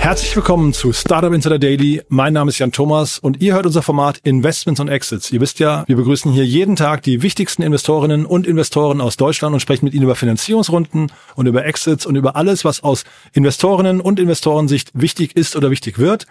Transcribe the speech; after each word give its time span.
Herzlich 0.00 0.34
willkommen 0.34 0.72
zu 0.72 0.94
Startup 0.94 1.30
Insider 1.30 1.58
Daily. 1.58 2.00
Mein 2.08 2.32
Name 2.32 2.48
ist 2.48 2.58
Jan 2.58 2.72
Thomas 2.72 3.18
und 3.18 3.42
ihr 3.42 3.52
hört 3.52 3.66
unser 3.66 3.82
Format 3.82 4.16
Investments 4.24 4.80
und 4.80 4.88
Exits. 4.88 5.30
Ihr 5.30 5.42
wisst 5.42 5.58
ja, 5.58 5.84
wir 5.88 5.96
begrüßen 5.96 6.32
hier 6.32 6.46
jeden 6.46 6.74
Tag 6.74 7.02
die 7.02 7.20
wichtigsten 7.20 7.62
Investorinnen 7.62 8.24
und 8.24 8.46
Investoren 8.46 9.02
aus 9.02 9.18
Deutschland 9.18 9.52
und 9.52 9.60
sprechen 9.60 9.84
mit 9.84 9.92
ihnen 9.92 10.04
über 10.04 10.16
Finanzierungsrunden 10.16 11.12
und 11.36 11.46
über 11.46 11.66
Exits 11.66 12.06
und 12.06 12.16
über 12.16 12.34
alles, 12.34 12.64
was 12.64 12.82
aus 12.82 13.04
Investorinnen 13.34 14.00
und 14.00 14.18
Investorensicht 14.18 14.90
wichtig 14.94 15.36
ist 15.36 15.54
oder 15.54 15.70
wichtig 15.70 15.98
wird. 15.98 16.26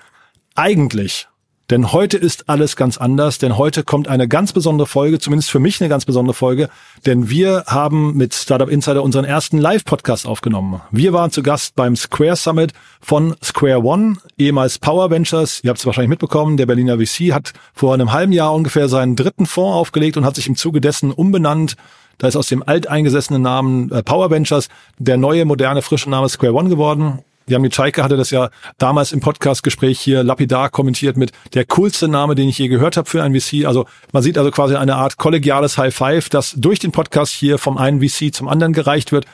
Eigentlich 0.56 1.28
denn 1.70 1.92
heute 1.92 2.18
ist 2.18 2.50
alles 2.50 2.76
ganz 2.76 2.98
anders, 2.98 3.38
denn 3.38 3.58
heute 3.58 3.84
kommt 3.84 4.08
eine 4.08 4.28
ganz 4.28 4.54
besondere 4.54 4.88
Folge, 4.88 5.20
zumindest 5.20 5.52
für 5.52 5.60
mich 5.60 5.80
eine 5.82 5.90
ganz 5.90 6.06
besondere 6.06 6.34
Folge, 6.34 6.70
denn 7.06 7.30
wir 7.30 7.64
haben 7.68 8.16
mit 8.16 8.34
Startup 8.34 8.70
Insider 8.70 9.04
unseren 9.04 9.26
ersten 9.26 9.58
Live-Podcast 9.58 10.26
aufgenommen. 10.26 10.82
Wir 10.92 11.14
waren 11.14 11.32
zu 11.32 11.44
Gast 11.44 11.76
beim 11.76 11.96
Square 11.96 12.36
Summit 12.36 12.74
von 13.02 13.36
Square 13.44 13.84
One, 13.84 14.18
ehemals 14.38 14.80
Power 14.80 15.12
Ventures. 15.12 15.62
Ihr 15.64 15.70
habt 15.70 15.80
es 15.80 15.86
wahrscheinlich 15.86 16.10
mitbekommen, 16.10 16.58
der 16.58 16.66
Berliner 16.66 16.98
VC 16.98 17.34
hat 17.34 17.54
vor 17.74 17.94
einem 17.94 18.12
halben 18.12 18.32
Jahr 18.32 18.54
ungefähr 18.54 18.90
seinen 18.90 19.16
dritten 19.16 19.46
Fonds 19.46 19.76
aufgelegt 19.76 20.18
und 20.18 20.26
hat 20.26 20.36
sich 20.36 20.48
im 20.48 20.56
Zuge 20.56 20.82
dessen 20.82 21.12
umbenannt 21.12 21.76
da 22.20 22.28
ist 22.28 22.36
aus 22.36 22.48
dem 22.48 22.62
alteingesessenen 22.62 23.42
Namen 23.42 23.92
äh, 23.92 24.04
Power 24.04 24.30
Ventures 24.30 24.68
der 25.00 25.18
neue, 25.18 25.46
moderne, 25.46 25.82
frische 25.82 26.10
Name 26.10 26.30
Square 26.30 26.54
One 26.54 26.70
geworden. 26.70 27.20
Jamie 27.50 27.70
Chaika 27.70 28.04
hatte 28.04 28.16
das 28.16 28.30
ja 28.30 28.50
damals 28.78 29.12
im 29.12 29.22
Podcastgespräch 29.22 30.00
hier 30.00 30.24
lapidar 30.24 30.70
kommentiert 30.70 31.18
mit 31.18 31.32
der 31.56 31.66
coolste 31.66 32.08
Name, 32.08 32.36
den 32.36 32.48
ich 32.48 32.60
je 32.60 32.68
gehört 32.68 32.96
habe 32.96 33.10
für 33.10 33.24
ein 33.24 33.34
VC. 33.34 33.66
Also 33.66 33.86
man 34.14 34.22
sieht 34.22 34.38
also 34.38 34.52
quasi 34.52 34.76
eine 34.76 34.96
Art 34.96 35.18
kollegiales 35.18 35.78
High 35.78 35.94
Five, 35.94 36.30
das 36.30 36.54
durch 36.56 36.78
den 36.78 36.92
Podcast 36.92 37.34
hier 37.34 37.58
vom 37.58 37.78
einen 37.78 38.08
VC 38.08 38.34
zum 38.34 38.48
anderen 38.48 38.74
gereicht 38.74 39.12
wird. 39.12 39.26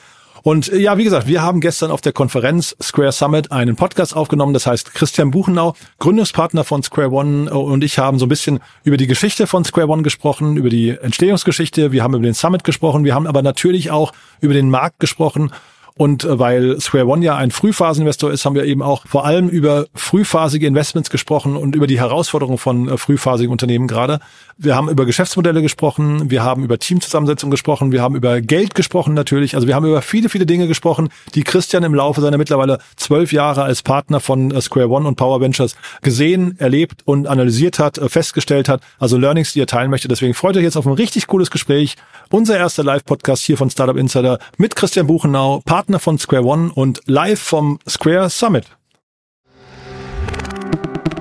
Und 0.43 0.71
äh, 0.71 0.77
ja, 0.77 0.97
wie 0.97 1.03
gesagt, 1.03 1.27
wir 1.27 1.41
haben 1.41 1.59
gestern 1.59 1.91
auf 1.91 2.01
der 2.01 2.13
Konferenz 2.13 2.75
Square 2.81 3.11
Summit 3.11 3.51
einen 3.51 3.75
Podcast 3.75 4.15
aufgenommen. 4.15 4.53
Das 4.53 4.67
heißt, 4.67 4.93
Christian 4.93 5.31
Buchenau, 5.31 5.73
Gründungspartner 5.99 6.63
von 6.63 6.83
Square 6.83 7.11
One 7.11 7.49
äh, 7.49 7.53
und 7.53 7.83
ich 7.83 7.97
haben 7.97 8.19
so 8.19 8.27
ein 8.27 8.29
bisschen 8.29 8.59
über 8.83 8.95
die 8.95 9.07
Geschichte 9.07 9.47
von 9.47 9.65
Square 9.65 9.89
One 9.89 10.03
gesprochen, 10.03 10.55
über 10.55 10.69
die 10.69 10.91
Entstehungsgeschichte. 10.91 11.91
Wir 11.91 12.03
haben 12.03 12.13
über 12.13 12.23
den 12.23 12.35
Summit 12.35 12.63
gesprochen. 12.63 13.03
Wir 13.03 13.15
haben 13.15 13.27
aber 13.27 13.41
natürlich 13.41 13.91
auch 13.91 14.13
über 14.39 14.53
den 14.53 14.69
Markt 14.69 14.99
gesprochen 14.99 15.51
und 15.97 16.25
äh, 16.25 16.39
weil 16.39 16.79
Square 16.81 17.07
One 17.07 17.23
ja 17.23 17.37
ein 17.37 17.51
Frühphaseninvestor 17.51 18.29
ist, 18.29 18.43
haben 18.43 18.55
wir 18.55 18.65
eben 18.65 18.81
auch 18.81 19.07
vor 19.07 19.25
allem 19.25 19.47
über 19.47 19.85
frühphasige 19.93 20.67
Investments 20.67 21.09
gesprochen 21.09 21.55
und 21.55 21.73
über 21.73 21.87
die 21.87 21.97
Herausforderungen 21.97 22.57
von 22.57 22.89
äh, 22.89 22.97
frühphasigen 22.97 23.49
Unternehmen 23.49 23.87
gerade. 23.87 24.19
Wir 24.57 24.75
haben 24.75 24.89
über 24.89 25.05
Geschäftsmodelle 25.05 25.61
gesprochen, 25.61 26.29
wir 26.29 26.43
haben 26.43 26.63
über 26.65 26.79
Teamzusammensetzung 26.79 27.49
gesprochen, 27.49 27.93
wir 27.93 28.01
haben 28.01 28.15
über 28.15 28.41
Geld 28.41 28.75
gesprochen 28.75 29.13
natürlich. 29.13 29.55
Also 29.55 29.67
wir 29.67 29.75
haben 29.75 29.85
über 29.85 30.01
viele, 30.01 30.27
viele 30.27 30.45
Dinge 30.45 30.67
gesprochen, 30.67 31.09
die 31.33 31.43
Christian 31.43 31.83
im 31.83 31.95
Laufe 31.95 32.19
seiner 32.19 32.37
mittlerweile 32.37 32.79
zwölf 32.97 33.31
Jahre 33.31 33.63
als 33.63 33.81
Partner 33.81 34.19
von 34.19 34.51
äh, 34.51 34.59
Square 34.59 34.89
One 34.89 35.07
und 35.07 35.15
Power 35.15 35.39
Ventures 35.39 35.77
gesehen, 36.01 36.55
erlebt 36.59 37.03
und 37.05 37.25
analysiert 37.25 37.79
hat, 37.79 38.01
festgestellt 38.07 38.67
hat. 38.67 38.81
Also 38.99 39.17
Learnings, 39.17 39.53
die 39.53 39.61
er 39.61 39.67
teilen 39.67 39.91
möchte. 39.91 40.09
Deswegen 40.09 40.33
freut 40.33 40.57
euch 40.57 40.63
jetzt 40.63 40.75
auf 40.75 40.85
ein 40.85 40.93
richtig 40.93 41.27
cooles 41.27 41.51
Gespräch. 41.51 41.95
Unser 42.31 42.57
erster 42.57 42.83
Live-Podcast 42.83 43.43
hier 43.43 43.57
von 43.57 43.69
Startup 43.69 43.95
Insider 43.95 44.39
mit 44.57 44.75
Christian 44.75 45.07
Buchenau, 45.07 45.61
Partner 45.63 45.84
Partner 45.85 45.99
von 45.99 46.17
Square 46.17 46.45
One 46.45 46.71
und 46.73 47.01
live 47.05 47.39
vom 47.39 47.77
Square 47.87 48.31
Summit. 48.31 48.65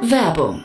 Werbung 0.01 0.65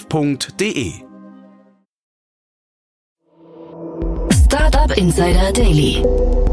f.de. 0.09 0.93
Startup 4.45 4.97
Insider 4.97 5.51
Daily. 5.53 6.03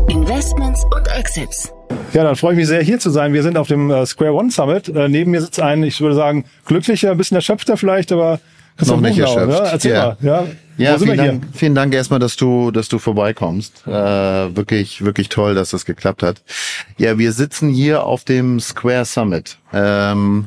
Investments 0.08 0.84
und 0.84 1.06
Exits. 1.16 1.72
Ja, 2.12 2.24
dann 2.24 2.36
freue 2.36 2.52
ich 2.52 2.58
mich 2.58 2.66
sehr, 2.66 2.82
hier 2.82 2.98
zu 2.98 3.10
sein. 3.10 3.32
Wir 3.32 3.42
sind 3.42 3.56
auf 3.56 3.68
dem 3.68 3.90
äh, 3.90 4.06
Square 4.06 4.32
One 4.34 4.50
Summit. 4.50 4.88
Äh, 4.88 5.08
neben 5.08 5.30
mir 5.30 5.40
sitzt 5.40 5.60
ein, 5.60 5.82
ich 5.82 6.00
würde 6.00 6.14
sagen, 6.14 6.44
glücklicher, 6.64 7.10
ein 7.10 7.16
bisschen 7.16 7.36
erschöpfter 7.36 7.76
vielleicht, 7.76 8.12
aber 8.12 8.40
noch 8.84 9.00
nicht 9.00 9.18
Buchenau, 9.18 9.36
erschöpft. 9.36 9.62
Ne? 9.62 9.68
Erzähl 9.70 9.92
ja. 9.92 10.04
mal. 10.04 10.16
Ja, 10.20 10.46
ja 10.76 10.98
vielen, 10.98 11.16
Dank, 11.16 11.44
vielen 11.52 11.74
Dank 11.74 11.94
erstmal, 11.94 12.20
dass 12.20 12.36
du, 12.36 12.70
dass 12.70 12.88
du 12.88 12.98
vorbeikommst. 12.98 13.86
Äh, 13.86 13.90
wirklich, 13.90 15.04
wirklich 15.04 15.28
toll, 15.28 15.54
dass 15.54 15.70
das 15.70 15.84
geklappt 15.84 16.22
hat. 16.22 16.42
Ja, 16.96 17.18
wir 17.18 17.32
sitzen 17.32 17.68
hier 17.68 18.04
auf 18.04 18.24
dem 18.24 18.60
Square 18.60 19.04
Summit. 19.04 19.58
Ähm, 19.72 20.46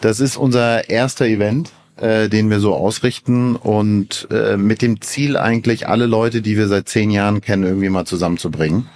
das 0.00 0.20
ist 0.20 0.36
unser 0.36 0.88
erster 0.88 1.26
Event 1.26 1.72
äh, 2.00 2.28
den 2.28 2.50
wir 2.50 2.60
so 2.60 2.74
ausrichten 2.74 3.56
und 3.56 4.28
äh, 4.30 4.56
mit 4.56 4.82
dem 4.82 5.00
Ziel 5.00 5.36
eigentlich 5.36 5.88
alle 5.88 6.06
Leute, 6.06 6.42
die 6.42 6.56
wir 6.56 6.68
seit 6.68 6.88
zehn 6.88 7.10
Jahren 7.10 7.40
kennen, 7.40 7.64
irgendwie 7.64 7.88
mal 7.88 8.04
zusammenzubringen. 8.04 8.88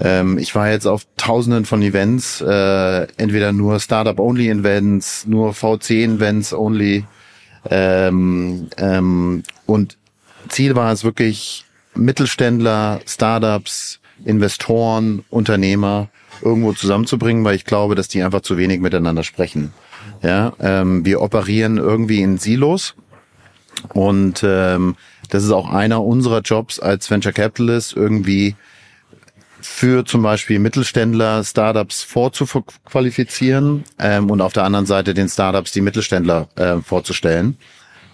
Ähm, 0.00 0.38
ich 0.38 0.54
war 0.54 0.70
jetzt 0.70 0.86
auf 0.86 1.02
tausenden 1.16 1.64
von 1.64 1.82
Events, 1.82 2.40
äh, 2.40 3.06
entweder 3.16 3.52
nur 3.52 3.80
Startup-Only-Events, 3.80 5.26
nur 5.26 5.52
VC-Events-Only. 5.54 7.04
Ähm, 7.68 8.68
ähm, 8.78 9.42
und 9.66 9.98
Ziel 10.48 10.74
war 10.74 10.92
es 10.92 11.04
wirklich, 11.04 11.64
Mittelständler, 11.94 13.00
Startups, 13.06 14.00
Investoren, 14.24 15.24
Unternehmer 15.28 16.08
irgendwo 16.42 16.72
zusammenzubringen, 16.72 17.44
weil 17.44 17.56
ich 17.56 17.64
glaube, 17.64 17.94
dass 17.94 18.08
die 18.08 18.22
einfach 18.22 18.40
zu 18.40 18.56
wenig 18.56 18.80
miteinander 18.80 19.24
sprechen. 19.24 19.72
Ja, 20.22 20.52
ähm, 20.60 21.04
wir 21.04 21.22
operieren 21.22 21.78
irgendwie 21.78 22.20
in 22.20 22.38
Silos 22.38 22.94
und 23.94 24.42
ähm, 24.44 24.96
das 25.30 25.44
ist 25.44 25.50
auch 25.50 25.70
einer 25.70 26.04
unserer 26.04 26.40
Jobs 26.40 26.78
als 26.78 27.10
Venture 27.10 27.32
Capitalist 27.32 27.96
irgendwie 27.96 28.54
für 29.62 30.04
zum 30.04 30.22
Beispiel 30.22 30.58
Mittelständler 30.58 31.44
Startups 31.44 32.02
vorzuqualifizieren 32.02 33.84
ähm, 33.98 34.30
und 34.30 34.40
auf 34.40 34.52
der 34.52 34.64
anderen 34.64 34.86
Seite 34.86 35.14
den 35.14 35.28
Startups 35.28 35.72
die 35.72 35.80
Mittelständler 35.80 36.48
äh, 36.56 36.76
vorzustellen. 36.78 37.56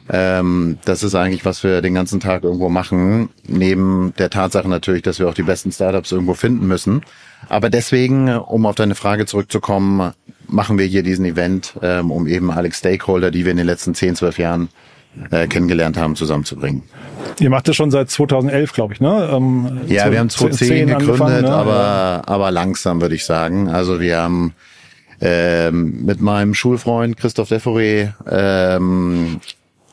Ähm, 0.09 0.78
das 0.84 1.03
ist 1.03 1.15
eigentlich, 1.15 1.45
was 1.45 1.65
wir 1.65 1.83
den 1.83 1.95
ganzen 1.95 2.21
Tag 2.21 2.45
irgendwo 2.45 2.69
machen, 2.69 3.31
neben 3.47 4.15
der 4.19 4.31
Tatsache 4.31 4.69
natürlich, 4.69 5.03
dass 5.03 5.19
wir 5.19 5.28
auch 5.28 5.34
die 5.34 5.43
besten 5.43 5.72
Startups 5.72 6.12
irgendwo 6.12 6.34
finden 6.34 6.66
müssen. 6.66 7.03
Aber 7.48 7.70
deswegen, 7.70 8.28
um 8.28 8.66
auf 8.66 8.74
deine 8.74 8.94
Frage 8.94 9.26
zurückzukommen, 9.26 10.12
machen 10.48 10.78
wir 10.78 10.86
hier 10.86 11.02
diesen 11.02 11.24
Event, 11.24 11.74
ähm, 11.82 12.10
um 12.10 12.26
eben 12.26 12.50
alle 12.50 12.72
Stakeholder, 12.72 13.30
die 13.30 13.44
wir 13.44 13.52
in 13.52 13.58
den 13.58 13.66
letzten 13.66 13.94
10, 13.94 14.16
12 14.16 14.38
Jahren 14.38 14.69
äh, 15.30 15.47
kennengelernt 15.47 15.97
haben, 15.97 16.16
zusammenzubringen. 16.16 16.83
Ihr 17.41 17.50
macht 17.50 17.68
das 17.68 17.77
schon 17.77 17.91
seit 17.91 18.10
2011, 18.10 18.72
glaube 18.72 18.94
ich, 18.94 19.00
ne? 19.00 19.28
Ähm, 19.33 19.80
ja, 19.86 20.10
wir 20.10 20.18
haben 20.18 20.30
2010 20.30 20.88
gegründet, 20.88 21.42
ne? 21.42 21.50
aber, 21.50 22.22
aber 22.27 22.50
langsam 22.50 23.00
würde 23.00 23.15
ich 23.15 23.24
sagen. 23.24 23.68
Also 23.68 24.00
wir 24.00 24.18
haben 24.18 24.54
ähm, 25.21 26.04
mit 26.04 26.21
meinem 26.21 26.54
Schulfreund 26.54 27.16
Christoph 27.16 27.50
Deforé 27.50 28.12
ähm, 28.28 29.41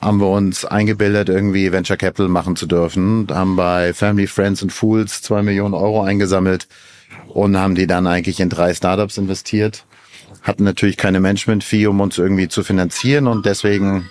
haben 0.01 0.19
wir 0.19 0.29
uns 0.29 0.65
eingebildet, 0.65 1.29
irgendwie 1.29 1.71
Venture 1.71 1.95
Capital 1.95 2.27
machen 2.27 2.55
zu 2.55 2.65
dürfen. 2.65 3.27
Haben 3.31 3.55
bei 3.55 3.93
Family, 3.93 4.27
Friends 4.27 4.61
and 4.61 4.73
Fools 4.73 5.21
zwei 5.21 5.41
Millionen 5.41 5.73
Euro 5.73 6.01
eingesammelt 6.01 6.67
und 7.27 7.57
haben 7.57 7.75
die 7.75 7.87
dann 7.87 8.07
eigentlich 8.07 8.39
in 8.39 8.49
drei 8.49 8.73
Startups 8.73 9.17
investiert 9.17 9.85
hatten 10.43 10.65
natürlich 10.65 10.97
keine 10.97 11.19
Management-Fee, 11.19 11.87
um 11.87 12.01
uns 12.01 12.17
irgendwie 12.17 12.49
zu 12.49 12.63
finanzieren 12.63 13.27
und 13.27 13.45
deswegen 13.45 14.09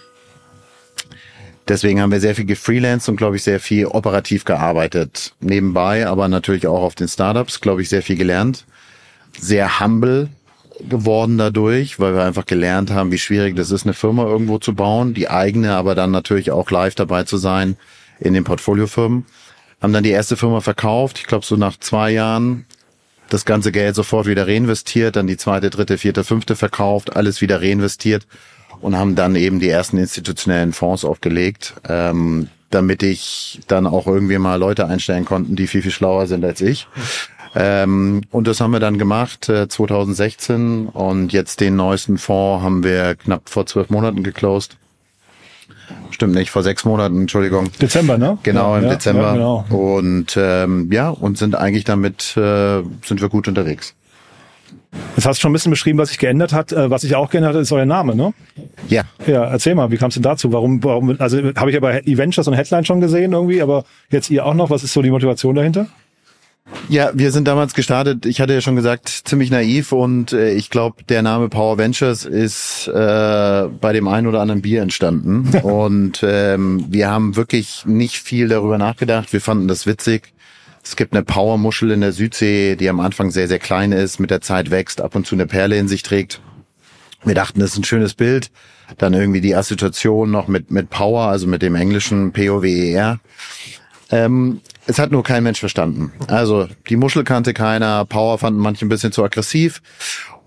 Deswegen 1.69 2.01
haben 2.01 2.11
wir 2.11 2.19
sehr 2.19 2.35
viel 2.35 2.45
gefreelanced 2.45 3.09
und, 3.09 3.17
glaube 3.17 3.37
ich, 3.37 3.45
sehr 3.45 3.61
viel 3.61 3.87
operativ 3.87 4.45
gearbeitet. 4.45 5.33
Nebenbei, 5.39 6.09
aber 6.09 6.27
natürlich 6.27 6.67
auch 6.67 6.83
auf 6.83 6.97
den 6.97 7.07
Startups, 7.07 7.61
glaube 7.61 7.83
ich, 7.83 7.89
sehr 7.89 8.03
viel 8.03 8.17
gelernt. 8.17 8.67
Sehr 9.39 9.79
humble 9.79 10.29
geworden 10.81 11.39
dadurch, 11.39 12.01
weil 12.01 12.15
wir 12.15 12.25
einfach 12.25 12.47
gelernt 12.47 12.91
haben, 12.91 13.13
wie 13.13 13.19
schwierig 13.19 13.55
das 13.55 13.71
ist, 13.71 13.85
eine 13.85 13.95
Firma 13.95 14.25
irgendwo 14.25 14.59
zu 14.59 14.75
bauen, 14.75 15.15
die 15.15 15.31
eigene, 15.31 15.77
aber 15.77 15.95
dann 15.95 16.11
natürlich 16.11 16.51
auch 16.51 16.69
live 16.73 16.97
dabei 16.97 17.23
zu 17.23 17.37
sein 17.37 17.77
in 18.19 18.35
den 18.35 18.43
Portfoliofirmen. 18.43 19.25
Haben 19.81 19.93
dann 19.93 20.03
die 20.03 20.11
erste 20.11 20.37
Firma 20.37 20.61
verkauft, 20.61 21.21
ich 21.21 21.27
glaube 21.27 21.47
so 21.47 21.55
nach 21.55 21.79
zwei 21.79 22.11
Jahren 22.11 22.67
das 23.33 23.45
ganze 23.45 23.73
Geld 23.73 23.95
sofort 23.95 24.27
wieder 24.27 24.47
reinvestiert, 24.47 25.17
dann 25.17 25.27
die 25.27 25.37
zweite, 25.37 25.71
dritte, 25.71 25.99
vierte, 25.99 26.25
fünfte 26.25 26.57
verkauft, 26.57 27.17
alles 27.17 27.41
wieder 27.41 27.63
reinvestiert 27.63 28.27
und 28.81 28.97
haben 28.97 29.15
dann 29.15 29.37
eben 29.37 29.61
die 29.61 29.69
ersten 29.69 29.97
institutionellen 29.97 30.73
Fonds 30.73 31.05
aufgelegt, 31.05 31.75
ähm, 31.89 32.49
damit 32.71 33.03
ich 33.03 33.61
dann 33.69 33.87
auch 33.87 34.07
irgendwie 34.07 34.39
mal 34.39 34.57
Leute 34.57 34.87
einstellen 34.87 35.25
konnten, 35.25 35.57
die 35.57 35.67
viel, 35.67 35.83
viel 35.83 35.91
schlauer 35.91 36.27
sind 36.27 36.45
als 36.45 36.61
ich. 36.61 36.87
Ähm, 37.55 38.23
und 38.31 38.47
das 38.47 38.61
haben 38.61 38.73
wir 38.73 38.81
dann 38.81 38.99
gemacht 38.99 39.49
äh, 39.49 39.69
2016 39.69 40.87
und 40.89 41.33
jetzt 41.33 41.61
den 41.61 41.77
neuesten 41.77 42.19
Fonds 42.19 42.65
haben 42.65 42.83
wir 42.83 43.15
knapp 43.15 43.49
vor 43.49 43.67
zwölf 43.67 43.91
Monaten 43.91 44.23
geclosed. 44.23 44.77
Stimmt 46.23 46.37
nicht, 46.37 46.51
vor 46.53 46.63
sechs 46.63 46.85
Monaten, 46.85 47.23
Entschuldigung. 47.23 47.69
Dezember, 47.81 48.17
ne? 48.17 48.39
Genau, 48.45 48.77
im 48.77 48.85
ja, 48.85 48.91
Dezember. 48.91 49.23
Ja, 49.23 49.33
genau. 49.33 49.65
Und 49.71 50.37
ähm, 50.37 50.89
ja, 50.93 51.09
und 51.09 51.37
sind 51.37 51.57
eigentlich 51.57 51.83
damit, 51.83 52.37
äh, 52.37 52.83
sind 53.05 53.21
wir 53.21 53.29
gut 53.29 53.49
unterwegs. 53.49 53.97
Jetzt 55.17 55.27
hast 55.27 55.39
du 55.39 55.41
schon 55.41 55.51
ein 55.51 55.55
bisschen 55.55 55.71
beschrieben, 55.71 55.99
was 55.99 56.11
sich 56.11 56.19
geändert 56.19 56.53
hat. 56.53 56.71
Äh, 56.71 56.91
Was 56.91 57.03
sich 57.03 57.17
auch 57.17 57.29
geändert 57.29 57.57
hat, 57.57 57.63
ist 57.63 57.73
euer 57.73 57.87
Name, 57.87 58.15
ne? 58.15 58.35
Ja, 58.87 59.03
Ja, 59.27 59.43
erzähl 59.47 59.75
mal, 59.75 59.91
wie 59.91 59.97
kam 59.97 60.11
es 60.11 60.15
denn 60.15 60.23
dazu? 60.23 60.53
Warum, 60.53 60.85
warum, 60.85 61.17
also 61.19 61.39
habe 61.57 61.71
ich 61.71 61.75
ja 61.75 61.81
bei 61.81 61.99
Eventures 62.03 62.47
und 62.47 62.55
Headline 62.55 62.85
schon 62.85 63.01
gesehen 63.01 63.33
irgendwie, 63.33 63.61
aber 63.61 63.83
jetzt 64.11 64.31
ihr 64.31 64.47
auch 64.47 64.55
noch, 64.55 64.71
was 64.71 64.85
ist 64.85 64.93
so 64.93 65.03
die 65.03 65.11
Motivation 65.11 65.57
dahinter? 65.57 65.89
Ja, 66.89 67.11
wir 67.15 67.33
sind 67.33 67.49
damals 67.49 67.75
gestartet, 67.75 68.27
ich 68.27 68.41
hatte 68.41 68.53
ja 68.53 68.61
schon 68.61 68.77
gesagt, 68.77 69.09
ziemlich 69.09 69.51
naiv 69.51 69.93
und 69.93 70.33
äh, 70.33 70.53
ich 70.53 70.71
glaube, 70.71 71.03
der 71.05 71.23
Name 71.23 71.49
Power 71.49 71.79
Ventures 71.79 72.25
ist 72.25 72.87
äh, 72.89 73.69
bei 73.81 73.93
dem 73.93 74.09
einen 74.09 74.27
oder 74.27 74.41
anderen 74.41 74.63
Bier 74.63 74.83
entstanden. 74.83 75.49
und 75.63 76.21
ähm, 76.23 76.85
wir 76.89 77.11
haben 77.11 77.37
wirklich 77.37 77.85
nicht 77.87 78.17
viel 78.17 78.49
darüber 78.49 78.79
nachgedacht. 78.79 79.33
Wir 79.33 79.41
fanden 79.41 79.69
das 79.69 79.87
witzig. 79.87 80.33
Es 80.85 80.97
gibt 80.97 81.15
eine 81.15 81.23
Powermuschel 81.23 81.93
in 81.93 82.01
der 82.01 82.13
Südsee, 82.13 82.77
die 82.77 82.89
am 82.89 83.01
Anfang 83.01 83.31
sehr, 83.31 83.49
sehr 83.49 83.61
klein 83.61 83.93
ist, 83.93 84.19
mit 84.19 84.31
der 84.31 84.41
Zeit 84.41 84.71
wächst, 84.71 85.01
ab 85.01 85.15
und 85.15 85.27
zu 85.27 85.35
eine 85.35 85.47
Perle 85.47 85.77
in 85.79 85.89
sich 85.89 86.03
trägt. 86.03 86.41
Wir 87.25 87.35
dachten, 87.37 87.61
das 87.61 87.73
ist 87.73 87.79
ein 87.79 87.85
schönes 87.85 88.15
Bild. 88.15 88.51
Dann 88.99 89.15
irgendwie 89.15 89.41
die 89.41 89.55
Assoziation 89.55 90.31
noch 90.31 90.49
mit, 90.49 90.71
mit 90.71 90.91
Power, 90.91 91.29
also 91.29 91.47
mit 91.47 91.63
dem 91.63 91.77
englischen 91.77 92.33
P-O-W-E-R. 92.33 93.21
Ähm, 94.13 94.61
es 94.87 94.99
hat 94.99 95.11
nur 95.11 95.25
kein 95.25 95.43
Mensch 95.43 95.59
verstanden. 95.59 96.13
Also 96.29 96.69
die 96.89 96.97
Muschel 96.97 97.25
kannte 97.25 97.55
keiner, 97.55 98.05
Power 98.05 98.39
fanden 98.39 98.61
manche 98.61 98.85
ein 98.85 98.89
bisschen 98.89 99.11
zu 99.11 99.25
aggressiv. 99.25 99.81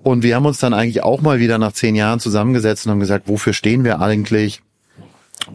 Und 0.04 0.22
wir 0.22 0.36
haben 0.36 0.46
uns 0.46 0.60
dann 0.60 0.74
eigentlich 0.74 1.04
auch 1.04 1.22
mal 1.22 1.40
wieder 1.40 1.58
nach 1.58 1.72
zehn 1.72 1.96
Jahren 1.96 2.20
zusammengesetzt 2.20 2.86
und 2.86 2.92
haben 2.92 3.00
gesagt, 3.00 3.28
wofür 3.28 3.54
stehen 3.54 3.84
wir 3.84 4.02
eigentlich? 4.02 4.62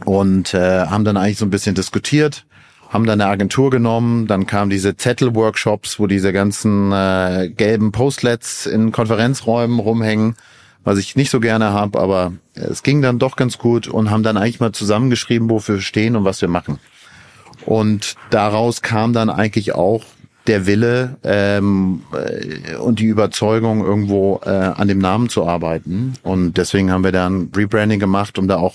Und 0.05 0.55
äh, 0.55 0.87
haben 0.87 1.05
dann 1.05 1.17
eigentlich 1.17 1.39
so 1.39 1.47
ein 1.47 1.51
bisschen 1.51 1.77
diskutiert, 1.77 2.47
haben 2.89 3.07
dann 3.07 3.21
eine 3.21 3.31
Agentur 3.31 3.71
genommen, 3.71 4.27
dann 4.27 4.47
kamen 4.47 4.71
diese 4.71 4.97
Zettel-Workshops, 4.97 6.01
wo 6.01 6.09
diese 6.09 6.33
ganzen 6.33 6.91
äh, 6.91 7.49
gelben 7.57 7.93
Postlets 7.93 8.67
in 8.67 8.91
Konferenzräumen 8.91 9.79
rumhängen, 9.79 10.35
was 10.83 10.99
ich 10.99 11.15
nicht 11.15 11.31
so 11.31 11.39
gerne 11.39 11.73
habe, 11.73 12.01
aber 12.01 12.33
es 12.55 12.83
ging 12.83 13.03
dann 13.03 13.21
doch 13.21 13.37
ganz 13.37 13.59
gut 13.59 13.87
und 13.87 14.11
haben 14.11 14.23
dann 14.23 14.37
eigentlich 14.37 14.61
mal 14.61 14.73
zusammengeschrieben, 14.73 15.49
wofür 15.49 15.77
wir 15.77 15.83
stehen 15.83 16.17
und 16.17 16.25
was 16.25 16.41
wir 16.41 16.49
machen. 16.49 16.81
Und 17.71 18.17
daraus 18.31 18.83
kam 18.83 19.13
dann 19.13 19.31
eigentlich 19.31 19.77
auch 19.77 20.03
der 20.49 20.67
Wille 20.67 21.19
ähm, 21.23 22.03
äh, 22.13 22.75
und 22.75 22.99
die 22.99 23.07
Überzeugung, 23.07 23.85
irgendwo 23.85 24.41
äh, 24.45 24.49
an 24.49 24.89
dem 24.89 24.99
Namen 24.99 25.29
zu 25.29 25.47
arbeiten. 25.47 26.15
Und 26.25 26.57
deswegen 26.57 26.91
haben 26.91 27.05
wir 27.05 27.13
dann 27.13 27.53
Rebranding 27.55 28.01
gemacht, 28.01 28.39
um 28.39 28.49
da 28.49 28.57
auch 28.57 28.75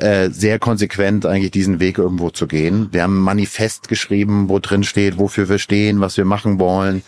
äh, 0.00 0.30
sehr 0.30 0.58
konsequent 0.58 1.26
eigentlich 1.26 1.50
diesen 1.50 1.78
Weg 1.78 1.98
irgendwo 1.98 2.30
zu 2.30 2.46
gehen. 2.46 2.88
Wir 2.90 3.02
haben 3.02 3.18
ein 3.18 3.22
Manifest 3.22 3.88
geschrieben, 3.88 4.48
wo 4.48 4.60
drin 4.60 4.82
steht, 4.82 5.18
wofür 5.18 5.50
wir 5.50 5.58
stehen, 5.58 6.00
was 6.00 6.16
wir 6.16 6.24
machen 6.24 6.58
wollen. 6.58 7.02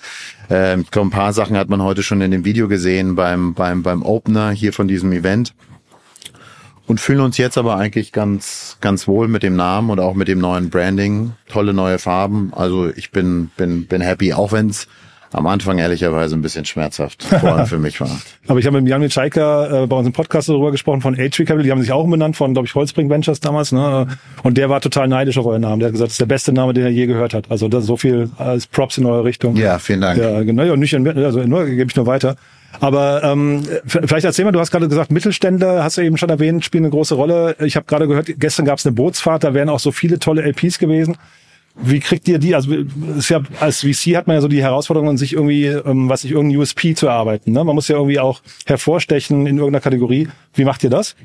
Ähm, 0.51 0.83
ich 0.83 0.91
glaube, 0.91 1.09
ein 1.09 1.11
paar 1.11 1.33
Sachen 1.33 1.57
hat 1.57 1.71
man 1.71 1.83
heute 1.83 2.03
schon 2.03 2.21
in 2.21 2.33
dem 2.33 2.45
Video 2.45 2.69
gesehen 2.69 3.15
beim, 3.15 3.55
beim, 3.55 3.83
beim 3.83 4.03
Opener 4.03 4.51
hier 4.51 4.75
von 4.75 4.89
diesem 4.89 5.11
Event 5.13 5.55
und 6.87 7.01
fühlen 7.01 7.21
uns 7.21 7.39
jetzt 7.39 7.59
aber 7.59 7.77
eigentlich 7.77 8.13
ganz 8.13 8.77
ganz 8.81 9.07
wohl 9.09 9.29
mit 9.29 9.43
dem 9.43 9.57
Namen 9.57 9.91
und 9.91 10.01
auch 10.01 10.15
mit 10.15 10.29
dem 10.29 10.39
neuen 10.39 10.71
Branding. 10.71 11.33
Tolle 11.49 11.73
neue 11.73 11.99
Farben. 11.99 12.53
Also 12.55 12.89
ich 12.89 13.11
bin 13.11 13.51
bin 13.57 13.87
bin 13.87 14.01
happy, 14.01 14.33
auch 14.33 14.53
wenn 14.53 14.69
es 14.69 14.89
am 15.33 15.47
Anfang 15.47 15.79
ehrlicherweise 15.79 16.37
ein 16.37 16.43
bisschen 16.43 16.65
schmerzhaft 16.65 17.23
vor 17.41 17.57
allem 17.57 17.67
für 17.67 17.79
mich 17.79 18.01
war. 18.01 18.21
Aber 18.49 18.59
ich 18.59 18.67
habe 18.67 18.81
mit 18.81 18.89
Jan 18.89 19.01
Mitschaiker 19.01 19.85
äh, 19.85 19.87
bei 19.87 19.97
unserem 19.97 20.13
Podcast 20.13 20.49
darüber 20.49 20.71
gesprochen 20.71 21.01
von 21.01 21.17
H3 21.17 21.45
Capital, 21.45 21.63
die 21.63 21.71
haben 21.71 21.81
sich 21.81 21.93
auch 21.93 22.05
umbenannt 22.05 22.37
von, 22.37 22.53
glaube 22.53 22.67
ich, 22.67 22.75
Holzbring 22.75 23.09
Ventures 23.09 23.41
damals, 23.41 23.73
ne? 23.73 24.07
Und 24.43 24.59
der 24.59 24.69
war 24.69 24.81
total 24.81 25.09
neidisch 25.09 25.39
auf 25.39 25.47
euren 25.47 25.63
Namen. 25.63 25.81
Der 25.81 25.87
hat 25.87 25.93
gesagt, 25.93 26.09
das 26.09 26.15
ist 26.15 26.21
der 26.21 26.27
beste 26.27 26.53
Name, 26.53 26.75
den 26.75 26.85
er 26.85 26.91
je 26.91 27.07
gehört 27.07 27.35
hat. 27.35 27.51
Also 27.51 27.69
das 27.69 27.87
so 27.87 27.97
viel 27.97 28.31
als 28.37 28.67
Props 28.67 28.99
in 28.99 29.07
eure 29.07 29.25
Richtung. 29.25 29.57
Ja, 29.57 29.79
vielen 29.79 30.01
Dank. 30.01 30.21
Ja, 30.21 30.43
genau, 30.43 30.65
ja, 30.65 30.77
nicht 30.77 30.93
in, 30.93 31.07
also 31.09 31.43
nur 31.45 31.65
gebe 31.67 31.91
ich 31.91 31.97
nur 31.97 32.07
weiter. 32.07 32.37
Aber 32.81 33.23
ähm, 33.23 33.63
vielleicht 33.85 34.25
erzähl 34.25 34.45
mal, 34.45 34.53
du 34.53 34.61
hast 34.61 34.71
gerade 34.71 34.89
gesagt, 34.89 35.11
Mittelständler, 35.11 35.85
hast 35.85 35.99
du 35.99 36.03
eben 36.03 36.17
schon 36.17 36.31
erwähnt, 36.31 36.65
spielen 36.65 36.85
eine 36.85 36.91
große 36.91 37.15
Rolle. 37.15 37.57
Ich 37.61 37.77
habe 37.77 37.87
gerade 37.87 38.09
gehört, 38.09 38.33
gestern 38.39 38.65
gab 38.67 38.79
es 38.79 38.87
eine 38.87 38.95
Bootsfahrt, 38.95 39.45
da 39.45 39.55
wären 39.55 39.69
auch 39.69 39.79
so 39.79 39.93
viele 39.93 40.19
tolle 40.19 40.43
LPs 40.43 40.79
gewesen. 40.79 41.17
Wie 41.75 42.01
kriegt 42.01 42.29
ihr 42.29 42.39
die? 42.39 42.55
Also 42.55 42.75
ist 43.17 43.31
ja 43.31 43.41
als 43.61 43.81
VC 43.81 44.17
hat 44.17 44.27
man 44.27 44.37
ja 44.37 44.43
so 44.43 44.49
die 44.49 44.63
Herausforderung, 44.63 45.17
sich 45.17 45.33
irgendwie, 45.33 45.67
ähm, 45.67 46.09
was 46.09 46.23
sich 46.23 46.33
irgendein 46.33 46.59
USP 46.59 46.95
zu 46.95 47.07
erarbeiten. 47.07 47.53
Ne? 47.53 47.65
Man 47.65 47.75
muss 47.75 47.89
ja 47.89 47.97
irgendwie 47.97 48.21
auch 48.21 48.43
hervorstechen 48.67 49.47
in 49.47 49.57
irgendeiner 49.57 49.81
Kategorie. 49.81 50.29
Wie 50.55 50.65
macht 50.65 50.85
ihr 50.85 50.91
das? 50.91 51.17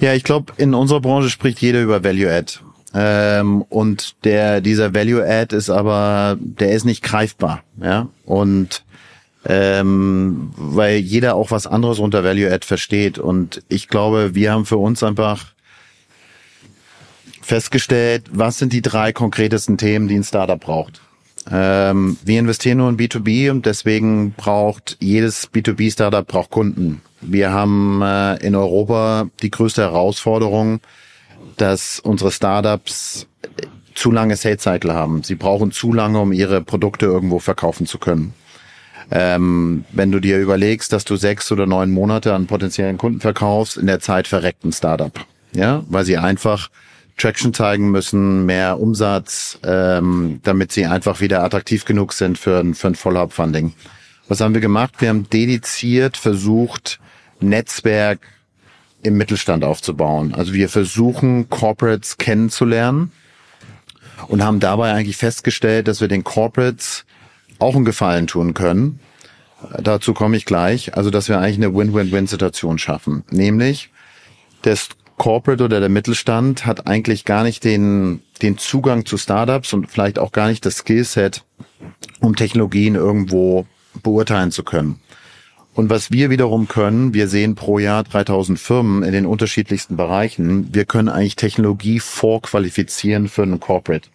Ja, 0.00 0.14
ich 0.14 0.24
glaube, 0.24 0.54
in 0.56 0.72
unserer 0.72 1.00
Branche 1.00 1.28
spricht 1.28 1.60
jeder 1.60 1.82
über 1.82 2.02
Value 2.02 2.32
Add. 2.32 2.60
Ähm, 2.94 3.62
und 3.68 4.16
der 4.24 4.60
dieser 4.60 4.94
Value 4.94 5.26
Add 5.26 5.54
ist 5.54 5.70
aber, 5.70 6.36
der 6.40 6.72
ist 6.72 6.84
nicht 6.84 7.02
greifbar, 7.02 7.62
ja. 7.82 8.08
Und 8.24 8.84
ähm, 9.44 10.52
weil 10.56 10.98
jeder 10.98 11.34
auch 11.34 11.50
was 11.50 11.66
anderes 11.66 11.98
unter 11.98 12.24
Value 12.24 12.52
Add 12.52 12.66
versteht. 12.66 13.18
Und 13.18 13.62
ich 13.68 13.88
glaube, 13.88 14.34
wir 14.34 14.52
haben 14.52 14.66
für 14.66 14.76
uns 14.76 15.02
einfach 15.02 15.52
festgestellt, 17.40 18.24
was 18.30 18.58
sind 18.58 18.72
die 18.72 18.82
drei 18.82 19.12
konkretesten 19.12 19.78
Themen, 19.78 20.08
die 20.08 20.14
ein 20.14 20.24
Startup 20.24 20.60
braucht. 20.60 21.00
Ähm, 21.50 22.16
wir 22.24 22.38
investieren 22.38 22.78
nur 22.78 22.88
in 22.88 22.96
B2B 22.96 23.50
und 23.50 23.66
deswegen 23.66 24.32
braucht 24.32 24.96
jedes 25.00 25.50
B2B-Startup 25.52 26.26
braucht 26.26 26.50
Kunden. 26.50 27.02
Wir 27.20 27.52
haben 27.52 28.00
äh, 28.02 28.36
in 28.46 28.54
Europa 28.54 29.28
die 29.42 29.50
größte 29.50 29.82
Herausforderung, 29.82 30.80
dass 31.56 31.98
unsere 31.98 32.30
Startups 32.30 33.26
zu 33.94 34.10
lange 34.10 34.36
Sales 34.36 34.62
Cycle 34.62 34.94
haben. 34.94 35.22
Sie 35.24 35.34
brauchen 35.34 35.72
zu 35.72 35.92
lange, 35.92 36.20
um 36.20 36.32
ihre 36.32 36.62
Produkte 36.62 37.06
irgendwo 37.06 37.40
verkaufen 37.40 37.86
zu 37.86 37.98
können. 37.98 38.34
Ähm, 39.14 39.84
wenn 39.92 40.10
du 40.10 40.20
dir 40.20 40.38
überlegst, 40.38 40.90
dass 40.90 41.04
du 41.04 41.16
sechs 41.16 41.52
oder 41.52 41.66
neun 41.66 41.90
Monate 41.90 42.32
an 42.32 42.46
potenziellen 42.46 42.96
Kunden 42.96 43.20
verkaufst, 43.20 43.76
in 43.76 43.86
der 43.86 44.00
Zeit 44.00 44.26
verreckt 44.26 44.64
ein 44.64 44.72
Startup. 44.72 45.12
Ja, 45.52 45.84
weil 45.90 46.04
sie 46.04 46.16
einfach 46.16 46.70
Traction 47.18 47.52
zeigen 47.52 47.90
müssen, 47.90 48.46
mehr 48.46 48.80
Umsatz, 48.80 49.58
ähm, 49.64 50.40
damit 50.44 50.72
sie 50.72 50.86
einfach 50.86 51.20
wieder 51.20 51.44
attraktiv 51.44 51.84
genug 51.84 52.14
sind 52.14 52.38
für 52.38 52.58
ein, 52.58 52.74
für 52.74 52.88
ein 52.88 52.94
Follow-up-Funding. 52.94 53.74
Was 54.28 54.40
haben 54.40 54.54
wir 54.54 54.62
gemacht? 54.62 54.94
Wir 55.00 55.10
haben 55.10 55.28
dediziert 55.28 56.16
versucht, 56.16 56.98
Netzwerk 57.38 58.20
im 59.02 59.18
Mittelstand 59.18 59.62
aufzubauen. 59.62 60.32
Also 60.34 60.54
wir 60.54 60.70
versuchen, 60.70 61.50
Corporates 61.50 62.16
kennenzulernen 62.16 63.12
und 64.28 64.42
haben 64.42 64.58
dabei 64.58 64.92
eigentlich 64.92 65.18
festgestellt, 65.18 65.86
dass 65.86 66.00
wir 66.00 66.08
den 66.08 66.24
Corporates 66.24 67.04
auch 67.58 67.74
einen 67.74 67.84
Gefallen 67.84 68.26
tun 68.26 68.54
können. 68.54 69.00
Dazu 69.80 70.12
komme 70.14 70.36
ich 70.36 70.44
gleich. 70.44 70.96
Also, 70.96 71.10
dass 71.10 71.28
wir 71.28 71.38
eigentlich 71.38 71.56
eine 71.56 71.74
Win-Win-Win-Situation 71.74 72.78
schaffen. 72.78 73.24
Nämlich, 73.30 73.90
das 74.62 74.90
Corporate 75.16 75.62
oder 75.62 75.80
der 75.80 75.88
Mittelstand 75.88 76.66
hat 76.66 76.86
eigentlich 76.86 77.24
gar 77.24 77.44
nicht 77.44 77.64
den, 77.64 78.22
den 78.42 78.58
Zugang 78.58 79.06
zu 79.06 79.16
Startups 79.16 79.72
und 79.72 79.90
vielleicht 79.90 80.18
auch 80.18 80.32
gar 80.32 80.48
nicht 80.48 80.66
das 80.66 80.78
Skillset, 80.78 81.44
um 82.20 82.34
Technologien 82.34 82.94
irgendwo 82.94 83.66
beurteilen 84.02 84.50
zu 84.50 84.64
können. 84.64 85.00
Und 85.74 85.88
was 85.88 86.10
wir 86.10 86.28
wiederum 86.28 86.68
können, 86.68 87.14
wir 87.14 87.28
sehen 87.28 87.54
pro 87.54 87.78
Jahr 87.78 88.04
3000 88.04 88.58
Firmen 88.58 89.02
in 89.02 89.12
den 89.12 89.24
unterschiedlichsten 89.24 89.96
Bereichen. 89.96 90.74
Wir 90.74 90.84
können 90.84 91.08
eigentlich 91.08 91.36
Technologie 91.36 91.98
vorqualifizieren 91.98 93.28
für 93.28 93.42
einen 93.42 93.58
Corporate. 93.58 94.08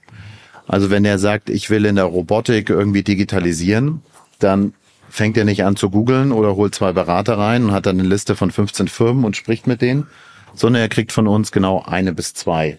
Also 0.68 0.90
wenn 0.90 1.06
er 1.06 1.18
sagt, 1.18 1.50
ich 1.50 1.70
will 1.70 1.86
in 1.86 1.96
der 1.96 2.06
Robotik 2.06 2.70
irgendwie 2.70 3.04
digitalisieren, 3.04 4.02
dann 4.40 4.74
fängt 5.10 5.38
er 5.38 5.46
nicht 5.46 5.64
an 5.64 5.76
zu 5.76 5.90
googeln 5.90 6.32
oder 6.32 6.56
holt 6.56 6.76
zwei 6.76 6.92
Berater 6.92 7.38
rein 7.38 7.66
und 7.66 7.72
hat 7.72 7.86
dann 7.86 8.00
eine 8.00 8.08
Liste 8.08 8.36
von 8.36 8.52
15 8.52 8.88
Firmen 8.88 9.24
und 9.24 9.38
spricht 9.38 9.66
mit 9.66 9.82
denen, 9.82 10.08
sondern 10.54 10.82
er 10.82 10.90
kriegt 10.90 11.12
von 11.12 11.28
uns 11.28 11.52
genau 11.52 11.84
eine 11.86 12.14
bis 12.14 12.34
zwei 12.34 12.78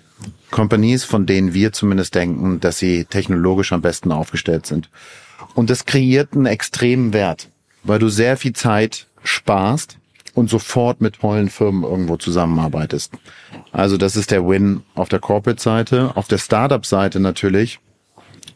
Companies, 0.50 1.04
von 1.04 1.26
denen 1.26 1.54
wir 1.54 1.72
zumindest 1.72 2.14
denken, 2.14 2.60
dass 2.60 2.78
sie 2.78 3.04
technologisch 3.04 3.72
am 3.72 3.80
besten 3.80 4.12
aufgestellt 4.12 4.66
sind. 4.66 4.90
Und 5.54 5.70
das 5.70 5.86
kreiert 5.86 6.34
einen 6.34 6.46
extremen 6.46 7.12
Wert, 7.12 7.48
weil 7.84 7.98
du 7.98 8.08
sehr 8.08 8.36
viel 8.36 8.52
Zeit 8.52 9.06
sparst 9.22 9.98
und 10.38 10.48
sofort 10.48 11.00
mit 11.00 11.20
tollen 11.20 11.48
Firmen 11.48 11.82
irgendwo 11.82 12.16
zusammenarbeitest. 12.16 13.12
Also 13.72 13.96
das 13.96 14.16
ist 14.16 14.30
der 14.30 14.46
Win 14.46 14.82
auf 14.94 15.08
der 15.08 15.18
Corporate-Seite. 15.18 16.12
Auf 16.14 16.28
der 16.28 16.38
Startup-Seite 16.38 17.18
natürlich 17.18 17.80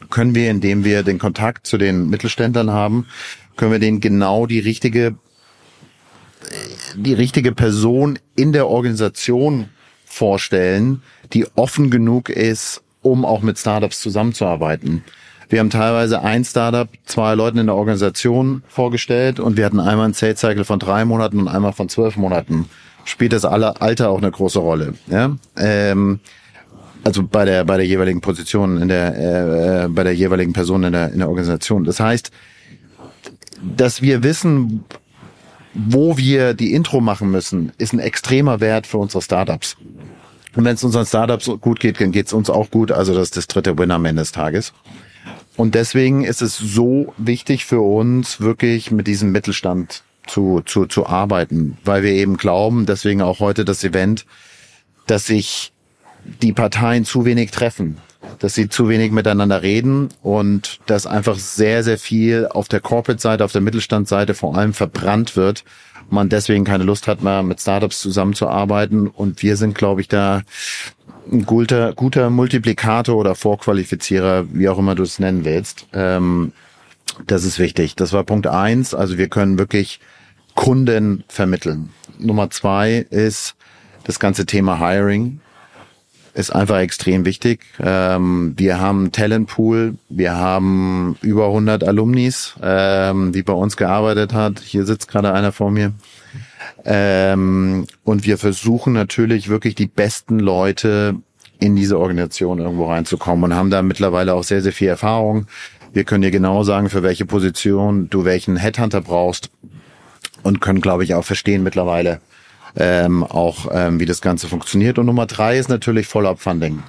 können 0.08 0.34
wir, 0.34 0.50
indem 0.50 0.84
wir 0.84 1.02
den 1.02 1.18
Kontakt 1.18 1.66
zu 1.66 1.78
den 1.78 2.08
Mittelständlern 2.08 2.70
haben, 2.70 3.06
können 3.56 3.72
wir 3.72 3.78
denen 3.78 4.00
genau 4.00 4.46
die 4.46 4.60
richtige 4.60 5.16
die 6.94 7.14
richtige 7.14 7.52
Person 7.52 8.18
in 8.36 8.52
der 8.52 8.68
Organisation 8.68 9.68
vorstellen, 10.04 11.02
die 11.32 11.46
offen 11.54 11.90
genug 11.90 12.28
ist, 12.28 12.82
um 13.00 13.24
auch 13.24 13.42
mit 13.42 13.58
Startups 13.58 14.00
zusammenzuarbeiten. 14.00 15.04
Wir 15.52 15.60
haben 15.60 15.68
teilweise 15.68 16.22
ein 16.22 16.46
Startup, 16.46 16.88
zwei 17.04 17.34
Leuten 17.34 17.58
in 17.58 17.66
der 17.66 17.74
Organisation 17.74 18.62
vorgestellt 18.68 19.38
und 19.38 19.58
wir 19.58 19.66
hatten 19.66 19.80
einmal 19.80 20.06
einen 20.06 20.14
Sales 20.14 20.40
Cycle 20.40 20.64
von 20.64 20.78
drei 20.78 21.04
Monaten 21.04 21.40
und 21.40 21.48
einmal 21.48 21.74
von 21.74 21.90
zwölf 21.90 22.16
Monaten. 22.16 22.70
Spielt 23.04 23.34
das 23.34 23.44
Alter 23.44 24.08
auch 24.08 24.16
eine 24.16 24.30
große 24.30 24.58
Rolle. 24.58 24.94
Ja? 25.08 25.36
Ähm, 25.58 26.20
also 27.04 27.22
bei 27.22 27.44
der 27.44 27.66
bei 27.66 27.76
der 27.76 27.86
jeweiligen 27.86 28.22
Position 28.22 28.80
in 28.80 28.88
der 28.88 29.84
äh, 29.84 29.88
bei 29.88 30.04
der 30.04 30.14
jeweiligen 30.14 30.54
Person 30.54 30.84
in 30.84 30.92
der 30.94 31.12
in 31.12 31.18
der 31.18 31.28
Organisation. 31.28 31.84
Das 31.84 32.00
heißt, 32.00 32.30
dass 33.76 34.00
wir 34.00 34.22
wissen, 34.22 34.84
wo 35.74 36.16
wir 36.16 36.54
die 36.54 36.72
Intro 36.72 37.02
machen 37.02 37.30
müssen, 37.30 37.72
ist 37.76 37.92
ein 37.92 37.98
extremer 37.98 38.60
Wert 38.60 38.86
für 38.86 38.96
unsere 38.96 39.20
Startups. 39.20 39.76
Und 40.56 40.64
wenn 40.64 40.76
es 40.76 40.82
unseren 40.82 41.04
Startups 41.04 41.50
gut 41.60 41.78
geht, 41.78 42.00
dann 42.00 42.10
geht 42.10 42.28
es 42.28 42.32
uns 42.32 42.48
auch 42.48 42.70
gut. 42.70 42.90
Also 42.90 43.12
das 43.12 43.24
ist 43.24 43.36
das 43.36 43.48
dritte 43.48 43.76
Winner 43.76 43.96
am 43.96 44.06
Ende 44.06 44.22
des 44.22 44.32
Tages. 44.32 44.72
Und 45.56 45.74
deswegen 45.74 46.24
ist 46.24 46.42
es 46.42 46.56
so 46.56 47.12
wichtig 47.18 47.64
für 47.66 47.80
uns, 47.80 48.40
wirklich 48.40 48.90
mit 48.90 49.06
diesem 49.06 49.32
Mittelstand 49.32 50.02
zu, 50.26 50.62
zu, 50.64 50.86
zu 50.86 51.06
arbeiten, 51.06 51.76
weil 51.84 52.02
wir 52.02 52.12
eben 52.12 52.36
glauben, 52.36 52.86
deswegen 52.86 53.22
auch 53.22 53.40
heute 53.40 53.64
das 53.64 53.84
Event, 53.84 54.24
dass 55.06 55.26
sich 55.26 55.72
die 56.40 56.52
Parteien 56.52 57.04
zu 57.04 57.24
wenig 57.24 57.50
treffen 57.50 57.98
dass 58.38 58.54
sie 58.54 58.68
zu 58.68 58.88
wenig 58.88 59.12
miteinander 59.12 59.62
reden 59.62 60.08
und 60.22 60.80
dass 60.86 61.06
einfach 61.06 61.36
sehr, 61.36 61.84
sehr 61.84 61.98
viel 61.98 62.46
auf 62.46 62.68
der 62.68 62.80
Corporate-Seite, 62.80 63.44
auf 63.44 63.52
der 63.52 63.60
Mittelstandsseite 63.60 64.34
vor 64.34 64.56
allem 64.56 64.74
verbrannt 64.74 65.36
wird. 65.36 65.64
Man 66.10 66.28
deswegen 66.28 66.64
keine 66.64 66.84
Lust 66.84 67.06
hat, 67.06 67.22
mehr 67.22 67.42
mit 67.42 67.60
Startups 67.60 68.00
zusammenzuarbeiten. 68.00 69.06
Und 69.06 69.42
wir 69.42 69.56
sind, 69.56 69.74
glaube 69.74 70.00
ich, 70.00 70.08
da 70.08 70.42
ein 71.30 71.46
guter, 71.46 71.92
guter 71.94 72.30
Multiplikator 72.30 73.16
oder 73.16 73.34
Vorqualifizierer, 73.34 74.46
wie 74.52 74.68
auch 74.68 74.78
immer 74.78 74.94
du 74.94 75.04
es 75.04 75.18
nennen 75.18 75.44
willst. 75.44 75.86
Ähm, 75.92 76.52
das 77.26 77.44
ist 77.44 77.58
wichtig. 77.58 77.94
Das 77.96 78.12
war 78.12 78.24
Punkt 78.24 78.46
eins. 78.46 78.94
Also 78.94 79.18
wir 79.18 79.28
können 79.28 79.58
wirklich 79.58 80.00
Kunden 80.54 81.24
vermitteln. 81.28 81.90
Nummer 82.18 82.50
zwei 82.50 83.06
ist 83.10 83.54
das 84.04 84.18
ganze 84.18 84.46
Thema 84.46 84.78
Hiring 84.78 85.40
ist 86.34 86.50
einfach 86.50 86.78
extrem 86.78 87.24
wichtig. 87.24 87.60
Ähm, 87.78 88.54
wir 88.56 88.80
haben 88.80 89.12
Talentpool, 89.12 89.96
wir 90.08 90.36
haben 90.36 91.16
über 91.20 91.46
100 91.46 91.84
Alumnis, 91.84 92.54
ähm, 92.62 93.32
die 93.32 93.42
bei 93.42 93.52
uns 93.52 93.76
gearbeitet 93.76 94.32
hat. 94.32 94.60
Hier 94.60 94.86
sitzt 94.86 95.08
gerade 95.08 95.32
einer 95.32 95.52
vor 95.52 95.70
mir. 95.70 95.92
Ähm, 96.84 97.86
und 98.04 98.24
wir 98.24 98.38
versuchen 98.38 98.92
natürlich 98.92 99.48
wirklich 99.48 99.74
die 99.74 99.86
besten 99.86 100.38
Leute 100.38 101.16
in 101.58 101.76
diese 101.76 101.98
Organisation 101.98 102.58
irgendwo 102.58 102.86
reinzukommen 102.86 103.44
und 103.44 103.54
haben 103.54 103.70
da 103.70 103.82
mittlerweile 103.82 104.34
auch 104.34 104.42
sehr, 104.42 104.62
sehr 104.62 104.72
viel 104.72 104.88
Erfahrung. 104.88 105.46
Wir 105.92 106.04
können 106.04 106.22
dir 106.22 106.30
genau 106.30 106.64
sagen, 106.64 106.88
für 106.88 107.02
welche 107.02 107.26
Position 107.26 108.08
du 108.08 108.24
welchen 108.24 108.56
Headhunter 108.56 109.02
brauchst 109.02 109.50
und 110.42 110.60
können, 110.60 110.80
glaube 110.80 111.04
ich, 111.04 111.14
auch 111.14 111.24
verstehen 111.24 111.62
mittlerweile, 111.62 112.20
ähm, 112.76 113.22
auch 113.22 113.68
ähm, 113.72 114.00
wie 114.00 114.06
das 114.06 114.20
Ganze 114.20 114.48
funktioniert. 114.48 114.98
Und 114.98 115.06
Nummer 115.06 115.26
drei 115.26 115.58
ist 115.58 115.68
natürlich 115.68 116.06
Follow-up-Funding. 116.06 116.82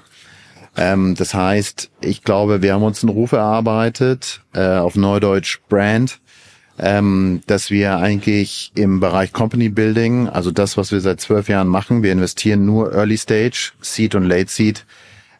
Ähm, 0.75 1.15
das 1.15 1.33
heißt, 1.33 1.91
ich 2.01 2.23
glaube, 2.23 2.61
wir 2.61 2.73
haben 2.73 2.83
uns 2.83 3.03
einen 3.03 3.11
Ruf 3.11 3.31
erarbeitet, 3.31 4.41
äh, 4.53 4.77
auf 4.77 4.95
Neudeutsch 4.95 5.59
Brand, 5.69 6.19
ähm, 6.79 7.41
dass 7.45 7.69
wir 7.69 7.97
eigentlich 7.97 8.71
im 8.75 8.99
Bereich 8.99 9.33
Company 9.33 9.69
Building, 9.69 10.27
also 10.27 10.49
das, 10.49 10.77
was 10.77 10.91
wir 10.91 11.01
seit 11.01 11.21
zwölf 11.21 11.47
Jahren 11.47 11.67
machen, 11.67 12.01
wir 12.01 12.11
investieren 12.11 12.65
nur 12.65 12.93
Early 12.93 13.17
Stage, 13.17 13.73
Seed 13.81 14.15
und 14.15 14.23
Late 14.23 14.49
Seed, 14.49 14.85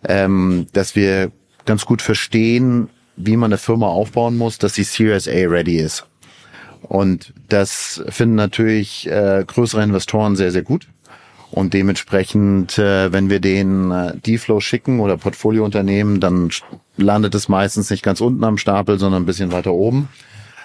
ähm, 0.08 0.68
dass 0.74 0.96
wir 0.96 1.32
ganz 1.66 1.86
gut 1.86 2.02
verstehen, 2.02 2.90
wie 3.16 3.38
man 3.38 3.50
eine 3.50 3.58
Firma 3.58 3.88
aufbauen 3.88 4.38
muss, 4.38 4.58
dass 4.58 4.76
sie 4.76 4.84
Series 4.84 5.28
A 5.28 5.48
ready 5.48 5.78
ist. 5.78 6.06
Und 6.84 7.34
das 7.50 8.04
finden 8.10 8.36
natürlich 8.36 9.10
äh, 9.10 9.44
größere 9.46 9.84
Investoren 9.84 10.36
sehr, 10.36 10.52
sehr 10.52 10.64
gut. 10.64 10.88
Und 11.52 11.74
dementsprechend, 11.74 12.80
äh, 12.80 13.14
wenn 13.14 13.30
wir 13.30 13.40
den 13.40 13.92
äh, 13.92 14.18
D-Flow 14.18 14.60
schicken 14.60 15.00
oder 15.00 15.18
Portfoliounternehmen, 15.18 16.20
dann 16.20 16.50
landet 16.98 17.36
es 17.36 17.48
meistens 17.48 17.92
nicht 17.92 18.04
ganz 18.04 18.22
unten 18.22 18.44
am 18.44 18.58
Stapel, 18.58 18.98
sondern 18.98 19.22
ein 19.22 19.28
bisschen 19.28 19.52
weiter 19.52 19.72
oben. 19.72 20.10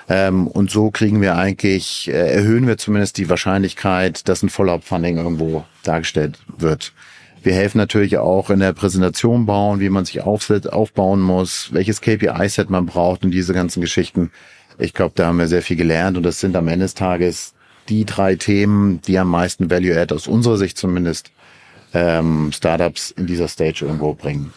Ähm, 0.08 0.46
und 0.46 0.70
so 0.70 0.90
kriegen 0.90 1.20
wir 1.20 1.36
eigentlich, 1.36 2.08
äh, 2.08 2.32
erhöhen 2.32 2.66
wir 2.66 2.78
zumindest 2.78 3.18
die 3.18 3.28
Wahrscheinlichkeit, 3.28 4.28
dass 4.28 4.42
ein 4.42 4.48
Follow-up-Funding 4.48 5.18
irgendwo 5.18 5.64
dargestellt 5.82 6.38
wird. 6.56 6.94
Wir 7.42 7.52
helfen 7.52 7.78
natürlich 7.78 8.16
auch 8.16 8.48
in 8.48 8.60
der 8.60 8.72
Präsentation 8.72 9.46
bauen, 9.46 9.80
wie 9.80 9.90
man 9.90 10.06
sich 10.06 10.22
aufbauen 10.22 11.20
muss, 11.20 11.68
welches 11.72 12.00
KPI-Set 12.00 12.70
man 12.70 12.86
braucht 12.86 13.24
und 13.24 13.30
diese 13.30 13.52
ganzen 13.52 13.80
Geschichten. 13.80 14.30
Ich 14.78 14.94
glaube, 14.94 15.12
da 15.16 15.26
haben 15.26 15.38
wir 15.38 15.48
sehr 15.48 15.62
viel 15.62 15.76
gelernt 15.76 16.16
und 16.16 16.22
das 16.22 16.40
sind 16.40 16.56
am 16.56 16.68
Ende 16.68 16.84
des 16.84 16.94
Tages 16.94 17.54
die 17.88 18.04
drei 18.04 18.36
Themen, 18.36 19.00
die 19.02 19.18
am 19.18 19.28
meisten 19.28 19.70
Value 19.70 19.98
Add 19.98 20.14
aus 20.14 20.28
unserer 20.28 20.56
Sicht 20.56 20.78
zumindest 20.78 21.32
ähm, 21.94 22.50
Startups 22.52 23.10
in 23.10 23.26
dieser 23.26 23.48
Stage 23.48 23.84
irgendwo 23.84 24.14
bringen. 24.14 24.52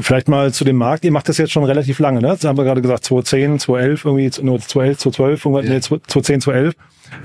Vielleicht 0.00 0.28
mal 0.28 0.52
zu 0.52 0.64
dem 0.64 0.76
Markt. 0.76 1.04
Ihr 1.04 1.12
macht 1.12 1.28
das 1.28 1.38
jetzt 1.38 1.52
schon 1.52 1.64
relativ 1.64 1.98
lange, 1.98 2.20
ne? 2.20 2.28
Das 2.28 2.44
haben 2.44 2.56
wir 2.56 2.64
gerade 2.64 2.82
gesagt, 2.82 3.04
2010, 3.04 3.58
2011, 3.58 4.04
irgendwie, 4.04 4.30
nur 4.42 4.58
2011, 4.58 4.98
2012, 4.98 5.44
ja. 5.44 5.74
nee, 5.74 5.80
2010, 5.80 6.40
2011. 6.40 6.74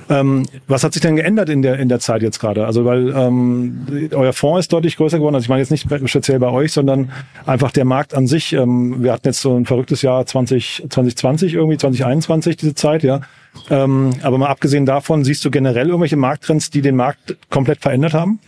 Ähm, 0.10 0.46
was 0.68 0.84
hat 0.84 0.94
sich 0.94 1.02
denn 1.02 1.16
geändert 1.16 1.50
in 1.50 1.62
der, 1.62 1.80
in 1.80 1.90
der 1.90 2.00
Zeit 2.00 2.22
jetzt 2.22 2.40
gerade? 2.40 2.66
Also, 2.66 2.86
weil 2.86 3.14
ähm, 3.16 4.10
euer 4.12 4.34
Fonds 4.34 4.62
ist 4.62 4.74
deutlich 4.74 4.98
größer 4.98 5.18
geworden. 5.18 5.36
Also 5.36 5.46
ich 5.46 5.50
meine 5.50 5.62
jetzt 5.62 5.72
nicht 5.72 5.88
speziell 6.10 6.40
bei 6.40 6.50
euch, 6.50 6.72
sondern 6.74 7.12
einfach 7.46 7.72
der 7.72 7.86
Markt 7.86 8.14
an 8.14 8.28
sich. 8.28 8.54
Ähm, 8.54 9.04
wir 9.04 9.14
hatten 9.14 9.28
jetzt 9.28 9.42
so 9.42 9.56
ein 9.56 9.66
verrücktes 9.66 10.02
Jahr 10.02 10.26
20, 10.26 10.86
2020 10.90 11.54
irgendwie, 11.54 11.78
2021 11.78 12.58
diese 12.58 12.76
Zeit, 12.76 13.04
ja. 13.04 13.22
Ähm, 13.70 14.12
aber 14.22 14.38
mal 14.38 14.50
abgesehen 14.50 14.86
davon, 14.86 15.24
siehst 15.24 15.44
du 15.44 15.52
generell 15.52 15.88
irgendwelche 15.88 16.18
Markttrends, 16.18 16.70
die 16.70 16.82
den 16.82 16.96
Markt 16.96 17.38
komplett 17.50 17.82
verändert 17.82 18.14
haben? 18.14 18.40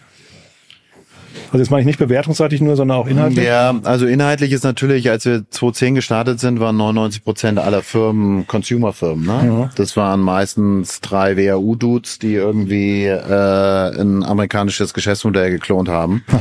Also 1.51 1.59
jetzt 1.59 1.71
meine 1.71 1.81
ich 1.81 1.87
nicht 1.87 1.99
bewertungsseitig 1.99 2.61
nur, 2.61 2.75
sondern 2.75 2.97
auch 2.97 3.07
inhaltlich. 3.07 3.45
Ja, 3.45 3.73
also 3.83 4.05
inhaltlich 4.05 4.51
ist 4.51 4.63
natürlich, 4.63 5.09
als 5.09 5.25
wir 5.25 5.43
2010 5.49 5.95
gestartet 5.95 6.39
sind, 6.39 6.59
waren 6.59 6.77
99 6.77 7.23
Prozent 7.23 7.59
aller 7.59 7.81
Firmen 7.81 8.45
Consumer-Firmen. 8.47 9.25
Ne? 9.25 9.59
Ja. 9.61 9.69
Das 9.75 9.97
waren 9.97 10.19
meistens 10.19 11.01
drei 11.01 11.37
WAU-Dudes, 11.37 12.19
die 12.19 12.33
irgendwie 12.33 13.05
äh, 13.05 14.01
ein 14.01 14.23
amerikanisches 14.23 14.93
Geschäftsmodell 14.93 15.51
geklont 15.51 15.89
haben. 15.89 16.23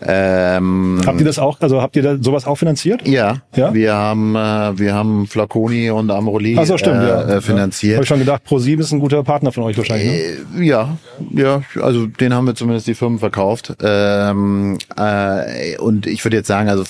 Ähm, 0.00 1.00
habt 1.06 1.20
ihr 1.20 1.26
das 1.26 1.38
auch, 1.38 1.60
also 1.60 1.80
habt 1.80 1.96
ihr 1.96 2.02
da 2.02 2.16
sowas 2.20 2.46
auch 2.46 2.56
finanziert? 2.56 3.06
Ja, 3.06 3.42
ja? 3.54 3.72
wir 3.72 3.94
haben 3.94 4.34
äh, 4.34 4.78
wir 4.78 4.94
haben 4.94 5.26
Flaconi 5.26 5.90
und 5.90 6.10
Amroli 6.10 6.56
Ach 6.58 6.66
so, 6.66 6.76
stimmt, 6.76 7.02
äh, 7.02 7.08
ja. 7.08 7.22
Äh, 7.28 7.40
finanziert. 7.40 7.92
Ja. 7.92 7.96
Habe 7.96 8.04
ich 8.04 8.08
schon 8.08 8.18
gedacht, 8.18 8.44
ProSieben 8.44 8.84
ist 8.84 8.92
ein 8.92 9.00
guter 9.00 9.22
Partner 9.22 9.52
von 9.52 9.64
euch 9.64 9.78
wahrscheinlich. 9.78 10.08
Ne? 10.54 10.62
Äh, 10.62 10.64
ja, 10.64 10.98
ja, 11.32 11.62
also 11.80 12.06
den 12.06 12.34
haben 12.34 12.46
wir 12.46 12.54
zumindest 12.54 12.86
die 12.86 12.94
Firmen 12.94 13.18
verkauft. 13.18 13.76
Ähm, 13.82 14.78
äh, 14.96 15.76
und 15.78 16.06
ich 16.06 16.24
würde 16.24 16.36
jetzt 16.36 16.48
sagen, 16.48 16.68
also 16.68 16.84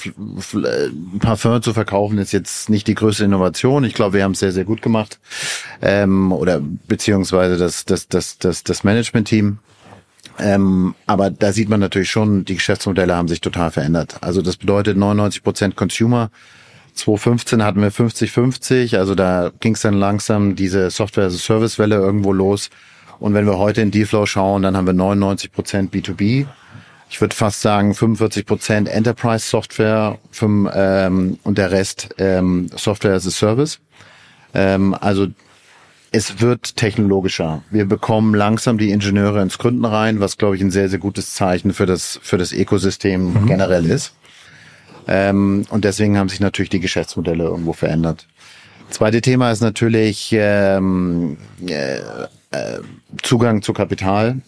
ein 0.54 1.18
Parfum 1.18 1.62
zu 1.62 1.72
verkaufen 1.72 2.18
ist 2.18 2.32
jetzt 2.32 2.70
nicht 2.70 2.86
die 2.86 2.94
größte 2.94 3.24
Innovation. 3.24 3.84
Ich 3.84 3.94
glaube, 3.94 4.14
wir 4.14 4.24
haben 4.24 4.32
es 4.32 4.40
sehr 4.40 4.52
sehr 4.52 4.64
gut 4.64 4.82
gemacht 4.82 5.18
ähm, 5.82 6.32
oder 6.32 6.60
beziehungsweise 6.88 7.56
das 7.56 7.84
das 7.84 8.08
das 8.08 8.38
das 8.38 8.64
das 8.64 8.84
Management-Team. 8.84 9.58
Ähm, 10.38 10.94
aber 11.06 11.30
da 11.30 11.52
sieht 11.52 11.68
man 11.68 11.80
natürlich 11.80 12.10
schon, 12.10 12.44
die 12.44 12.54
Geschäftsmodelle 12.54 13.14
haben 13.14 13.28
sich 13.28 13.40
total 13.40 13.70
verändert. 13.70 14.18
Also 14.20 14.42
das 14.42 14.56
bedeutet 14.56 14.96
99 14.96 15.42
Prozent 15.42 15.76
Consumer. 15.76 16.30
2015 16.94 17.62
hatten 17.62 17.80
wir 17.80 17.92
50-50, 17.92 18.98
also 18.98 19.14
da 19.14 19.52
ging 19.60 19.74
es 19.74 19.82
dann 19.82 19.94
langsam 19.94 20.56
diese 20.56 20.90
Software-as-a-Service-Welle 20.90 21.94
irgendwo 21.94 22.32
los. 22.32 22.70
Und 23.20 23.34
wenn 23.34 23.46
wir 23.46 23.58
heute 23.58 23.82
in 23.82 23.90
D-Flow 23.90 24.26
schauen, 24.26 24.62
dann 24.62 24.76
haben 24.76 24.86
wir 24.86 24.94
99 24.94 25.52
Prozent 25.52 25.94
B2B. 25.94 26.46
Ich 27.10 27.20
würde 27.20 27.34
fast 27.34 27.62
sagen 27.62 27.94
45 27.94 28.46
Prozent 28.46 28.88
Enterprise-Software 28.88 30.18
ähm, 30.42 31.38
und 31.42 31.58
der 31.58 31.70
Rest 31.70 32.14
ähm, 32.18 32.68
Software-as-a-Service. 32.76 33.80
Ähm, 34.54 34.94
also 35.00 35.28
es 36.10 36.40
wird 36.40 36.76
technologischer. 36.76 37.62
Wir 37.70 37.84
bekommen 37.84 38.34
langsam 38.34 38.78
die 38.78 38.90
Ingenieure 38.90 39.42
ins 39.42 39.58
Gründen 39.58 39.84
rein, 39.84 40.20
was 40.20 40.38
glaube 40.38 40.56
ich 40.56 40.62
ein 40.62 40.70
sehr, 40.70 40.88
sehr 40.88 40.98
gutes 40.98 41.34
Zeichen 41.34 41.72
für 41.72 41.86
das, 41.86 42.18
für 42.22 42.38
das 42.38 42.52
Ökosystem 42.52 43.32
mhm. 43.32 43.46
generell 43.46 43.84
ist. 43.86 44.14
Ähm, 45.06 45.64
und 45.70 45.84
deswegen 45.84 46.18
haben 46.18 46.28
sich 46.28 46.40
natürlich 46.40 46.70
die 46.70 46.80
Geschäftsmodelle 46.80 47.44
irgendwo 47.44 47.72
verändert. 47.72 48.26
Zweite 48.90 49.20
Thema 49.20 49.50
ist 49.50 49.60
natürlich 49.60 50.30
ähm, 50.32 51.36
äh, 51.66 51.98
äh, 51.98 52.80
Zugang 53.22 53.62
zu 53.62 53.72
Kapital. 53.72 54.40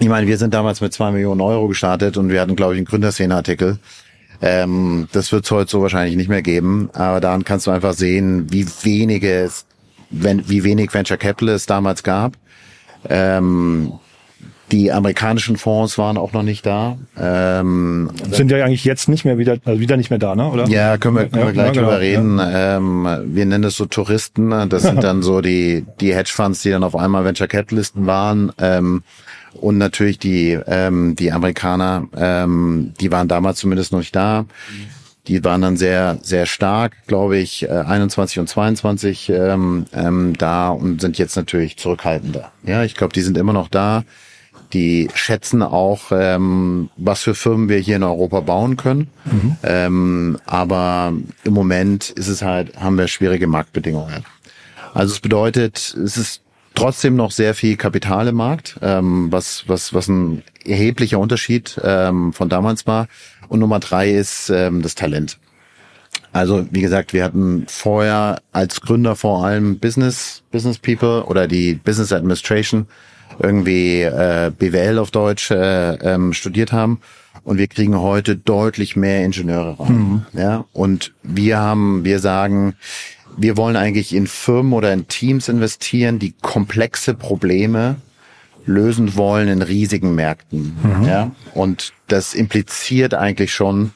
Ich 0.00 0.08
meine, 0.08 0.28
wir 0.28 0.38
sind 0.38 0.54
damals 0.54 0.80
mit 0.80 0.92
zwei 0.92 1.10
Millionen 1.10 1.40
Euro 1.40 1.66
gestartet 1.66 2.16
und 2.16 2.30
wir 2.30 2.40
hatten, 2.40 2.54
glaube 2.54 2.74
ich, 2.74 2.78
einen 2.78 2.86
Gründerszene-Artikel. 2.86 3.78
Ähm, 4.40 5.08
das 5.10 5.32
wird 5.32 5.44
es 5.44 5.50
heute 5.50 5.70
so 5.70 5.82
wahrscheinlich 5.82 6.16
nicht 6.16 6.28
mehr 6.28 6.42
geben, 6.42 6.90
aber 6.92 7.20
daran 7.20 7.44
kannst 7.44 7.66
du 7.66 7.72
einfach 7.72 7.94
sehen, 7.94 8.46
wie 8.52 8.66
wenige 8.82 9.32
es, 9.32 9.66
wenn, 10.10 10.48
wie 10.48 10.64
wenig 10.64 10.92
Venture 10.92 11.16
Capital 11.16 11.54
es 11.54 11.66
damals 11.66 12.02
gab. 12.02 12.36
Ähm, 13.08 13.92
die 14.70 14.92
amerikanischen 14.92 15.56
Fonds 15.56 15.96
waren 15.96 16.18
auch 16.18 16.32
noch 16.32 16.42
nicht 16.42 16.66
da. 16.66 16.98
Ähm, 17.18 18.10
Sind 18.30 18.50
ja 18.50 18.62
eigentlich 18.64 18.84
jetzt 18.84 19.08
nicht 19.08 19.24
mehr 19.24 19.38
wieder, 19.38 19.56
also 19.64 19.80
wieder 19.80 19.96
nicht 19.96 20.10
mehr 20.10 20.18
da, 20.18 20.34
ne? 20.34 20.46
Oder? 20.50 20.68
Ja, 20.68 20.98
können 20.98 21.16
wir, 21.16 21.26
können 21.26 21.46
wir 21.46 21.52
gleich 21.52 21.68
ja, 21.68 21.72
drüber 21.72 21.98
genau, 21.98 22.36
reden. 22.36 22.38
Ja. 22.38 22.76
Ähm, 22.76 23.08
wir 23.34 23.46
nennen 23.46 23.62
das 23.62 23.76
so 23.76 23.86
Touristen. 23.86 24.68
Das 24.68 24.82
sind 24.82 25.02
dann 25.02 25.22
so 25.22 25.40
die, 25.40 25.86
die 26.00 26.14
Hedgefonds, 26.14 26.62
die 26.62 26.70
dann 26.70 26.84
auf 26.84 26.96
einmal 26.96 27.24
Venture 27.24 27.48
Capitalisten 27.48 28.06
waren. 28.06 28.52
Ähm, 28.58 29.02
und 29.54 29.78
natürlich 29.78 30.18
die, 30.18 30.58
ähm, 30.66 31.16
die 31.16 31.32
Amerikaner, 31.32 32.06
ähm, 32.14 32.92
die 33.00 33.10
waren 33.10 33.28
damals 33.28 33.60
zumindest 33.60 33.92
noch 33.92 34.00
nicht 34.00 34.14
da. 34.14 34.44
Die 35.28 35.44
waren 35.44 35.60
dann 35.60 35.76
sehr, 35.76 36.18
sehr 36.22 36.46
stark, 36.46 37.06
glaube 37.06 37.36
ich, 37.36 37.64
äh, 37.64 37.68
21 37.68 38.38
und 38.38 38.48
22 38.48 39.28
ähm, 39.28 39.86
ähm, 39.92 40.32
da 40.38 40.70
und 40.70 41.00
sind 41.00 41.18
jetzt 41.18 41.36
natürlich 41.36 41.76
zurückhaltender. 41.76 42.50
Ja, 42.64 42.82
ich 42.82 42.94
glaube, 42.94 43.12
die 43.12 43.20
sind 43.20 43.36
immer 43.36 43.52
noch 43.52 43.68
da. 43.68 44.04
Die 44.72 45.08
schätzen 45.14 45.62
auch, 45.62 46.12
ähm, 46.12 46.90
was 46.96 47.22
für 47.22 47.34
Firmen 47.34 47.68
wir 47.68 47.78
hier 47.78 47.96
in 47.96 48.02
Europa 48.02 48.40
bauen 48.40 48.76
können. 48.76 49.08
Mhm. 49.24 49.56
Ähm, 49.62 50.38
aber 50.46 51.12
im 51.44 51.52
Moment 51.52 52.10
ist 52.10 52.28
es 52.28 52.42
halt, 52.42 52.78
haben 52.78 52.98
wir 52.98 53.08
schwierige 53.08 53.46
Marktbedingungen. 53.46 54.24
Also 54.94 55.12
es 55.12 55.20
bedeutet, 55.20 55.76
es 55.76 56.16
ist 56.16 56.42
trotzdem 56.74 57.16
noch 57.16 57.32
sehr 57.32 57.54
viel 57.54 57.76
Kapital 57.76 58.28
im 58.28 58.36
Markt, 58.36 58.78
ähm, 58.82 59.32
was, 59.32 59.64
was, 59.66 59.92
was 59.92 60.08
ein 60.08 60.42
erheblicher 60.64 61.18
Unterschied 61.18 61.80
ähm, 61.82 62.32
von 62.32 62.48
damals 62.48 62.86
war. 62.86 63.08
Und 63.48 63.60
Nummer 63.60 63.80
drei 63.80 64.10
ist 64.10 64.50
ähm, 64.50 64.82
das 64.82 64.94
Talent. 64.94 65.38
Also 66.32 66.66
wie 66.70 66.82
gesagt, 66.82 67.12
wir 67.12 67.24
hatten 67.24 67.64
vorher 67.68 68.40
als 68.52 68.80
Gründer 68.80 69.16
vor 69.16 69.44
allem 69.44 69.78
Business, 69.78 70.42
Business 70.50 70.78
People 70.78 71.24
oder 71.24 71.48
die 71.48 71.74
Business 71.74 72.12
Administration 72.12 72.86
irgendwie 73.40 74.02
äh, 74.02 74.50
BWL 74.56 74.98
auf 74.98 75.10
Deutsch 75.10 75.50
äh, 75.50 75.94
ähm, 75.94 76.32
studiert 76.32 76.72
haben. 76.72 77.00
Und 77.44 77.58
wir 77.58 77.68
kriegen 77.68 77.98
heute 77.98 78.36
deutlich 78.36 78.96
mehr 78.96 79.24
Ingenieure 79.24 79.78
rein. 79.78 79.92
Mhm. 79.92 80.26
Ja, 80.34 80.64
und 80.72 81.14
wir 81.22 81.58
haben, 81.58 82.04
wir 82.04 82.18
sagen, 82.18 82.74
wir 83.36 83.56
wollen 83.56 83.76
eigentlich 83.76 84.14
in 84.14 84.26
Firmen 84.26 84.72
oder 84.72 84.92
in 84.92 85.08
Teams 85.08 85.48
investieren, 85.48 86.18
die 86.18 86.34
komplexe 86.42 87.14
Probleme 87.14 87.96
lösen 88.68 89.16
wollen 89.16 89.48
in 89.48 89.62
riesigen 89.62 90.14
Märkten. 90.14 90.76
Mhm. 90.82 91.04
Ja, 91.04 91.30
und 91.54 91.92
das 92.06 92.34
impliziert 92.34 93.14
eigentlich 93.14 93.52
schon, 93.52 93.92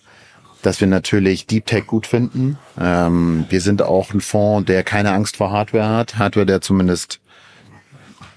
dass 0.62 0.80
wir 0.80 0.88
natürlich 0.88 1.46
Deep 1.46 1.66
Tech 1.66 1.86
gut 1.86 2.06
finden. 2.06 2.58
Ähm, 2.80 3.44
wir 3.50 3.60
sind 3.60 3.82
auch 3.82 4.14
ein 4.14 4.20
Fonds, 4.20 4.66
der 4.66 4.82
keine 4.82 5.12
Angst 5.12 5.36
vor 5.36 5.50
Hardware 5.50 5.88
hat. 5.88 6.16
Hardware, 6.16 6.46
der 6.46 6.60
zumindest 6.60 7.20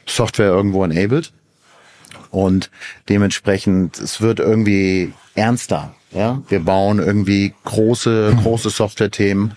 Software 0.06 0.48
irgendwo 0.48 0.84
enabled. 0.84 1.32
Und 2.32 2.70
dementsprechend, 3.08 3.98
es 4.00 4.22
wird 4.22 4.40
irgendwie 4.40 5.14
ernster. 5.36 5.96
Ja, 6.12 6.42
wir 6.48 6.60
bauen 6.60 7.00
irgendwie 7.00 7.54
große, 7.66 8.38
große 8.42 8.70
Software-Themen. 8.70 9.54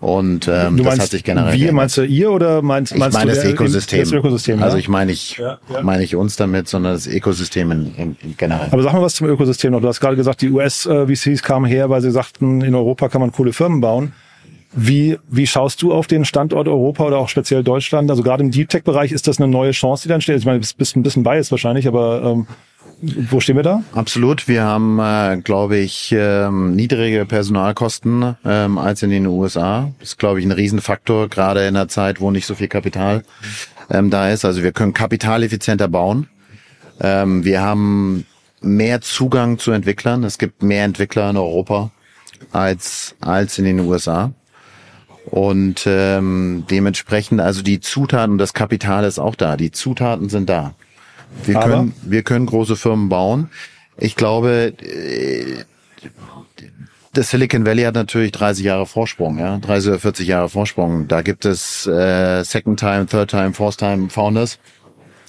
Und 0.00 0.48
ähm, 0.48 0.76
du 0.76 0.84
meinst, 0.84 0.98
das 0.98 1.04
hat 1.04 1.10
sich 1.10 1.24
generell. 1.24 1.58
Wir 1.58 1.72
meinst 1.72 1.96
du 1.96 2.02
ihr 2.02 2.30
oder 2.30 2.62
meinst, 2.62 2.96
meinst 2.96 3.16
ich 3.16 3.24
meine 3.24 3.32
du 3.32 3.36
das 3.36 3.44
Ökosystem? 3.44 4.00
Das 4.00 4.12
Ökosystem 4.12 4.58
ja? 4.58 4.64
Also 4.64 4.76
ich 4.76 4.88
meine 4.88 5.12
ich 5.12 5.36
ja, 5.36 5.58
ja. 5.72 5.82
meine 5.82 6.02
ich 6.02 6.16
uns 6.16 6.36
damit, 6.36 6.68
sondern 6.68 6.94
das 6.94 7.06
Ökosystem 7.06 7.70
in, 7.70 7.94
in, 7.96 8.16
in 8.22 8.36
generell. 8.36 8.68
Aber 8.70 8.82
sag 8.82 8.92
mal 8.92 9.02
was 9.02 9.14
zum 9.14 9.28
Ökosystem 9.28 9.72
noch. 9.72 9.80
Du 9.80 9.88
hast 9.88 10.00
gerade 10.00 10.16
gesagt, 10.16 10.42
die 10.42 10.50
US-VCs 10.50 11.42
kamen 11.42 11.66
her, 11.66 11.90
weil 11.90 12.00
sie 12.00 12.10
sagten, 12.10 12.60
in 12.62 12.74
Europa 12.74 13.08
kann 13.08 13.20
man 13.20 13.32
coole 13.32 13.52
Firmen 13.52 13.80
bauen. 13.80 14.12
Wie, 14.74 15.18
wie 15.28 15.46
schaust 15.46 15.82
du 15.82 15.92
auf 15.92 16.06
den 16.06 16.24
Standort 16.24 16.66
Europa 16.66 17.04
oder 17.04 17.18
auch 17.18 17.28
speziell 17.28 17.62
Deutschland? 17.62 18.10
Also 18.10 18.22
gerade 18.22 18.42
im 18.42 18.50
Deep 18.50 18.70
Tech-Bereich 18.70 19.12
ist 19.12 19.28
das 19.28 19.38
eine 19.38 19.46
neue 19.48 19.72
Chance, 19.72 20.04
die 20.04 20.08
da 20.08 20.14
entsteht. 20.14 20.38
Ich 20.38 20.46
meine, 20.46 20.60
du 20.60 20.66
bist 20.76 20.96
ein 20.96 21.02
bisschen 21.02 21.22
biased 21.22 21.50
wahrscheinlich, 21.50 21.86
aber 21.86 22.22
ähm, 22.22 22.46
wo 23.02 23.40
stehen 23.40 23.56
wir 23.56 23.64
da? 23.64 23.82
Absolut. 23.94 24.46
Wir 24.46 24.62
haben, 24.62 25.00
äh, 25.00 25.38
glaube 25.42 25.76
ich, 25.76 26.14
ähm, 26.16 26.76
niedrige 26.76 27.26
Personalkosten 27.26 28.36
ähm, 28.44 28.78
als 28.78 29.02
in 29.02 29.10
den 29.10 29.26
USA. 29.26 29.90
Das 29.98 30.10
ist, 30.10 30.18
glaube 30.18 30.38
ich, 30.38 30.46
ein 30.46 30.52
Riesenfaktor, 30.52 31.28
gerade 31.28 31.66
in 31.66 31.76
einer 31.76 31.88
Zeit, 31.88 32.20
wo 32.20 32.30
nicht 32.30 32.46
so 32.46 32.54
viel 32.54 32.68
Kapital 32.68 33.24
ähm, 33.90 34.10
da 34.10 34.30
ist. 34.30 34.44
Also 34.44 34.62
wir 34.62 34.70
können 34.70 34.92
kapitaleffizienter 34.92 35.88
bauen. 35.88 36.28
Ähm, 37.00 37.44
wir 37.44 37.60
haben 37.60 38.24
mehr 38.60 39.00
Zugang 39.00 39.58
zu 39.58 39.72
Entwicklern. 39.72 40.22
Es 40.22 40.38
gibt 40.38 40.62
mehr 40.62 40.84
Entwickler 40.84 41.28
in 41.30 41.36
Europa 41.36 41.90
als, 42.52 43.16
als 43.20 43.58
in 43.58 43.64
den 43.64 43.80
USA. 43.80 44.32
Und 45.24 45.84
ähm, 45.86 46.66
dementsprechend, 46.70 47.40
also 47.40 47.62
die 47.62 47.80
Zutaten, 47.80 48.38
das 48.38 48.54
Kapital 48.54 49.04
ist 49.04 49.18
auch 49.18 49.34
da. 49.34 49.56
Die 49.56 49.72
Zutaten 49.72 50.28
sind 50.28 50.48
da. 50.48 50.74
Wir 51.44 51.56
Aber? 51.56 51.68
können, 51.68 51.94
wir 52.02 52.22
können 52.22 52.46
große 52.46 52.76
Firmen 52.76 53.08
bauen. 53.08 53.50
Ich 53.98 54.16
glaube, 54.16 54.72
äh, 54.82 55.64
das 57.14 57.30
Silicon 57.30 57.66
Valley 57.66 57.82
hat 57.82 57.94
natürlich 57.94 58.32
30 58.32 58.64
Jahre 58.64 58.86
Vorsprung, 58.86 59.38
ja, 59.38 59.58
30 59.58 59.90
oder 59.90 59.98
40 59.98 60.26
Jahre 60.28 60.48
Vorsprung. 60.48 61.08
Da 61.08 61.22
gibt 61.22 61.44
es 61.44 61.86
äh, 61.86 62.42
Second 62.42 62.78
Time, 62.78 63.06
Third 63.06 63.30
Time, 63.30 63.52
Fourth 63.52 63.78
Time 63.78 64.08
Founders, 64.08 64.58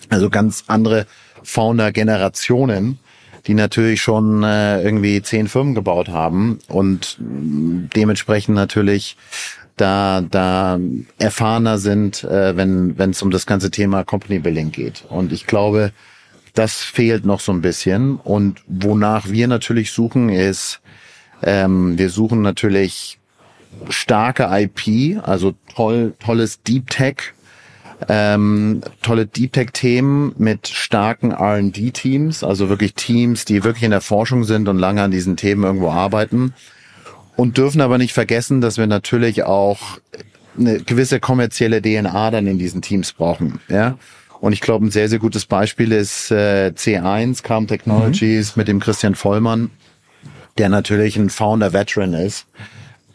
also 0.09 0.29
ganz 0.29 0.63
andere 0.67 1.05
Founder-Generationen, 1.43 2.99
die 3.47 3.53
natürlich 3.53 4.01
schon 4.01 4.43
äh, 4.43 4.81
irgendwie 4.81 5.21
zehn 5.21 5.49
Firmen 5.49 5.75
gebaut 5.75 6.07
haben 6.07 6.59
und 6.69 7.17
dementsprechend 7.19 8.55
natürlich 8.55 9.17
da, 9.77 10.21
da 10.21 10.79
erfahrener 11.17 11.77
sind, 11.77 12.23
äh, 12.23 12.55
wenn 12.55 13.09
es 13.09 13.21
um 13.21 13.31
das 13.31 13.45
ganze 13.45 13.71
Thema 13.71 14.03
Company 14.03 14.39
Building 14.39 14.71
geht. 14.71 15.05
Und 15.09 15.31
ich 15.31 15.47
glaube, 15.47 15.91
das 16.53 16.81
fehlt 16.81 17.25
noch 17.25 17.39
so 17.39 17.51
ein 17.51 17.61
bisschen. 17.61 18.17
Und 18.17 18.61
wonach 18.67 19.29
wir 19.29 19.47
natürlich 19.47 19.91
suchen, 19.91 20.29
ist, 20.29 20.81
ähm, 21.41 21.97
wir 21.97 22.09
suchen 22.09 22.41
natürlich 22.41 23.19
starke 23.89 24.47
IP, 24.51 25.21
also 25.23 25.55
toll, 25.75 26.13
tolles 26.23 26.61
Deep 26.61 26.91
Tech, 26.91 27.33
ähm, 28.07 28.81
tolle 29.01 29.25
Deep 29.25 29.53
Tech 29.53 29.69
Themen 29.73 30.35
mit 30.37 30.67
starken 30.67 31.31
R&D 31.31 31.91
Teams, 31.91 32.43
also 32.43 32.69
wirklich 32.69 32.93
Teams, 32.93 33.45
die 33.45 33.63
wirklich 33.63 33.83
in 33.83 33.91
der 33.91 34.01
Forschung 34.01 34.43
sind 34.43 34.67
und 34.67 34.77
lange 34.77 35.01
an 35.01 35.11
diesen 35.11 35.35
Themen 35.35 35.63
irgendwo 35.63 35.89
arbeiten 35.89 36.53
und 37.35 37.57
dürfen 37.57 37.81
aber 37.81 37.97
nicht 37.97 38.13
vergessen, 38.13 38.61
dass 38.61 38.77
wir 38.77 38.87
natürlich 38.87 39.43
auch 39.43 39.79
eine 40.57 40.79
gewisse 40.79 41.19
kommerzielle 41.19 41.81
DNA 41.81 42.31
dann 42.31 42.47
in 42.47 42.59
diesen 42.59 42.81
Teams 42.81 43.13
brauchen. 43.13 43.59
Ja. 43.69 43.97
Und 44.39 44.53
ich 44.53 44.61
glaube, 44.61 44.85
ein 44.85 44.91
sehr, 44.91 45.09
sehr 45.09 45.19
gutes 45.19 45.45
Beispiel 45.45 45.91
ist 45.91 46.29
äh, 46.29 46.73
C1, 46.75 47.43
Calm 47.43 47.67
Technologies 47.67 48.55
mhm. 48.55 48.59
mit 48.59 48.67
dem 48.67 48.79
Christian 48.79 49.15
Vollmann, 49.15 49.71
der 50.57 50.69
natürlich 50.69 51.15
ein 51.17 51.29
Founder-Veteran 51.29 52.13
ist, 52.13 52.45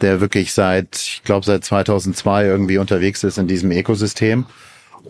der 0.01 0.21
wirklich 0.21 0.53
seit, 0.53 0.97
ich 0.97 1.23
glaube, 1.25 1.45
seit 1.45 1.65
2002 1.65 2.47
irgendwie 2.47 2.79
unterwegs 2.79 3.23
ist 3.25 3.39
in 3.39 3.47
diesem 3.47 3.71
Ökosystem 3.71 4.47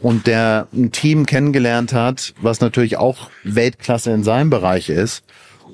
und 0.03 0.27
der 0.27 0.67
ein 0.75 0.93
Team 0.93 1.25
kennengelernt 1.25 1.93
hat, 1.93 2.35
was 2.41 2.61
natürlich 2.61 2.97
auch 2.97 3.31
Weltklasse 3.45 4.11
in 4.11 4.25
seinem 4.25 4.51
Bereich 4.51 4.91
ist. 4.91 5.23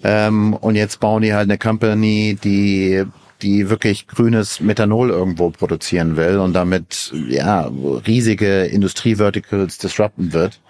Ähm, 0.03 0.55
und 0.55 0.77
jetzt 0.77 1.01
bauen 1.01 1.23
die 1.23 1.33
halt 1.33 1.49
eine 1.49 1.59
Company, 1.59 2.37
die 2.43 3.05
die 3.45 3.69
wirklich 3.69 4.09
grünes 4.09 4.61
Methanol 4.61 5.11
irgendwo 5.11 5.51
produzieren 5.51 6.17
will 6.17 6.39
und 6.39 6.55
damit 6.55 7.13
ja 7.29 7.71
riesige 8.07 8.65
Industrieverticals 8.65 9.79
disrupten 9.79 10.33
wird. 10.33 10.61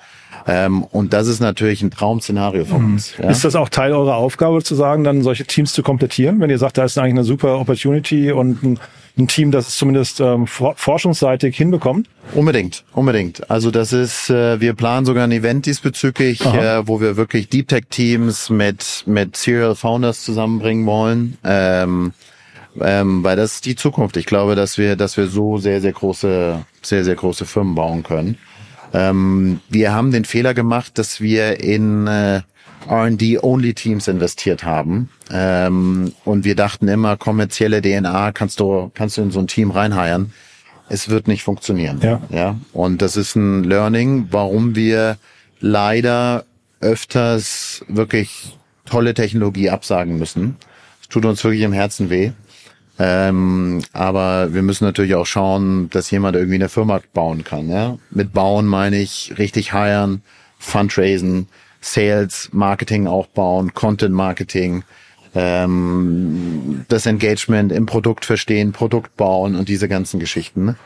Ähm, 0.47 0.83
und 0.83 1.13
das 1.13 1.29
ist 1.29 1.41
natürlich 1.41 1.83
ein 1.83 1.91
Traum-Szenario 1.91 2.65
von 2.65 2.83
mhm. 2.83 2.93
uns. 2.95 3.15
Ja? 3.17 3.31
Ist 3.31 3.45
das 3.45 3.55
auch 3.55 3.69
Teil 3.69 3.93
eurer 3.93 4.17
Aufgabe 4.17 4.63
zu 4.63 4.75
sagen, 4.75 5.05
dann 5.05 5.23
solche 5.23 5.45
Teams 5.45 5.73
zu 5.73 5.83
komplettieren, 5.83 6.41
wenn 6.41 6.51
ihr 6.51 6.59
sagt, 6.59 6.77
da 6.77 6.85
ist 6.85 6.99
eigentlich 6.99 7.13
eine 7.13 7.25
super 7.25 7.59
Opportunity 7.59 8.33
und 8.33 8.63
ein, 8.63 8.79
ein 9.17 9.29
Team, 9.29 9.53
das 9.53 9.69
es 9.69 9.77
zumindest 9.77 10.21
ähm, 10.21 10.47
forschungsseitig 10.47 11.57
hinbekommt? 11.57 12.09
Unbedingt, 12.35 12.85
unbedingt. 12.93 13.49
Also 13.49 13.71
das 13.71 13.93
ist, 13.93 14.29
äh, 14.29 14.61
wir 14.61 14.75
planen 14.75 15.07
sogar 15.07 15.25
ein 15.25 15.33
Event 15.33 15.67
diesbezüglich, 15.67 16.45
äh, 16.45 16.87
wo 16.87 17.01
wir 17.01 17.17
wirklich 17.17 17.49
Deep 17.49 17.69
Tech 17.69 17.85
Teams 17.89 18.51
mit 18.51 19.05
mit 19.07 19.37
Serial 19.37 19.77
Founders 19.77 20.25
zusammenbringen 20.25 20.85
wollen. 20.85 21.39
Ähm, 21.45 22.13
ähm, 22.81 23.23
weil 23.23 23.37
das 23.37 23.55
ist 23.55 23.67
die 23.67 23.77
Zukunft. 23.77 24.17
Ich 24.17 24.27
glaube, 24.27 24.55
dass 24.55 24.79
wir, 24.79 24.97
dass 24.97 25.17
wir 25.17 25.27
so 25.29 25.59
sehr, 25.59 25.81
sehr 25.81 25.93
große, 25.93 26.65
sehr, 26.83 27.05
sehr 27.05 27.15
große 27.15 27.47
Firmen 27.47 27.75
bauen 27.75 28.03
können. 28.03 28.39
Ähm, 28.93 29.61
wir 29.69 29.93
haben 29.93 30.13
den 30.13 30.25
Fehler 30.25 30.55
gemacht, 30.55 30.99
dass 30.99 31.21
wir 31.21 31.61
in 31.61 32.07
äh, 32.07 32.43
R&D-Only-Teams 32.89 34.09
investiert 34.09 34.65
haben. 34.65 35.11
Ähm, 35.31 36.13
und 36.25 36.45
wir 36.45 36.55
dachten 36.55 36.89
immer, 36.89 37.17
kommerzielle 37.17 37.83
DNA 37.83 38.33
kannst 38.33 38.61
du, 38.61 38.91
kannst 38.95 39.17
du 39.17 39.23
in 39.23 39.31
so 39.31 39.41
ein 39.41 39.47
Team 39.47 39.71
reinheiern. 39.71 40.33
es 40.89 41.09
wird 41.09 41.29
nicht 41.29 41.43
funktionieren. 41.43 42.01
Ja. 42.03 42.21
ja. 42.31 42.57
Und 42.73 43.03
das 43.03 43.17
ist 43.17 43.37
ein 43.37 43.65
Learning, 43.65 44.29
warum 44.31 44.77
wir 44.77 45.17
leider 45.61 46.45
öfters 46.81 47.85
wirklich 47.89 48.59
tolle 48.85 49.15
Technologie 49.15 49.71
absagen 49.71 50.19
müssen. 50.19 50.57
Es 51.01 51.09
tut 51.09 51.25
uns 51.25 51.43
wirklich 51.43 51.63
im 51.63 51.73
Herzen 51.73 52.11
weh. 52.11 52.33
Ähm, 52.99 53.83
aber 53.93 54.55
wir 54.55 54.63
müssen 54.63 54.85
natürlich 54.85 55.15
auch 55.15 55.27
schauen, 55.27 55.91
dass 55.91 56.11
jemand 56.11 56.37
irgendwie 56.37 56.57
eine 56.57 56.69
Firma 56.69 57.01
bauen 57.13 57.43
kann. 57.43 57.69
Ja? 57.69 57.99
Mit 58.11 58.33
bauen 58.33 58.67
meine 58.67 59.01
ich 59.01 59.35
richtig 59.37 59.73
hiren, 59.73 60.23
Fundraisen, 60.59 61.49
Sales, 61.81 62.51
Marketing 62.53 63.07
aufbauen, 63.07 63.75
Content 63.75 64.15
Marketing, 64.15 64.85
ähm, 65.35 66.85
das 66.89 67.07
Engagement 67.07 67.73
im 67.73 67.87
Produkt 67.87 68.25
verstehen, 68.25 68.73
Produkt 68.73 69.17
bauen 69.17 69.57
und 69.57 69.69
diese 69.69 69.89
ganzen 69.89 70.21
Geschichten. 70.21 70.77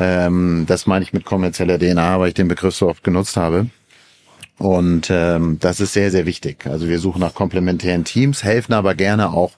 Ähm, 0.00 0.64
das 0.66 0.86
meine 0.86 1.04
ich 1.04 1.12
mit 1.12 1.24
kommerzieller 1.24 1.78
DNA, 1.78 2.18
weil 2.18 2.28
ich 2.28 2.34
den 2.34 2.48
Begriff 2.48 2.74
so 2.74 2.88
oft 2.88 3.04
genutzt 3.04 3.36
habe. 3.36 3.68
Und 4.58 5.08
ähm, 5.10 5.58
das 5.60 5.80
ist 5.80 5.92
sehr, 5.92 6.10
sehr 6.10 6.26
wichtig. 6.26 6.66
Also 6.66 6.88
wir 6.88 6.98
suchen 6.98 7.20
nach 7.20 7.34
komplementären 7.34 8.04
Teams, 8.04 8.44
helfen 8.44 8.74
aber 8.74 8.94
gerne 8.94 9.30
auch, 9.32 9.52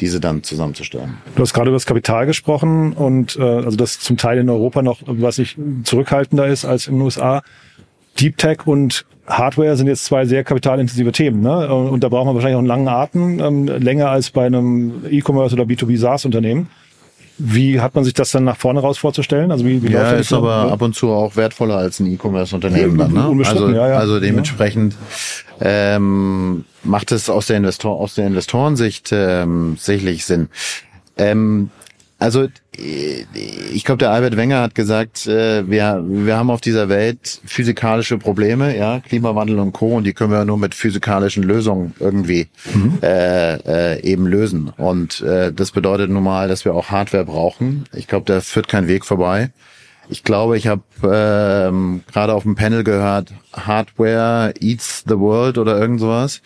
diese 0.00 0.20
dann 0.20 0.42
zusammenzustellen. 0.42 1.18
Du 1.36 1.42
hast 1.42 1.54
gerade 1.54 1.68
über 1.68 1.76
das 1.76 1.86
Kapital 1.86 2.26
gesprochen 2.26 2.92
und 2.92 3.36
äh, 3.36 3.42
also 3.42 3.76
das 3.76 4.00
zum 4.00 4.16
Teil 4.16 4.38
in 4.38 4.50
Europa 4.50 4.82
noch, 4.82 5.00
was 5.06 5.38
ich 5.38 5.56
zurückhaltender 5.84 6.46
ist 6.46 6.64
als 6.64 6.88
in 6.88 6.94
den 6.94 7.02
USA. 7.02 7.42
Deep 8.18 8.36
Tech 8.36 8.66
und 8.66 9.04
Hardware 9.26 9.76
sind 9.76 9.86
jetzt 9.86 10.04
zwei 10.04 10.26
sehr 10.26 10.44
kapitalintensive 10.44 11.12
Themen, 11.12 11.40
ne? 11.40 11.72
Und 11.74 12.04
da 12.04 12.08
braucht 12.08 12.26
man 12.26 12.34
wahrscheinlich 12.34 12.56
auch 12.56 12.60
einen 12.60 12.68
langen 12.68 12.88
Atem, 12.88 13.40
ähm, 13.40 13.66
länger 13.66 14.10
als 14.10 14.30
bei 14.30 14.46
einem 14.46 15.04
E-Commerce 15.10 15.54
oder 15.54 15.64
B2B 15.64 15.96
SaaS-Unternehmen. 15.96 16.68
Wie 17.38 17.80
hat 17.80 17.94
man 17.94 18.04
sich 18.04 18.14
das 18.14 18.30
dann 18.30 18.44
nach 18.44 18.56
vorne 18.56 18.80
raus 18.80 18.98
vorzustellen? 18.98 19.50
Also 19.50 19.64
wie, 19.64 19.82
wie 19.82 19.90
ja, 19.90 20.02
läuft 20.02 20.12
das 20.12 20.20
ist 20.26 20.32
aber 20.32 20.70
ab 20.70 20.82
und 20.82 20.94
zu 20.94 21.10
auch 21.10 21.34
wertvoller 21.34 21.76
als 21.76 21.98
ein 21.98 22.06
E-Commerce-Unternehmen 22.06 22.96
dann. 22.96 23.12
Ne? 23.12 23.44
Also, 23.44 23.70
ja, 23.70 23.88
ja. 23.88 23.96
also 23.96 24.20
dementsprechend 24.20 24.94
ähm, 25.60 26.64
macht 26.84 27.12
es 27.12 27.30
aus 27.30 27.46
der 27.46 27.56
Investor 27.56 27.98
aus 27.98 28.14
der 28.14 28.26
Investorensicht 28.26 29.10
ähm, 29.12 29.76
sicherlich 29.78 30.24
Sinn. 30.24 30.48
Ähm, 31.16 31.70
also 32.18 32.44
äh, 32.78 33.24
ich 33.72 33.84
glaube, 33.84 33.98
der 33.98 34.10
Albert 34.10 34.36
Wenger 34.36 34.60
hat 34.62 34.74
gesagt, 34.74 35.26
äh, 35.26 35.68
wir, 35.68 36.02
wir 36.06 36.36
haben 36.36 36.50
auf 36.50 36.60
dieser 36.60 36.88
Welt 36.88 37.40
physikalische 37.44 38.18
Probleme, 38.18 38.76
ja, 38.76 39.00
Klimawandel 39.00 39.58
und 39.58 39.72
Co. 39.72 39.96
Und 39.96 40.04
die 40.04 40.12
können 40.12 40.30
wir 40.30 40.44
nur 40.44 40.58
mit 40.58 40.74
physikalischen 40.74 41.42
Lösungen 41.42 41.94
irgendwie 41.98 42.48
äh, 43.02 43.54
äh, 43.96 44.02
eben 44.02 44.26
lösen. 44.26 44.72
Und 44.76 45.20
äh, 45.20 45.52
das 45.52 45.72
bedeutet 45.72 46.10
nun 46.10 46.22
mal, 46.22 46.48
dass 46.48 46.64
wir 46.64 46.74
auch 46.74 46.90
Hardware 46.90 47.24
brauchen. 47.24 47.84
Ich 47.92 48.06
glaube, 48.06 48.24
da 48.26 48.40
führt 48.40 48.68
kein 48.68 48.88
Weg 48.88 49.04
vorbei. 49.04 49.50
Ich 50.08 50.22
glaube, 50.22 50.56
ich 50.56 50.66
habe 50.66 50.82
ähm, 51.02 52.02
gerade 52.12 52.34
auf 52.34 52.42
dem 52.42 52.54
Panel 52.54 52.84
gehört, 52.84 53.32
Hardware 53.52 54.52
eats 54.60 55.04
the 55.06 55.18
world 55.18 55.58
oder 55.58 55.78
irgend 55.78 56.00
sowas. 56.00 56.42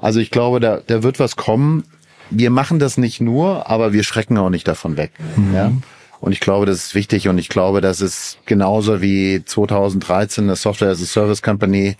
Also 0.00 0.20
ich 0.20 0.30
glaube, 0.30 0.60
da, 0.60 0.80
da 0.86 1.02
wird 1.02 1.18
was 1.18 1.36
kommen. 1.36 1.84
Wir 2.30 2.50
machen 2.50 2.78
das 2.78 2.96
nicht 2.98 3.20
nur, 3.20 3.70
aber 3.70 3.92
wir 3.92 4.02
schrecken 4.02 4.38
auch 4.38 4.50
nicht 4.50 4.66
davon 4.66 4.96
weg. 4.96 5.12
Ja? 5.52 5.72
Und 6.20 6.32
ich 6.32 6.40
glaube, 6.40 6.64
das 6.64 6.78
ist 6.78 6.94
wichtig 6.94 7.28
und 7.28 7.36
ich 7.36 7.50
glaube, 7.50 7.82
dass 7.82 8.00
es 8.00 8.38
genauso 8.46 9.02
wie 9.02 9.44
2013 9.44 10.44
eine 10.44 10.56
Software 10.56 10.90
as 10.90 11.02
a 11.02 11.04
Service 11.04 11.42
Company 11.42 11.96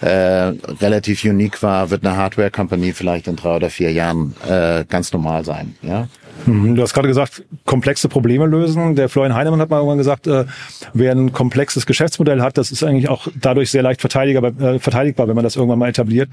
äh, 0.00 0.52
relativ 0.80 1.24
unique 1.24 1.62
war, 1.62 1.90
wird 1.90 2.04
eine 2.04 2.16
Hardware 2.16 2.50
Company 2.50 2.92
vielleicht 2.92 3.26
in 3.26 3.36
drei 3.36 3.56
oder 3.56 3.70
vier 3.70 3.90
Jahren 3.92 4.34
äh, 4.48 4.84
ganz 4.88 5.12
normal 5.12 5.44
sein. 5.44 5.74
Ja? 5.82 6.06
Mhm, 6.46 6.76
Du 6.76 6.82
hast 6.82 6.94
gerade 6.94 7.08
gesagt, 7.08 7.42
komplexe 7.64 8.08
Probleme 8.08 8.46
lösen. 8.46 8.94
Der 8.94 9.08
Florian 9.08 9.34
Heinemann 9.34 9.60
hat 9.60 9.70
mal 9.70 9.78
irgendwann 9.78 9.98
gesagt, 9.98 10.26
äh, 10.26 10.44
wer 10.94 11.12
ein 11.12 11.32
komplexes 11.32 11.84
Geschäftsmodell 11.84 12.40
hat, 12.42 12.58
das 12.58 12.70
ist 12.70 12.84
eigentlich 12.84 13.08
auch 13.08 13.26
dadurch 13.40 13.70
sehr 13.70 13.82
leicht 13.82 14.00
verteidigbar, 14.00 14.52
äh, 14.60 14.78
verteidigbar, 14.78 15.26
wenn 15.26 15.34
man 15.34 15.44
das 15.44 15.56
irgendwann 15.56 15.78
mal 15.80 15.88
etabliert. 15.88 16.28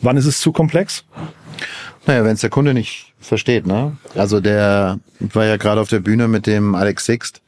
Wann 0.00 0.16
ist 0.16 0.26
es 0.26 0.40
zu 0.40 0.52
komplex? 0.52 1.04
Naja, 2.06 2.24
wenn 2.24 2.34
es 2.34 2.40
der 2.40 2.50
Kunde 2.50 2.72
nicht 2.72 3.12
versteht, 3.18 3.66
ne? 3.66 3.96
Also 4.14 4.40
der 4.40 5.00
war 5.18 5.44
ja 5.44 5.56
gerade 5.56 5.80
auf 5.80 5.88
der 5.88 5.98
Bühne 5.98 6.28
mit 6.28 6.46
dem 6.46 6.76
Alex 6.76 7.04
Sixt 7.04 7.42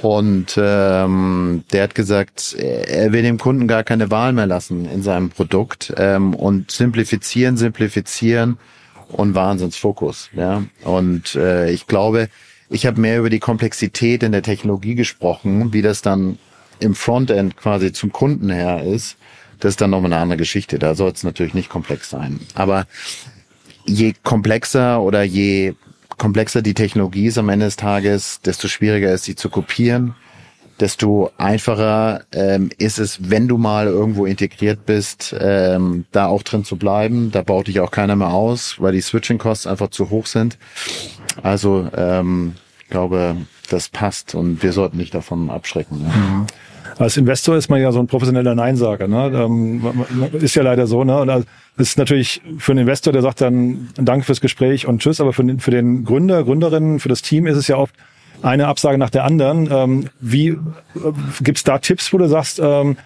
und 0.00 0.54
ähm, 0.56 1.64
der 1.72 1.82
hat 1.82 1.94
gesagt, 1.94 2.54
er 2.54 3.12
will 3.12 3.22
dem 3.22 3.38
Kunden 3.38 3.68
gar 3.68 3.84
keine 3.84 4.10
Wahl 4.10 4.32
mehr 4.32 4.46
lassen 4.46 4.86
in 4.86 5.02
seinem 5.02 5.28
Produkt 5.28 5.92
ähm, 5.96 6.34
und 6.34 6.70
simplifizieren, 6.70 7.56
simplifizieren 7.56 8.58
und 9.08 9.34
Wahnsinnsfokus. 9.34 10.30
Ja? 10.34 10.64
Und 10.84 11.34
äh, 11.34 11.70
ich 11.70 11.86
glaube, 11.86 12.28
ich 12.70 12.86
habe 12.86 13.00
mehr 13.00 13.18
über 13.18 13.28
die 13.28 13.38
Komplexität 13.38 14.22
in 14.22 14.32
der 14.32 14.42
Technologie 14.42 14.94
gesprochen, 14.94 15.74
wie 15.74 15.82
das 15.82 16.00
dann 16.00 16.38
im 16.80 16.94
Frontend 16.94 17.56
quasi 17.56 17.92
zum 17.92 18.12
Kunden 18.12 18.48
her 18.48 18.82
ist. 18.82 19.16
Das 19.60 19.70
ist 19.70 19.80
dann 19.80 19.90
nochmal 19.90 20.12
eine 20.12 20.22
andere 20.22 20.38
Geschichte. 20.38 20.78
Da 20.78 20.94
soll 20.94 21.12
es 21.12 21.22
natürlich 21.22 21.54
nicht 21.54 21.68
komplex 21.68 22.08
sein. 22.08 22.40
Aber 22.54 22.86
je 23.84 24.14
komplexer 24.22 25.02
oder 25.02 25.22
je 25.22 25.74
komplexer 26.18 26.62
die 26.62 26.74
Technologie 26.74 27.26
ist 27.26 27.38
am 27.38 27.48
Ende 27.48 27.66
des 27.66 27.76
Tages, 27.76 28.40
desto 28.40 28.68
schwieriger 28.68 29.12
ist 29.12 29.24
sie 29.24 29.34
zu 29.34 29.48
kopieren, 29.50 30.14
desto 30.80 31.30
einfacher 31.38 32.24
ähm, 32.32 32.70
ist 32.78 32.98
es, 32.98 33.30
wenn 33.30 33.48
du 33.48 33.58
mal 33.58 33.86
irgendwo 33.86 34.26
integriert 34.26 34.84
bist, 34.86 35.34
ähm, 35.38 36.06
da 36.12 36.26
auch 36.26 36.42
drin 36.42 36.64
zu 36.64 36.76
bleiben. 36.76 37.30
Da 37.30 37.42
baut 37.42 37.68
dich 37.68 37.80
auch 37.80 37.90
keiner 37.90 38.16
mehr 38.16 38.30
aus, 38.30 38.76
weil 38.80 38.92
die 38.92 39.00
Switching-Costs 39.00 39.66
einfach 39.66 39.90
zu 39.90 40.10
hoch 40.10 40.26
sind. 40.26 40.58
Also 41.42 41.88
ähm, 41.96 42.54
ich 42.80 42.88
glaube, 42.88 43.36
das 43.70 43.88
passt 43.88 44.34
und 44.34 44.62
wir 44.62 44.72
sollten 44.72 44.96
nicht 44.96 45.14
davon 45.14 45.50
abschrecken. 45.50 46.04
Ja. 46.04 46.46
Als 46.98 47.16
Investor 47.16 47.56
ist 47.56 47.68
man 47.68 47.80
ja 47.80 47.92
so 47.92 48.00
ein 48.00 48.06
professioneller 48.06 48.54
Neinsager. 48.54 49.08
Ne? 49.08 49.32
Ähm, 49.34 49.82
ist 50.34 50.54
ja 50.54 50.62
leider 50.62 50.86
so. 50.86 51.04
Ne? 51.04 51.18
Und 51.20 51.28
das 51.28 51.44
ist 51.76 51.98
natürlich 51.98 52.42
für 52.58 52.72
einen 52.72 52.80
Investor, 52.80 53.12
der 53.12 53.22
sagt 53.22 53.40
dann 53.40 53.88
Danke 53.96 54.26
fürs 54.26 54.40
Gespräch 54.40 54.86
und 54.86 55.00
Tschüss, 55.00 55.20
aber 55.20 55.32
für 55.32 55.44
den, 55.44 55.60
für 55.60 55.70
den 55.70 56.04
Gründer, 56.04 56.44
Gründerinnen, 56.44 57.00
für 57.00 57.08
das 57.08 57.22
Team 57.22 57.46
ist 57.46 57.56
es 57.56 57.68
ja 57.68 57.76
oft 57.76 57.94
eine 58.42 58.66
Absage 58.66 58.98
nach 58.98 59.10
der 59.10 59.24
anderen. 59.24 59.68
Ähm, 59.70 60.08
wie 60.20 60.48
äh, 60.48 60.58
gibt's 61.42 61.64
da 61.64 61.78
Tipps, 61.78 62.12
wo 62.12 62.18
du 62.18 62.28
sagst, 62.28 62.60
ähm, 62.62 62.96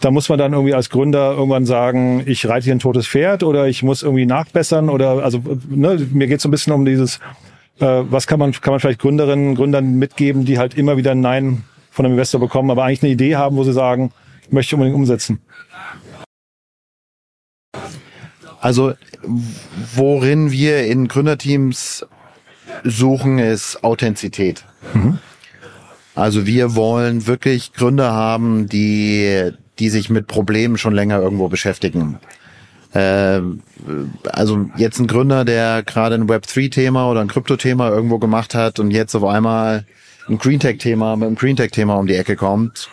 da 0.00 0.10
muss 0.10 0.28
man 0.28 0.38
dann 0.38 0.52
irgendwie 0.52 0.74
als 0.74 0.90
Gründer 0.90 1.32
irgendwann 1.32 1.64
sagen, 1.64 2.22
ich 2.26 2.48
reite 2.48 2.64
hier 2.64 2.74
ein 2.74 2.80
totes 2.80 3.06
Pferd 3.06 3.42
oder 3.42 3.68
ich 3.68 3.82
muss 3.82 4.02
irgendwie 4.02 4.26
nachbessern 4.26 4.88
oder 4.88 5.22
also 5.22 5.40
ne, 5.68 6.06
mir 6.12 6.26
geht's 6.26 6.42
so 6.42 6.48
ein 6.48 6.50
bisschen 6.50 6.72
um 6.72 6.84
dieses, 6.84 7.20
äh, 7.78 8.02
was 8.10 8.26
kann 8.26 8.38
man 8.38 8.52
kann 8.52 8.72
man 8.72 8.80
vielleicht 8.80 9.00
Gründerinnen, 9.00 9.54
Gründern 9.54 9.94
mitgeben, 9.94 10.44
die 10.44 10.58
halt 10.58 10.74
immer 10.74 10.96
wieder 10.96 11.12
ein 11.12 11.20
Nein 11.20 11.64
von 11.90 12.04
einem 12.04 12.14
Investor 12.14 12.40
bekommen, 12.40 12.70
aber 12.70 12.84
eigentlich 12.84 13.02
eine 13.02 13.12
Idee 13.12 13.36
haben, 13.36 13.56
wo 13.56 13.64
sie 13.64 13.72
sagen, 13.72 14.12
ich 14.42 14.52
möchte 14.52 14.76
unbedingt 14.76 14.96
umsetzen. 14.96 15.40
Also 18.60 18.94
worin 19.94 20.50
wir 20.50 20.86
in 20.86 21.08
Gründerteams 21.08 22.06
suchen, 22.84 23.38
ist 23.38 23.82
Authentizität. 23.82 24.64
Also 26.14 26.46
wir 26.46 26.74
wollen 26.74 27.26
wirklich 27.26 27.72
Gründer 27.72 28.12
haben, 28.12 28.68
die, 28.68 29.52
die 29.78 29.88
sich 29.88 30.10
mit 30.10 30.26
Problemen 30.26 30.76
schon 30.76 30.94
länger 30.94 31.20
irgendwo 31.20 31.48
beschäftigen. 31.48 32.18
Äh, 32.92 33.40
also 34.30 34.68
jetzt 34.76 34.98
ein 34.98 35.06
Gründer, 35.06 35.44
der 35.44 35.82
gerade 35.82 36.16
ein 36.16 36.28
Web3-Thema 36.28 37.10
oder 37.10 37.20
ein 37.20 37.28
Krypto-Thema 37.28 37.88
irgendwo 37.88 38.18
gemacht 38.18 38.54
hat 38.54 38.80
und 38.80 38.90
jetzt 38.90 39.14
auf 39.14 39.24
einmal 39.24 39.86
ein 40.28 40.38
Greentech-Thema 40.38 41.16
mit 41.16 41.26
einem 41.26 41.36
Greentech-Thema 41.36 41.94
um 41.94 42.06
die 42.06 42.16
Ecke 42.16 42.36
kommt. 42.36 42.88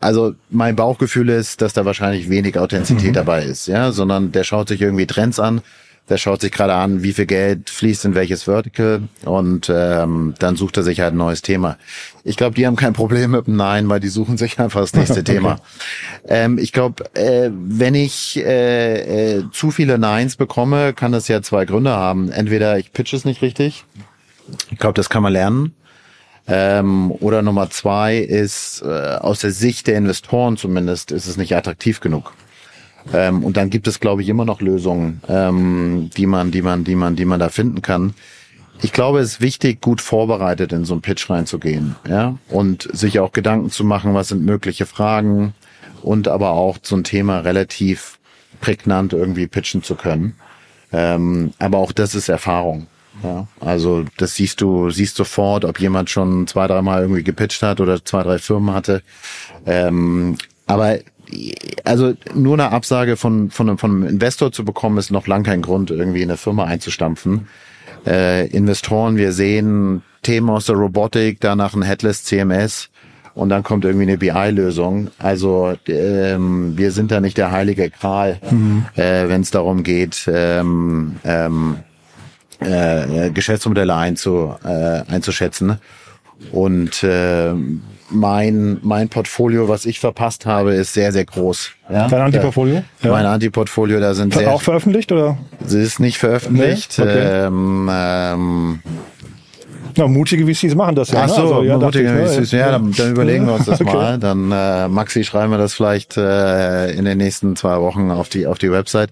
Also 0.00 0.34
mein 0.50 0.76
Bauchgefühl 0.76 1.28
ist, 1.28 1.62
dass 1.62 1.72
da 1.72 1.84
wahrscheinlich 1.84 2.28
wenig 2.28 2.58
Authentizität 2.58 3.16
dabei 3.16 3.44
ist, 3.44 3.68
ja, 3.68 3.92
sondern 3.92 4.32
der 4.32 4.44
schaut 4.44 4.68
sich 4.68 4.80
irgendwie 4.80 5.06
Trends 5.06 5.38
an, 5.38 5.62
der 6.08 6.18
schaut 6.18 6.42
sich 6.42 6.52
gerade 6.52 6.74
an, 6.74 7.02
wie 7.02 7.12
viel 7.12 7.26
Geld 7.26 7.70
fließt 7.70 8.04
in 8.04 8.14
welches 8.14 8.42
Vertical 8.42 9.02
und 9.24 9.70
ähm, 9.74 10.34
dann 10.38 10.56
sucht 10.56 10.76
er 10.76 10.82
sich 10.82 11.00
halt 11.00 11.14
ein 11.14 11.18
neues 11.18 11.40
Thema. 11.40 11.78
Ich 12.24 12.36
glaube, 12.36 12.54
die 12.54 12.66
haben 12.66 12.76
kein 12.76 12.92
Problem 12.92 13.30
mit 13.30 13.46
dem 13.46 13.56
Nein, 13.56 13.88
weil 13.88 14.00
die 14.00 14.08
suchen 14.08 14.36
sich 14.36 14.58
einfach 14.58 14.80
das 14.80 14.94
nächste 14.94 15.24
Thema. 15.24 15.60
Ähm, 16.26 16.58
ich 16.58 16.72
glaube, 16.72 17.04
äh, 17.14 17.50
wenn 17.52 17.94
ich 17.94 18.36
äh, 18.36 19.36
äh, 19.36 19.44
zu 19.52 19.70
viele 19.70 19.98
Neins 19.98 20.36
bekomme, 20.36 20.92
kann 20.92 21.12
das 21.12 21.28
ja 21.28 21.40
zwei 21.40 21.64
Gründe 21.64 21.92
haben. 21.92 22.30
Entweder 22.30 22.78
ich 22.78 22.92
pitch 22.92 23.14
es 23.14 23.24
nicht 23.24 23.40
richtig. 23.40 23.84
Ich 24.70 24.78
glaube, 24.78 24.94
das 24.94 25.08
kann 25.08 25.22
man 25.22 25.32
lernen. 25.32 25.74
Ähm, 26.46 27.10
oder 27.10 27.42
Nummer 27.42 27.70
zwei 27.70 28.18
ist, 28.18 28.82
äh, 28.82 29.16
aus 29.16 29.40
der 29.40 29.50
Sicht 29.50 29.86
der 29.86 29.96
Investoren 29.96 30.56
zumindest, 30.56 31.10
ist 31.10 31.26
es 31.26 31.36
nicht 31.36 31.56
attraktiv 31.56 32.00
genug. 32.00 32.32
Ähm, 33.12 33.44
und 33.44 33.56
dann 33.56 33.70
gibt 33.70 33.86
es, 33.86 34.00
glaube 34.00 34.22
ich, 34.22 34.28
immer 34.28 34.44
noch 34.44 34.60
Lösungen, 34.60 35.20
ähm, 35.28 36.10
die 36.16 36.26
man, 36.26 36.50
die 36.50 36.62
man, 36.62 36.84
die 36.84 36.94
man, 36.94 37.16
die 37.16 37.24
man 37.24 37.40
da 37.40 37.48
finden 37.48 37.82
kann. 37.82 38.14
Ich 38.82 38.92
glaube, 38.92 39.20
es 39.20 39.34
ist 39.34 39.40
wichtig, 39.40 39.80
gut 39.80 40.00
vorbereitet 40.00 40.72
in 40.72 40.84
so 40.84 40.94
einen 40.94 41.02
Pitch 41.02 41.30
reinzugehen, 41.30 41.96
ja, 42.08 42.36
und 42.48 42.88
sich 42.92 43.20
auch 43.20 43.32
Gedanken 43.32 43.70
zu 43.70 43.84
machen, 43.84 44.14
was 44.14 44.28
sind 44.28 44.44
mögliche 44.44 44.84
Fragen 44.84 45.54
und 46.02 46.28
aber 46.28 46.50
auch 46.50 46.78
so 46.82 46.96
ein 46.96 47.04
Thema 47.04 47.40
relativ 47.40 48.18
prägnant 48.60 49.12
irgendwie 49.12 49.46
pitchen 49.46 49.82
zu 49.82 49.94
können. 49.94 50.34
Ähm, 50.92 51.52
aber 51.58 51.78
auch 51.78 51.92
das 51.92 52.14
ist 52.14 52.28
Erfahrung. 52.28 52.86
Ja, 53.22 53.46
also 53.60 54.04
das 54.16 54.34
siehst 54.34 54.60
du, 54.60 54.90
siehst 54.90 55.16
sofort, 55.16 55.64
ob 55.64 55.80
jemand 55.80 56.10
schon 56.10 56.46
zwei, 56.46 56.66
dreimal 56.66 57.02
irgendwie 57.02 57.22
gepitcht 57.22 57.62
hat 57.62 57.80
oder 57.80 58.04
zwei, 58.04 58.22
drei 58.22 58.38
Firmen 58.38 58.74
hatte. 58.74 59.02
Ähm, 59.66 60.36
aber 60.66 60.98
also 61.84 62.14
nur 62.34 62.54
eine 62.54 62.70
Absage 62.70 63.16
von, 63.16 63.50
von, 63.50 63.78
von 63.78 63.90
einem 63.90 64.06
Investor 64.06 64.52
zu 64.52 64.64
bekommen, 64.64 64.98
ist 64.98 65.10
noch 65.10 65.26
lang 65.26 65.42
kein 65.42 65.62
Grund, 65.62 65.90
irgendwie 65.90 66.22
in 66.22 66.30
eine 66.30 66.36
Firma 66.36 66.64
einzustampfen. 66.64 67.48
Äh, 68.06 68.48
Investoren, 68.48 69.16
wir 69.16 69.32
sehen 69.32 70.02
Themen 70.22 70.50
aus 70.50 70.66
der 70.66 70.76
Robotik, 70.76 71.40
danach 71.40 71.74
ein 71.74 71.82
Headless 71.82 72.24
CMS 72.24 72.90
und 73.34 73.48
dann 73.48 73.62
kommt 73.62 73.84
irgendwie 73.84 74.04
eine 74.04 74.18
BI-Lösung. 74.18 75.08
Also 75.18 75.74
ähm, 75.88 76.76
wir 76.76 76.92
sind 76.92 77.10
da 77.10 77.20
nicht 77.20 77.38
der 77.38 77.50
heilige 77.50 77.90
Kral, 77.90 78.38
mhm. 78.50 78.86
äh, 78.96 79.28
wenn 79.28 79.40
es 79.40 79.50
darum 79.50 79.82
geht, 79.82 80.28
ähm, 80.32 81.16
ähm, 81.24 81.76
äh, 82.60 83.30
Geschäftsmodelle 83.30 83.94
einzu, 83.94 84.54
äh, 84.64 85.02
einzuschätzen. 85.10 85.78
Und 86.52 87.02
äh, 87.02 87.52
mein, 88.10 88.78
mein 88.82 89.08
Portfolio, 89.08 89.68
was 89.68 89.86
ich 89.86 90.00
verpasst 90.00 90.46
habe, 90.46 90.74
ist 90.74 90.92
sehr, 90.92 91.12
sehr 91.12 91.24
groß. 91.24 91.70
Ja? 91.90 92.08
Dein 92.08 92.20
Antiportfolio? 92.20 92.82
Ja. 93.02 93.10
Mein 93.10 93.26
Antiportfolio, 93.26 94.00
da 94.00 94.14
sind 94.14 94.34
sehr... 94.34 94.52
Auch 94.52 94.62
veröffentlicht, 94.62 95.10
oder? 95.12 95.38
Es 95.64 95.72
ist 95.72 96.00
nicht 96.00 96.18
veröffentlicht. 96.18 96.98
Nee? 96.98 97.04
Okay. 97.04 97.46
Ähm, 97.46 97.90
ähm, 97.92 98.82
ja, 99.96 100.08
mutige 100.08 100.46
VCs 100.46 100.74
machen 100.74 100.94
das 100.94 101.10
ja. 101.10 101.22
Ach 101.22 101.28
ne? 101.28 101.34
so, 101.34 101.42
also, 101.42 101.62
ja, 101.62 101.78
mutige 101.78 102.08
VCs. 102.08 102.52
Ja, 102.52 102.72
dann, 102.72 102.92
dann 102.92 103.10
überlegen 103.12 103.46
wir 103.46 103.54
uns 103.54 103.66
das 103.66 103.80
okay. 103.80 103.92
mal. 103.92 104.18
Dann 104.18 104.50
äh, 104.52 104.88
Maxi 104.88 105.24
schreiben 105.24 105.50
wir 105.52 105.58
das 105.58 105.74
vielleicht 105.74 106.16
äh, 106.16 106.92
in 106.92 107.04
den 107.04 107.18
nächsten 107.18 107.56
zwei 107.56 107.80
Wochen 107.80 108.10
auf 108.10 108.28
die 108.28 108.46
auf 108.46 108.58
die 108.58 108.70
Website. 108.70 109.10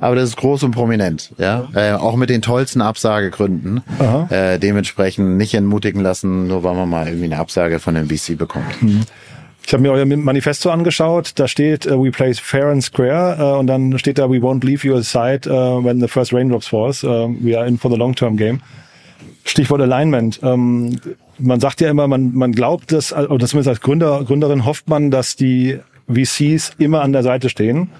Aber 0.00 0.14
das 0.14 0.30
ist 0.30 0.36
groß 0.36 0.62
und 0.64 0.72
prominent, 0.72 1.30
ja. 1.38 1.68
Äh, 1.74 1.92
auch 1.92 2.16
mit 2.16 2.30
den 2.30 2.42
tollsten 2.42 2.80
Absagegründen. 2.80 3.82
Äh, 4.30 4.58
dementsprechend 4.58 5.36
nicht 5.36 5.54
entmutigen 5.54 6.00
lassen, 6.00 6.46
nur 6.46 6.62
weil 6.64 6.74
man 6.74 6.88
mal 6.88 7.06
irgendwie 7.06 7.26
eine 7.26 7.38
Absage 7.38 7.78
von 7.78 7.94
dem 7.94 8.08
VC 8.08 8.36
bekommt. 8.36 8.82
Mhm. 8.82 9.02
Ich 9.64 9.72
habe 9.72 9.82
mir 9.82 9.92
euer 9.92 10.04
Manifesto 10.04 10.70
angeschaut. 10.70 11.32
Da 11.36 11.46
steht, 11.46 11.86
uh, 11.86 12.02
we 12.02 12.10
play 12.10 12.34
fair 12.34 12.66
and 12.66 12.82
square. 12.82 13.36
Uh, 13.38 13.58
und 13.60 13.68
dann 13.68 13.96
steht 13.98 14.18
da, 14.18 14.28
we 14.28 14.38
won't 14.38 14.64
leave 14.64 14.86
you 14.86 14.96
aside 14.96 15.48
uh, 15.48 15.82
when 15.82 16.00
the 16.00 16.08
first 16.08 16.32
raindrops 16.32 16.66
falls. 16.66 17.02
We 17.02 17.56
are 17.56 17.66
in 17.66 17.78
for 17.78 17.90
the 17.90 17.96
long-term 17.96 18.36
game. 18.36 18.60
Stichwort 19.44 19.80
Alignment. 19.80 20.40
Ähm, 20.42 21.00
man 21.38 21.60
sagt 21.60 21.80
ja 21.80 21.90
immer, 21.90 22.06
man, 22.08 22.34
man 22.34 22.52
glaubt 22.52 22.92
dass, 22.92 23.12
oder 23.12 23.46
zumindest 23.46 23.68
als 23.68 23.80
Gründer, 23.80 24.24
Gründerin 24.24 24.64
hofft 24.64 24.88
man, 24.88 25.10
dass 25.10 25.36
die 25.36 25.78
VCs 26.08 26.72
immer 26.78 27.02
an 27.02 27.12
der 27.12 27.22
Seite 27.22 27.48
stehen. 27.48 27.90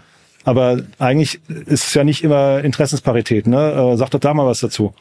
Aber 0.45 0.83
eigentlich 0.99 1.41
ist 1.49 1.87
es 1.87 1.95
ja 1.95 2.05
nicht 2.05 2.25
immer 2.25 2.65
Interessensparität. 2.65 3.47
Ne? 3.47 3.73
Äh, 3.73 3.97
sag 3.97 4.11
doch 4.11 4.21
da 4.21 4.35
mal 4.35 4.47
was 4.47 4.61
dazu. 4.61 4.95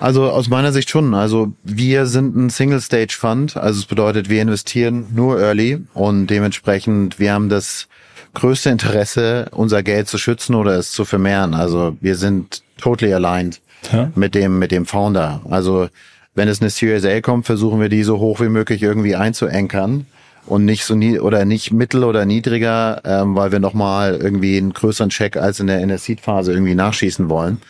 Also 0.00 0.30
aus 0.30 0.48
meiner 0.48 0.72
Sicht 0.72 0.90
schon. 0.90 1.14
Also 1.14 1.52
wir 1.64 2.06
sind 2.06 2.36
ein 2.36 2.50
Single-Stage-Fund. 2.50 3.56
Also 3.56 3.80
es 3.80 3.86
bedeutet, 3.86 4.28
wir 4.28 4.40
investieren 4.40 5.06
nur 5.14 5.40
early 5.40 5.84
und 5.94 6.28
dementsprechend, 6.28 7.18
wir 7.18 7.32
haben 7.32 7.48
das 7.48 7.88
größte 8.34 8.70
Interesse, 8.70 9.48
unser 9.50 9.82
Geld 9.82 10.08
zu 10.08 10.18
schützen 10.18 10.54
oder 10.54 10.76
es 10.76 10.92
zu 10.92 11.04
vermehren. 11.04 11.54
Also 11.54 11.96
wir 12.00 12.14
sind 12.14 12.62
totally 12.78 13.12
aligned 13.12 13.60
ja. 13.92 14.10
mit 14.14 14.34
dem, 14.34 14.58
mit 14.58 14.70
dem 14.70 14.86
Founder. 14.86 15.40
Also 15.48 15.88
wenn 16.34 16.48
es 16.48 16.60
eine 16.60 16.70
Series 16.70 17.04
A 17.04 17.20
kommt, 17.20 17.46
versuchen 17.46 17.80
wir 17.80 17.88
die 17.88 18.04
so 18.04 18.18
hoch 18.18 18.40
wie 18.40 18.48
möglich 18.48 18.82
irgendwie 18.82 19.16
einzuankern 19.16 20.06
und 20.46 20.64
nicht 20.64 20.84
so 20.84 20.94
nie 20.94 21.18
oder 21.18 21.44
nicht 21.44 21.72
mittel 21.72 22.04
oder 22.04 22.24
niedriger, 22.24 23.02
ähm, 23.04 23.34
weil 23.34 23.52
wir 23.52 23.60
nochmal 23.60 24.16
irgendwie 24.16 24.56
einen 24.56 24.72
größeren 24.72 25.10
Check 25.10 25.36
als 25.36 25.60
in 25.60 25.66
der, 25.66 25.80
in 25.80 25.88
der 25.88 25.98
Seed-Phase 25.98 26.52
irgendwie 26.52 26.74
nachschießen 26.74 27.28
wollen. 27.28 27.60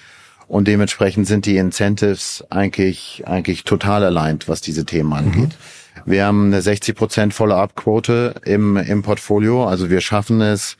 Und 0.46 0.66
dementsprechend 0.66 1.26
sind 1.26 1.44
die 1.44 1.58
Incentives 1.58 2.44
eigentlich, 2.48 3.22
eigentlich 3.26 3.64
total 3.64 4.04
aligned, 4.04 4.48
was 4.48 4.62
diese 4.62 4.86
Themen 4.86 5.12
angeht. 5.12 5.50
Mhm. 5.50 6.10
Wir 6.10 6.24
haben 6.24 6.46
eine 6.46 6.60
60% 6.60 7.32
Follow-up-Quote 7.32 8.36
im, 8.44 8.76
im 8.76 9.02
Portfolio. 9.02 9.66
Also 9.66 9.90
wir 9.90 10.00
schaffen 10.00 10.40
es, 10.40 10.78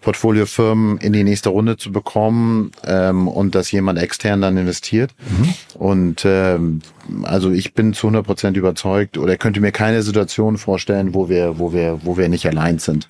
Portfoliofirmen 0.00 0.98
in 0.98 1.12
die 1.12 1.24
nächste 1.24 1.50
Runde 1.50 1.76
zu 1.76 1.92
bekommen 1.92 2.72
ähm, 2.84 3.28
und 3.28 3.54
dass 3.54 3.70
jemand 3.70 3.98
extern 3.98 4.40
dann 4.40 4.56
investiert. 4.56 5.14
Mhm. 5.28 5.54
Und 5.74 6.24
ähm, 6.24 6.80
also 7.22 7.50
ich 7.50 7.74
bin 7.74 7.92
zu 7.92 8.08
100 8.08 8.26
Prozent 8.26 8.56
überzeugt 8.56 9.18
oder 9.18 9.36
könnte 9.36 9.60
mir 9.60 9.72
keine 9.72 10.02
Situation 10.02 10.58
vorstellen, 10.58 11.14
wo 11.14 11.28
wir, 11.28 11.58
wo 11.58 11.72
wir, 11.72 12.00
wo 12.02 12.16
wir 12.16 12.28
nicht 12.28 12.46
allein 12.46 12.78
sind. 12.78 13.08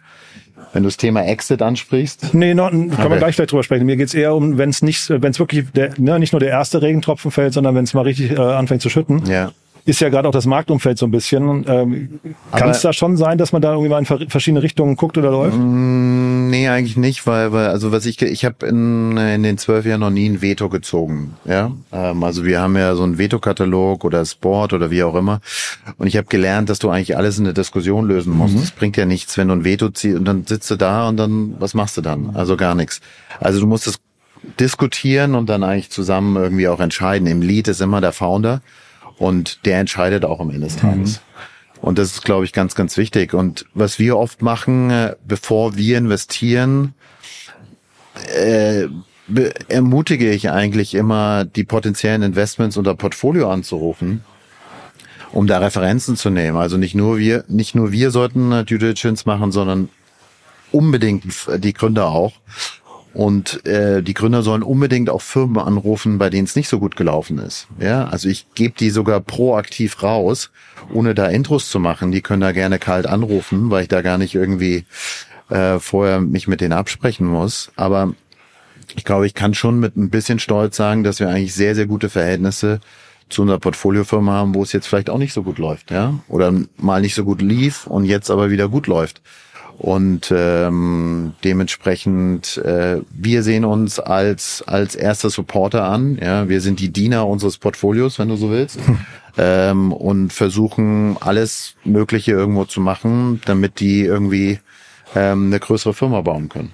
Wenn 0.73 0.83
du 0.83 0.89
das 0.89 0.99
Thema 0.99 1.23
Exit 1.25 1.63
ansprichst. 1.63 2.35
Nee, 2.35 2.53
no, 2.53 2.69
kann 2.69 2.91
okay. 2.93 3.09
man 3.09 3.19
gleich 3.19 3.37
drüber 3.37 3.63
sprechen. 3.63 3.87
Mir 3.87 3.97
geht's 3.97 4.13
eher 4.13 4.35
um, 4.35 4.59
wenn 4.59 4.71
es 4.71 4.83
nicht, 4.83 5.09
wenn 5.09 5.31
es 5.31 5.39
wirklich 5.39 5.71
der, 5.75 5.93
ne, 5.99 6.19
nicht 6.19 6.33
nur 6.33 6.41
der 6.41 6.51
erste 6.51 6.83
Regentropfen 6.83 7.31
fällt, 7.31 7.55
sondern 7.55 7.75
wenn 7.75 7.85
es 7.85 7.95
mal 7.95 8.03
richtig 8.03 8.33
äh, 8.33 8.41
anfängt 8.41 8.83
zu 8.83 8.91
schütten. 8.91 9.25
Ja 9.27 9.53
ist 9.87 10.01
ja 10.01 10.09
gerade 10.09 10.29
auch 10.29 10.33
das 10.33 10.47
Marktumfeld 10.47 10.99
so 10.99 11.07
ein 11.07 11.13
bisschen. 11.13 11.65
Ähm, 11.69 12.21
Kann 12.51 12.71
es 12.71 12.83
da 12.83 12.93
schon 12.93 13.17
sein, 13.17 13.39
dass 13.39 13.53
man 13.53 13.63
da 13.63 13.71
irgendwie 13.71 13.89
mal 13.89 13.99
in 13.99 14.29
verschiedene 14.29 14.63
Richtungen 14.63 14.97
guckt 14.97 15.17
oder 15.17 15.31
läuft? 15.31 15.57
Mm, 15.57 16.51
nee, 16.51 16.69
eigentlich 16.69 16.97
nicht, 16.97 17.27
weil, 17.27 17.53
weil 17.53 17.69
also 17.69 17.93
was 17.93 18.05
ich 18.05 18.21
ich 18.21 18.45
habe 18.45 18.67
in, 18.67 19.17
in 19.17 19.45
den 19.45 19.59
zwölf 19.59 19.87
Jahren 19.87 20.01
noch 20.01 20.11
nie 20.11 20.29
ein 20.29 20.43
Veto 20.43 20.69
gezogen. 20.69 21.35
Ja, 21.45 21.71
ähm, 21.93 22.25
also 22.25 22.45
wir 22.45 22.61
haben 22.61 22.77
ja 22.77 22.97
so 22.97 23.05
einen 23.05 23.17
Veto-Katalog 23.17 24.05
oder 24.05 24.25
Sport 24.25 24.73
oder 24.73 24.91
wie 24.91 25.05
auch 25.05 25.15
immer. 25.15 25.41
Und 25.99 26.09
ich 26.09 26.17
habe 26.17 26.27
gelernt, 26.27 26.69
dass 26.69 26.81
du 26.81 26.91
eigentlich 26.91 27.17
alles 27.17 27.39
in 27.39 27.45
der 27.45 27.55
Diskussion 27.55 28.09
lösen 28.09 28.37
musst. 28.37 28.57
Mhm. 28.57 28.71
bringt 28.77 28.97
ja 28.97 29.07
nichts, 29.07 29.39
wenn 29.39 29.49
du 29.49 29.55
ein 29.55 29.65
Veto 29.65 29.89
ziehst 29.91 30.19
und 30.19 30.25
dann 30.25 30.45
sitzt 30.47 30.69
du 30.69 30.77
da 30.77 31.09
und 31.09 31.17
dann 31.17 31.55
was 31.61 31.75
machst 31.75 31.97
du 31.97 32.01
dann? 32.01 32.35
Also 32.35 32.57
gar 32.57 32.75
nichts. 32.75 33.01
Also 33.39 33.61
du 33.61 33.69
musst 33.69 33.87
es 33.87 34.01
diskutieren 34.59 35.37
und 35.37 35.49
dann 35.49 35.63
eigentlich 35.63 35.91
zusammen 35.91 36.37
irgendwie 36.37 36.67
auch 36.67 36.81
entscheiden. 36.81 37.29
Im 37.29 37.41
Lead 37.41 37.69
ist 37.69 37.81
immer 37.81 38.01
der 38.01 38.13
Founder. 38.13 38.63
Und 39.19 39.65
der 39.65 39.81
entscheidet 39.81 40.25
auch 40.25 40.41
am 40.41 40.51
Ende 40.51 40.67
des 40.67 40.77
Tages. 40.77 41.21
Mhm. 41.21 41.83
Und 41.83 41.99
das 41.99 42.13
ist, 42.13 42.25
glaube 42.25 42.45
ich, 42.45 42.53
ganz, 42.53 42.75
ganz 42.75 42.97
wichtig. 42.97 43.35
Und 43.35 43.67
was 43.75 43.99
wir 43.99 44.17
oft 44.17 44.43
machen, 44.43 44.91
äh, 44.91 45.15
bevor 45.25 45.77
wir 45.77 45.99
investieren, 45.99 46.95
äh, 48.35 48.87
ermutige 49.69 50.31
ich 50.31 50.51
eigentlich 50.51 50.95
immer, 50.95 51.45
die 51.45 51.65
potenziellen 51.65 52.23
Investments 52.23 52.77
unter 52.77 52.95
Portfolio 52.95 53.51
anzurufen, 53.51 54.25
um 55.33 55.47
da 55.47 55.59
Referenzen 55.59 56.17
zu 56.17 56.31
nehmen. 56.31 56.57
Also 56.57 56.77
nicht 56.77 56.95
nur 56.95 57.19
wir, 57.19 57.45
nicht 57.49 57.75
nur 57.75 57.93
wir 57.93 58.11
sollten 58.11 58.51
Due 58.51 58.79
Diligence 58.79 59.27
machen, 59.27 59.51
sondern 59.53 59.89
unbedingt 60.73 61.25
die 61.59 61.73
Gründer 61.73 62.07
auch. 62.07 62.33
Und 63.17 63.65
äh, 63.65 64.03
die 64.03 64.13
Gründer 64.13 64.43
sollen 64.43 64.63
unbedingt 64.63 65.09
auch 65.09 65.23
Firmen 65.23 65.57
anrufen, 65.57 66.19
bei 66.19 66.29
denen 66.29 66.45
es 66.45 66.55
nicht 66.55 66.69
so 66.69 66.79
gut 66.79 66.97
gelaufen 66.97 67.39
ist. 67.39 67.67
Ja, 67.81 68.09
also 68.09 68.29
ich 68.29 68.45
gebe 68.55 68.75
die 68.79 68.91
sogar 68.91 69.21
proaktiv 69.21 70.03
raus, 70.03 70.51
ohne 70.93 71.15
da 71.15 71.25
Intros 71.29 71.71
zu 71.71 71.81
machen. 71.81 72.13
Die 72.13 72.21
können 72.21 72.43
da 72.43 72.53
gerne 72.53 72.79
kalt 72.79 73.07
anrufen, 73.07 73.71
weil 73.71 73.85
ich 73.85 73.89
da 73.89 74.03
gar 74.03 74.19
nicht 74.19 74.35
irgendwie 74.35 74.85
äh, 75.49 75.79
vorher 75.79 76.21
mich 76.21 76.47
mit 76.47 76.61
denen 76.61 76.75
absprechen 76.75 77.27
muss. 77.27 77.73
Aber 77.75 78.13
ich 78.95 79.05
glaube, 79.05 79.27
ich 79.27 79.33
kann 79.33 79.55
schon 79.55 79.81
mit 79.81 79.97
ein 79.97 80.11
bisschen 80.11 80.39
Stolz 80.39 80.77
sagen, 80.77 81.03
dass 81.03 81.19
wir 81.19 81.31
eigentlich 81.31 81.55
sehr, 81.55 81.75
sehr 81.75 81.87
gute 81.87 82.11
Verhältnisse 82.11 82.81
zu 83.31 83.41
unserer 83.41 83.61
Portfoliofirma 83.61 84.33
haben, 84.33 84.55
wo 84.55 84.63
es 84.63 84.73
jetzt 84.73 84.89
vielleicht 84.89 85.09
auch 85.09 85.17
nicht 85.17 85.33
so 85.33 85.43
gut 85.43 85.57
läuft, 85.57 85.91
ja, 85.91 86.13
oder 86.29 86.53
mal 86.77 87.01
nicht 87.01 87.15
so 87.15 87.25
gut 87.25 87.41
lief 87.41 87.87
und 87.87 88.05
jetzt 88.05 88.31
aber 88.31 88.51
wieder 88.51 88.69
gut 88.69 88.87
läuft. 88.87 89.23
Und 89.79 90.33
ähm, 90.35 91.35
dementsprechend, 91.45 92.57
äh, 92.59 93.01
wir 93.11 93.43
sehen 93.43 93.65
uns 93.67 94.01
als 94.01 94.65
als 94.67 94.95
erster 94.95 95.29
Supporter 95.29 95.85
an. 95.85 96.19
Ja, 96.21 96.49
wir 96.49 96.63
sind 96.63 96.81
die 96.81 96.91
Diener 96.91 97.27
unseres 97.27 97.59
Portfolios, 97.59 98.19
wenn 98.19 98.29
du 98.29 98.37
so 98.37 98.51
willst, 98.51 98.79
hm. 98.87 98.99
ähm, 99.37 99.93
und 99.93 100.33
versuchen 100.33 101.17
alles 101.21 101.75
Mögliche 101.85 102.33
irgendwo 102.33 102.65
zu 102.65 102.81
machen, 102.81 103.43
damit 103.45 103.81
die 103.81 104.01
irgendwie 104.01 104.61
ähm, 105.15 105.47
eine 105.47 105.61
größere 105.61 105.93
Firma 105.93 106.23
bauen 106.23 106.49
können. 106.49 106.73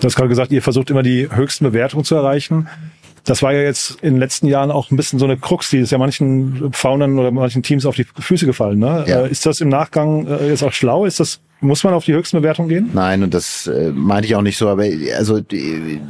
Du 0.00 0.04
hast 0.04 0.14
gerade 0.14 0.28
gesagt, 0.28 0.52
ihr 0.52 0.62
versucht 0.62 0.90
immer 0.90 1.02
die 1.02 1.28
höchsten 1.30 1.64
Bewertungen 1.64 2.04
zu 2.04 2.14
erreichen. 2.14 2.68
Das 3.24 3.42
war 3.42 3.52
ja 3.52 3.62
jetzt 3.62 4.00
in 4.02 4.14
den 4.14 4.20
letzten 4.20 4.46
Jahren 4.46 4.70
auch 4.70 4.92
ein 4.92 4.96
bisschen 4.96 5.18
so 5.18 5.24
eine 5.24 5.36
Krux, 5.36 5.70
die 5.70 5.78
ist 5.78 5.90
ja 5.90 5.98
manchen 5.98 6.72
Foundern 6.72 7.18
oder 7.18 7.32
manchen 7.32 7.64
Teams 7.64 7.84
auf 7.84 7.96
die 7.96 8.04
Füße 8.04 8.46
gefallen. 8.46 8.78
Ne? 8.78 9.04
Ja. 9.08 9.22
Äh, 9.22 9.30
ist 9.30 9.46
das 9.46 9.60
im 9.60 9.68
Nachgang 9.68 10.28
äh, 10.28 10.48
jetzt 10.48 10.62
auch 10.62 10.72
schlau? 10.72 11.06
Ist 11.06 11.18
das, 11.18 11.40
muss 11.60 11.84
man 11.84 11.94
auf 11.94 12.04
die 12.04 12.12
höchsten 12.12 12.38
Bewertungen 12.38 12.68
gehen? 12.68 12.90
Nein, 12.92 13.22
und 13.22 13.34
das 13.34 13.66
äh, 13.66 13.90
meinte 13.90 14.26
ich 14.26 14.34
auch 14.34 14.42
nicht 14.42 14.58
so, 14.58 14.68
aber 14.68 14.84
also 15.16 15.40
die, 15.40 16.00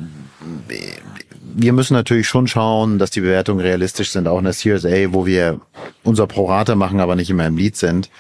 wir 1.59 1.73
müssen 1.73 1.95
natürlich 1.95 2.29
schon 2.29 2.47
schauen, 2.47 2.99
dass 2.99 3.11
die 3.11 3.21
Bewertungen 3.21 3.61
realistisch 3.61 4.11
sind, 4.11 4.29
auch 4.29 4.39
in 4.39 4.45
der 4.45 4.53
Series 4.53 4.85
A, 4.85 5.13
wo 5.13 5.25
wir 5.25 5.61
unser 6.03 6.27
Prorate 6.27 6.77
machen, 6.77 7.01
aber 7.01 7.17
nicht 7.17 7.31
immer 7.31 7.47
im 7.47 7.57
Lead 7.57 7.77
sind. 7.77 8.11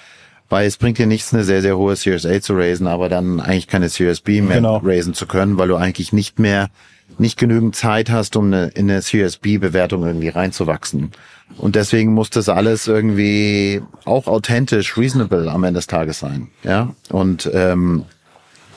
Weil 0.48 0.66
es 0.66 0.76
bringt 0.76 0.98
dir 0.98 1.06
nichts, 1.06 1.34
eine 1.34 1.42
sehr, 1.42 1.60
sehr 1.60 1.76
hohe 1.76 1.96
Series 1.96 2.24
A 2.24 2.40
zu 2.40 2.54
raisen, 2.54 2.86
aber 2.86 3.08
dann 3.08 3.40
eigentlich 3.40 3.66
keine 3.66 3.88
Series 3.88 4.20
B 4.20 4.40
mehr 4.40 4.56
genau. 4.56 4.76
raisen 4.78 5.12
zu 5.12 5.26
können, 5.26 5.58
weil 5.58 5.68
du 5.68 5.76
eigentlich 5.76 6.12
nicht 6.12 6.38
mehr 6.38 6.70
nicht 7.18 7.38
genügend 7.38 7.76
Zeit 7.76 8.10
hast, 8.10 8.36
um 8.36 8.46
eine, 8.46 8.68
in 8.68 8.90
eine 8.90 9.00
CSB-Bewertung 9.00 10.04
irgendwie 10.04 10.28
reinzuwachsen. 10.28 11.12
Und 11.56 11.74
deswegen 11.74 12.12
muss 12.12 12.30
das 12.30 12.48
alles 12.48 12.86
irgendwie 12.86 13.82
auch 14.04 14.26
authentisch, 14.26 14.96
reasonable 14.96 15.50
am 15.50 15.64
Ende 15.64 15.78
des 15.78 15.86
Tages 15.86 16.18
sein. 16.18 16.48
Ja. 16.62 16.94
Und 17.10 17.50
ähm, 17.52 18.04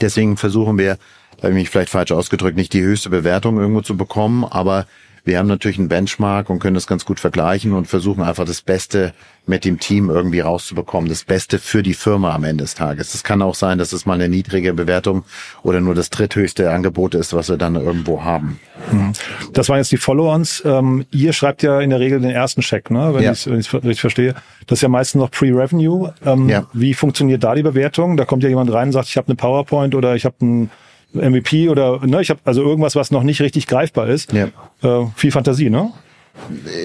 deswegen 0.02 0.38
versuchen 0.38 0.78
wir, 0.78 0.98
da 1.38 1.44
habe 1.44 1.50
ich 1.50 1.56
mich 1.56 1.70
vielleicht 1.70 1.90
falsch 1.90 2.12
ausgedrückt, 2.12 2.58
nicht 2.58 2.74
die 2.74 2.82
höchste 2.82 3.10
Bewertung 3.10 3.58
irgendwo 3.60 3.82
zu 3.82 3.98
bekommen, 3.98 4.46
aber 4.46 4.86
wir 5.30 5.38
haben 5.38 5.48
natürlich 5.48 5.78
einen 5.78 5.89
Benchmark 5.89 6.50
und 6.50 6.58
können 6.58 6.74
das 6.74 6.88
ganz 6.88 7.06
gut 7.06 7.20
vergleichen 7.20 7.74
und 7.74 7.86
versuchen 7.86 8.24
einfach 8.24 8.46
das 8.46 8.63
Beste 8.63 9.13
mit 9.46 9.63
dem 9.63 9.80
Team 9.80 10.10
irgendwie 10.10 10.39
rauszubekommen. 10.39 11.08
Das 11.08 11.24
Beste 11.24 11.60
für 11.60 11.84
die 11.84 11.94
Firma 11.94 12.34
am 12.34 12.44
Ende 12.44 12.63
des 12.63 12.74
Tages. 12.74 13.13
Es 13.13 13.24
kann 13.24 13.44
auch 13.44 13.54
sein, 13.54 13.78
dass 13.78 13.94
es 13.94 14.08
mal 14.08 14.15
eine 14.15 14.28
niedrige 14.28 14.74
Bewertung 14.74 15.24
oder 15.62 15.82
nur 15.82 15.94
das 15.94 16.10
dritthöchste 16.10 16.72
Angebot 16.72 17.13
ist, 17.13 17.34
was 17.34 17.48
wir 17.48 17.58
dann 17.58 17.76
irgendwo 17.76 18.24
haben. 18.24 18.60
Mhm. 18.92 19.13
Das 19.54 19.70
waren 19.70 19.78
jetzt 19.78 19.92
die 19.92 19.98
Follow-ons. 19.98 20.63
Ähm, 20.65 21.06
ihr 21.12 21.32
schreibt 21.34 21.62
ja 21.62 21.80
in 21.80 21.92
der 21.92 22.00
Regel 22.00 22.20
den 22.20 22.32
ersten 22.32 22.62
Check, 22.62 22.89
ne? 22.89 23.13
wenn 23.13 23.24
ja. 23.24 23.32
ich 23.32 23.46
es 23.46 23.74
richtig 23.74 24.02
verstehe. 24.02 24.34
Das 24.65 24.80
ist 24.80 24.82
ja 24.82 24.89
meistens 24.89 25.20
noch 25.20 25.30
Pre-Revenue. 25.30 26.12
Ähm, 26.26 26.50
ja. 26.50 26.65
Wie 26.74 26.96
funktioniert 26.96 27.44
da 27.44 27.54
die 27.54 27.63
Bewertung? 27.63 28.18
Da 28.18 28.26
kommt 28.26 28.42
ja 28.42 28.50
jemand 28.50 28.74
rein 28.74 28.88
und 28.88 28.94
sagt, 28.94 29.10
ich 29.10 29.18
habe 29.18 29.28
eine 29.28 29.36
PowerPoint 29.36 29.94
oder 29.94 30.15
ich 30.15 30.26
habe 30.26 30.36
ein 30.42 30.72
MVP 31.13 31.69
oder 31.69 32.06
ne, 32.06 32.22
ich 32.22 32.30
habe 32.30 32.39
also 32.43 32.62
irgendwas, 32.62 32.95
was 32.95 33.12
noch 33.12 33.24
nicht 33.24 33.41
richtig 33.41 33.67
greifbar 33.67 34.08
ist. 34.08 34.32
Ja. 34.34 34.50
Äh, 34.82 35.08
viel 35.15 35.32
Fantasie, 35.32 35.69
ne? 35.69 35.91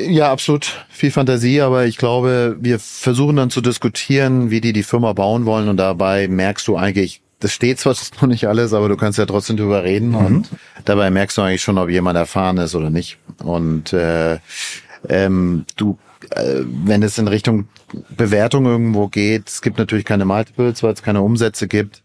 Ja, 0.08 0.32
absolut. 0.32 0.84
Viel 0.88 1.10
Fantasie, 1.10 1.60
aber 1.60 1.87
ich 1.87 1.96
glaube, 1.96 2.56
wir 2.60 2.78
versuchen 2.78 3.37
dann 3.37 3.50
zu 3.50 3.60
diskutieren, 3.60 4.50
wie 4.50 4.60
die 4.60 4.72
die 4.72 4.82
Firma 4.82 5.12
bauen 5.12 5.46
wollen 5.46 5.68
und 5.68 5.76
dabei 5.76 6.28
merkst 6.28 6.66
du 6.66 6.76
eigentlich, 6.76 7.20
das 7.40 7.52
steht 7.52 7.78
zwar 7.78 7.94
noch 8.20 8.28
nicht 8.28 8.46
alles, 8.46 8.72
aber 8.72 8.88
du 8.88 8.96
kannst 8.96 9.18
ja 9.18 9.26
trotzdem 9.26 9.56
drüber 9.56 9.84
reden 9.84 10.10
mhm. 10.10 10.16
und 10.16 10.48
dabei 10.84 11.10
merkst 11.10 11.37
du 11.37 11.42
eigentlich 11.42 11.62
schon, 11.62 11.78
ob 11.78 11.88
jemand 11.88 12.16
erfahren 12.16 12.58
ist 12.58 12.74
oder 12.74 12.90
nicht. 12.90 13.18
Und 13.42 13.92
äh, 13.92 14.38
ähm, 15.08 15.66
du, 15.76 15.98
äh, 16.30 16.60
wenn 16.84 17.02
es 17.02 17.18
in 17.18 17.28
Richtung 17.28 17.68
Bewertung 18.16 18.64
irgendwo 18.66 19.08
geht, 19.08 19.48
es 19.48 19.62
gibt 19.62 19.78
natürlich 19.78 20.04
keine 20.04 20.24
Multiples, 20.24 20.82
weil 20.82 20.94
es 20.94 21.02
keine 21.02 21.22
Umsätze 21.22 21.68
gibt 21.68 22.02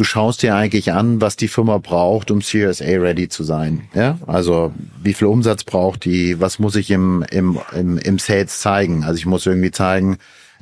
du 0.00 0.04
schaust 0.04 0.42
dir 0.42 0.54
eigentlich 0.54 0.94
an, 0.94 1.20
was 1.20 1.36
die 1.36 1.46
Firma 1.46 1.76
braucht, 1.76 2.30
um 2.30 2.40
CSA 2.40 2.86
ready 2.86 3.28
zu 3.28 3.44
sein. 3.44 3.82
Ja, 3.92 4.16
also 4.26 4.72
wie 5.02 5.12
viel 5.12 5.28
Umsatz 5.28 5.62
braucht 5.62 6.06
die, 6.06 6.40
was 6.40 6.58
muss 6.58 6.74
ich 6.74 6.90
im, 6.90 7.22
im, 7.30 7.60
im, 7.76 7.98
im 7.98 8.18
Sales 8.18 8.60
zeigen? 8.60 9.04
Also 9.04 9.18
ich 9.18 9.26
muss 9.26 9.44
irgendwie 9.44 9.72
zeigen, 9.72 10.16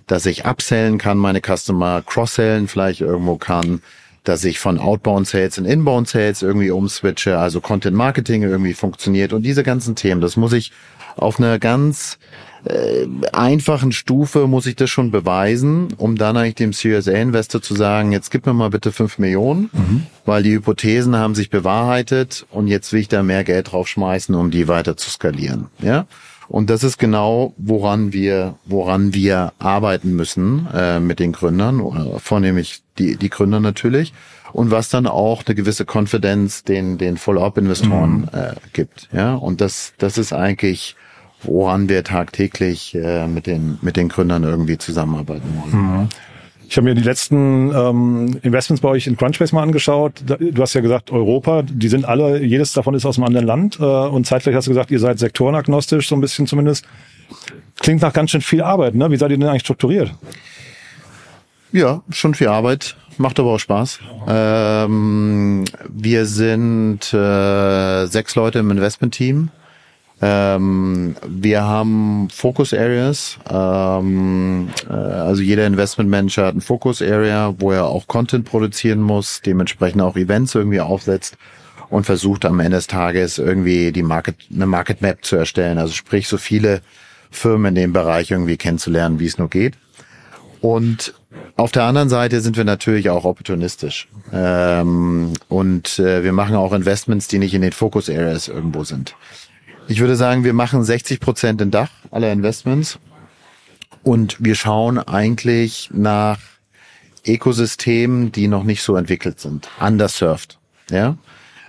dass 0.09 0.27
ich 0.27 0.45
upsellen 0.45 0.99
kann, 0.99 1.19
meine 1.19 1.41
Customer 1.41 2.03
cross-sellen 2.05 2.67
vielleicht 2.67 3.01
irgendwo 3.01 3.37
kann, 3.37 3.81
dass 4.25 4.45
ich 4.45 4.59
von 4.59 4.81
Outbound 4.81 5.29
Sales 5.29 5.57
in 5.57 5.67
Inbound 5.67 6.09
Sales 6.09 6.43
irgendwie 6.43 6.73
umswitche, 6.73 7.39
also 7.39 7.61
Content 7.61 7.97
Marketing 7.97 8.43
irgendwie 8.43 8.75
funktioniert 8.75 9.33
und 9.33 9.43
diese 9.43 9.63
ganzen 9.63 9.95
Themen, 9.95 10.21
das 10.21 10.37
muss 10.37 10.53
ich 10.53 10.73
auf 11.15 11.39
einer 11.39 11.61
ganz 11.61 12.19
äh, 12.65 13.07
einfachen 13.33 13.93
Stufe 13.93 14.47
muss 14.47 14.67
ich 14.67 14.77
das 14.77 14.91
schon 14.91 15.11
beweisen, 15.11 15.89
um 15.97 16.17
dann 16.17 16.37
eigentlich 16.37 16.57
dem 16.57 16.73
CSA-Investor 16.73 17.63
zu 17.63 17.75
sagen, 17.75 18.13
jetzt 18.13 18.31
gib 18.31 18.47
mir 18.47 18.53
mal 18.53 18.71
bitte 18.71 18.93
fünf 18.93 19.19
Millionen, 19.19 19.71
mhm. 19.73 20.07
weil 20.25 20.43
die 20.43 20.53
Hypothesen 20.53 21.17
haben 21.17 21.35
sich 21.35 21.51
bewahrheitet 21.51 22.47
und 22.51 22.67
jetzt 22.67 22.93
will 22.93 23.01
ich 23.01 23.09
da 23.09 23.23
mehr 23.23 23.45
Geld 23.45 23.73
draufschmeißen, 23.73 24.35
um 24.35 24.51
die 24.51 24.69
weiter 24.69 24.97
zu 24.97 25.11
skalieren. 25.11 25.67
Ja. 25.81 26.07
Und 26.49 26.71
das 26.71 26.83
ist 26.83 26.99
genau, 26.99 27.53
woran 27.59 28.13
wir, 28.15 28.55
woran 28.65 29.13
wir 29.13 29.53
arbeiten 29.59 30.17
müssen 30.17 30.67
äh, 30.73 30.99
mit 30.99 31.21
den 31.21 31.33
Gründern, 31.33 31.81
oder 31.81 32.19
vornehmlich 32.19 32.83
die, 32.99 33.17
die 33.17 33.29
Gründer 33.29 33.61
natürlich, 33.61 34.15
und 34.55 34.71
was 34.71 34.89
dann 34.89 35.07
auch 35.07 35.45
eine 35.45 35.55
gewisse 35.55 35.85
Confidence 35.85 36.65
den, 36.65 36.97
den 36.97 37.19
Follow-up-Investoren 37.19 38.21
mhm. 38.21 38.29
äh, 38.33 38.55
gibt. 38.73 39.11
Ja, 39.13 39.35
und 39.35 39.61
das, 39.61 39.93
das 39.99 40.17
ist 40.17 40.33
eigentlich 40.33 40.97
woran 41.43 41.89
wir 41.89 42.05
tagtäglich 42.05 42.95
äh, 42.95 43.27
mit, 43.27 43.47
den, 43.47 43.79
mit 43.83 43.97
den 43.97 44.09
Gründern 44.09 44.43
irgendwie 44.45 44.79
zusammenarbeiten 44.79 45.49
wollen. 45.57 46.01
Mhm. 46.01 46.09
Ich 46.69 46.77
habe 46.77 46.85
mir 46.85 46.95
die 46.95 47.03
letzten 47.03 47.73
ähm, 47.75 48.39
Investments 48.43 48.83
bei 48.83 48.91
euch 48.91 49.07
in 49.07 49.17
Crunchbase 49.17 49.55
mal 49.55 49.63
angeschaut. 49.63 50.23
Du 50.27 50.61
hast 50.61 50.75
ja 50.75 50.83
gesagt, 50.83 51.11
Europa, 51.11 51.63
die 51.63 51.89
sind 51.89 52.05
alle, 52.05 52.43
jedes 52.45 52.75
davon 52.75 52.93
ist 52.93 53.07
aus 53.07 53.17
einem 53.17 53.25
anderen 53.25 53.47
Land. 53.47 53.81
Äh, 53.81 53.85
und 53.85 54.27
zeitgleich 54.27 54.55
hast 54.55 54.67
du 54.67 54.73
gesagt, 54.73 54.91
ihr 54.91 54.99
seid 54.99 55.19
sektorenagnostisch, 55.19 56.09
so 56.09 56.15
ein 56.15 56.21
bisschen 56.21 56.47
zumindest. 56.47 56.85
Klingt 57.81 58.03
nach 58.03 58.13
ganz 58.13 58.33
schön 58.33 58.43
viel 58.43 58.61
Arbeit, 58.61 58.95
ne? 58.95 59.11
Wie 59.11 59.17
seid 59.17 59.31
ihr 59.31 59.39
denn 59.39 59.49
eigentlich 59.49 59.63
strukturiert? 59.63 60.13
Ja, 61.73 62.03
schon 62.11 62.35
viel 62.35 62.49
Arbeit. 62.49 62.97
Macht 63.17 63.41
aber 63.41 63.55
auch 63.55 63.59
Spaß. 63.59 64.01
Ähm, 64.29 65.65
wir 65.89 66.27
sind 66.27 67.13
äh, 67.15 68.07
sechs 68.07 68.35
Leute 68.35 68.59
im 68.59 68.71
Investment-Team. 68.71 69.49
Ähm, 70.21 71.15
wir 71.29 71.63
haben 71.63 72.29
Focus 72.31 72.75
Areas. 72.75 73.39
Ähm, 73.49 74.69
äh, 74.89 74.93
also 74.93 75.43
jeder 75.43 75.67
Investment 75.67 76.11
Manager 76.11 76.47
hat 76.47 76.57
ein 76.57 76.61
Focus 76.61 77.03
Area, 77.03 77.55
wo 77.59 77.71
er 77.71 77.87
auch 77.87 78.09
Content 78.09 78.45
produzieren 78.45 79.01
muss, 79.01 79.41
dementsprechend 79.45 80.03
auch 80.03 80.17
Events 80.17 80.55
irgendwie 80.55 80.81
aufsetzt 80.81 81.37
und 81.89 82.05
versucht 82.05 82.45
am 82.45 82.61
Ende 82.61 82.79
des 82.79 82.89
Tages 82.89 83.39
irgendwie 83.39 83.93
die 83.93 84.03
Market, 84.03 84.37
eine 84.53 84.67
Market 84.67 85.03
Map 85.03 85.25
zu 85.25 85.37
erstellen. 85.37 85.79
Also 85.79 85.93
sprich, 85.93 86.27
so 86.27 86.37
viele 86.37 86.81
Firmen 87.31 87.77
in 87.77 87.83
dem 87.83 87.93
Bereich 87.93 88.31
irgendwie 88.31 88.57
kennenzulernen, 88.57 89.21
wie 89.21 89.27
es 89.27 89.39
nur 89.39 89.49
geht. 89.49 89.75
Und 90.61 91.15
auf 91.57 91.71
der 91.71 91.85
anderen 91.85 92.09
Seite 92.09 92.41
sind 92.41 92.57
wir 92.57 92.65
natürlich 92.65 93.11
auch 93.11 93.25
opportunistisch. 93.25 94.09
Ähm, 94.33 95.33
und 95.49 95.99
äh, 96.01 96.25
wir 96.25 96.33
machen 96.33 96.57
auch 96.57 96.73
Investments, 96.73 97.29
die 97.29 97.39
nicht 97.39 97.55
in 97.55 97.63
den 97.63 97.73
Focus 97.73 98.11
Areas 98.11 98.49
irgendwo 98.49 98.83
sind. 98.83 99.15
Ich 99.91 100.01
würde 100.01 100.17
sagen, 100.17 100.45
wir 100.45 100.53
machen 100.53 100.85
60 100.85 101.19
Prozent 101.19 101.63
in 101.63 101.71
Dach 101.71 101.89
aller 102.11 102.31
Investments 102.31 102.99
und 104.03 104.37
wir 104.39 104.55
schauen 104.55 104.99
eigentlich 104.99 105.89
nach 105.95 106.39
Ökosystemen, 107.27 108.31
die 108.31 108.49
noch 108.49 108.65
nicht 108.65 108.83
so 108.83 108.97
entwickelt 108.97 109.41
sind, 109.41 109.71
underserved, 109.81 110.59
ja, 110.91 111.17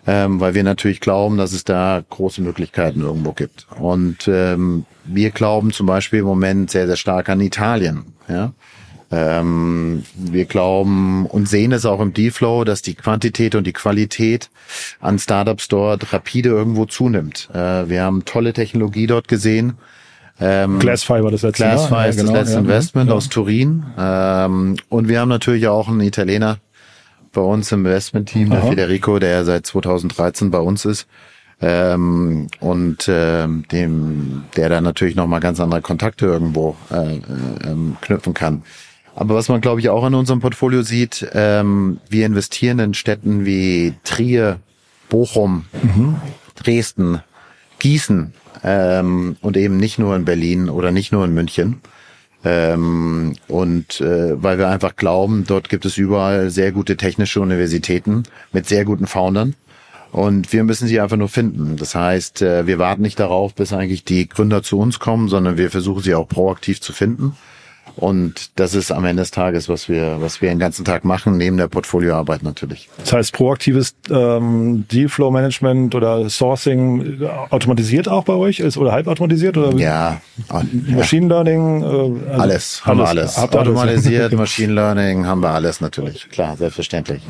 ähm, 0.06 0.42
weil 0.42 0.54
wir 0.54 0.66
natürlich 0.66 1.00
glauben, 1.00 1.38
dass 1.38 1.54
es 1.54 1.64
da 1.64 2.04
große 2.10 2.42
Möglichkeiten 2.42 3.02
irgendwo 3.02 3.32
gibt. 3.32 3.68
Und 3.80 4.28
ähm, 4.28 4.86
wir 5.06 5.32
glauben 5.32 5.72
zum 5.72 5.86
Beispiel 5.86 6.20
im 6.20 6.26
Moment 6.26 6.72
sehr, 6.72 6.88
sehr 6.88 6.98
stark 6.98 7.30
an 7.30 7.40
Italien, 7.40 8.14
ja. 8.28 8.52
Ähm, 9.12 10.04
wir 10.16 10.46
glauben 10.46 11.26
und 11.26 11.50
sehen 11.50 11.72
es 11.72 11.86
auch 11.86 12.00
im 12.00 12.14
D-Flow, 12.14 12.64
dass 12.64 12.82
die 12.82 12.94
Quantität 12.94 13.56
und 13.56 13.66
die 13.66 13.74
Qualität 13.74 14.50
an 15.00 15.18
Startups 15.18 15.68
dort 15.68 16.14
rapide 16.14 16.50
irgendwo 16.50 16.86
zunimmt. 16.86 17.50
Äh, 17.54 17.90
wir 17.90 18.04
haben 18.04 18.26
tolle 18.26 18.54
Technologie 18.54 19.08
dort 19.08 19.28
gesehen. 19.28 19.74
Ähm, 20.40 20.80
Glassfiber 20.80 21.32
das 21.32 21.42
letzte 21.42 21.64
Glassfiber 21.64 22.08
ist 22.08 22.16
ja, 22.18 22.22
genau, 22.22 22.34
das 22.34 22.42
letzte 22.42 22.54
ja, 22.56 22.60
Investment 22.62 23.10
ja. 23.10 23.16
aus 23.16 23.30
Turin. 23.30 23.86
Ähm, 23.98 24.76
und 24.90 25.10
wir 25.10 25.20
haben 25.20 25.30
natürlich 25.30 25.68
auch 25.68 25.88
einen 25.88 26.02
Italiener 26.02 26.60
bei 27.34 27.42
uns 27.42 27.72
im 27.72 27.86
Investment-Team, 27.86 28.50
der 28.50 28.64
Federico, 28.64 29.20
der 29.20 29.44
seit 29.46 29.66
2013 29.66 30.52
bei 30.52 30.60
uns 30.60 30.86
ist. 30.86 31.08
Ähm, 31.62 32.48
und 32.62 33.08
äh, 33.08 33.48
dem, 33.72 34.46
der 34.56 34.70
da 34.70 34.82
natürlich 34.82 35.16
nochmal 35.16 35.42
ganz 35.42 35.60
andere 35.60 35.82
Kontakte 35.82 36.26
irgendwo 36.26 36.78
äh, 36.90 37.18
äh, 37.18 37.22
ähm, 37.66 37.98
knüpfen 38.02 38.34
kann. 38.34 38.64
Aber 39.20 39.36
was 39.36 39.50
man, 39.50 39.60
glaube 39.60 39.82
ich, 39.82 39.90
auch 39.90 40.06
an 40.06 40.16
unserem 40.16 40.40
Portfolio 40.40 40.82
sieht, 40.82 41.28
ähm, 41.34 42.00
wir 42.10 42.26
investieren 42.26 42.80
in 42.80 42.94
Städten 42.94 43.46
wie 43.46 43.94
Trier, 44.06 44.62
Bochum, 45.10 45.66
mhm. 45.84 46.16
Dresden, 46.56 47.22
Gießen 47.80 48.34
ähm, 48.64 49.36
und 49.42 49.58
eben 49.58 49.76
nicht 49.76 50.00
nur 50.00 50.16
in 50.16 50.24
Berlin 50.24 50.70
oder 50.70 50.92
nicht 50.92 51.12
nur 51.12 51.26
in 51.26 51.34
München. 51.34 51.82
Ähm, 52.46 53.34
und 53.50 54.00
äh, 54.00 54.42
weil 54.42 54.58
wir 54.58 54.70
einfach 54.70 54.96
glauben, 54.96 55.44
dort 55.46 55.68
gibt 55.68 55.86
es 55.86 55.98
überall 55.98 56.50
sehr 56.50 56.72
gute 56.72 56.96
technische 56.96 57.42
Universitäten 57.42 58.24
mit 58.54 58.70
sehr 58.70 58.86
guten 58.86 59.06
Foundern. 59.06 59.54
Und 60.14 60.54
wir 60.54 60.64
müssen 60.64 60.88
sie 60.88 61.02
einfach 61.02 61.18
nur 61.18 61.28
finden. 61.28 61.76
Das 61.76 61.94
heißt, 61.94 62.42
äh, 62.42 62.68
wir 62.68 62.80
warten 62.80 63.02
nicht 63.02 63.20
darauf, 63.20 63.54
bis 63.54 63.74
eigentlich 63.74 64.06
die 64.06 64.30
Gründer 64.30 64.64
zu 64.64 64.80
uns 64.80 65.00
kommen, 65.00 65.28
sondern 65.28 65.58
wir 65.58 65.70
versuchen 65.70 66.04
sie 66.04 66.16
auch 66.16 66.30
proaktiv 66.30 66.80
zu 66.80 66.94
finden. 66.94 67.36
Und 68.00 68.52
das 68.56 68.76
ist 68.76 68.92
am 68.92 69.04
Ende 69.04 69.24
des 69.24 69.32
Tages, 69.32 69.68
was 69.68 69.90
wir, 69.90 70.18
was 70.22 70.42
wir 70.42 70.50
den 70.50 70.60
ganzen 70.60 70.86
Tag 70.86 71.04
machen, 71.04 71.36
neben 71.36 71.58
der 71.58 71.68
Portfolioarbeit 71.68 72.44
natürlich. 72.44 72.90
Das 72.98 73.12
heißt, 73.12 73.34
proaktives 73.34 73.94
ähm, 74.10 74.86
Dealflow-Management 74.90 75.96
oder 75.96 76.30
Sourcing 76.30 77.22
automatisiert 77.50 78.08
auch 78.08 78.24
bei 78.24 78.34
euch 78.34 78.62
ist 78.62 78.78
oder 78.78 78.94
halbautomatisiert 78.94 79.58
oder 79.58 79.78
ja, 79.78 80.22
Machine 80.88 81.28
Learning? 81.28 81.82
Äh, 81.82 81.86
also 81.86 82.42
alles, 82.42 82.86
haben 82.86 83.02
alles. 83.02 83.16
wir 83.16 83.22
alles. 83.22 83.38
Habt 83.38 83.56
Automatisiert, 83.56 84.24
alles. 84.32 84.40
Machine 84.40 84.74
Learning 84.74 85.26
haben 85.26 85.42
wir 85.42 85.50
alles 85.50 85.82
natürlich. 85.82 86.30
Klar, 86.30 86.56
selbstverständlich. 86.56 87.22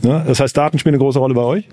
Ja, 0.00 0.20
das 0.20 0.40
heißt, 0.40 0.56
Daten 0.56 0.78
spielen 0.78 0.96
eine 0.96 1.02
große 1.02 1.18
Rolle 1.18 1.34
bei 1.34 1.42
euch? 1.42 1.68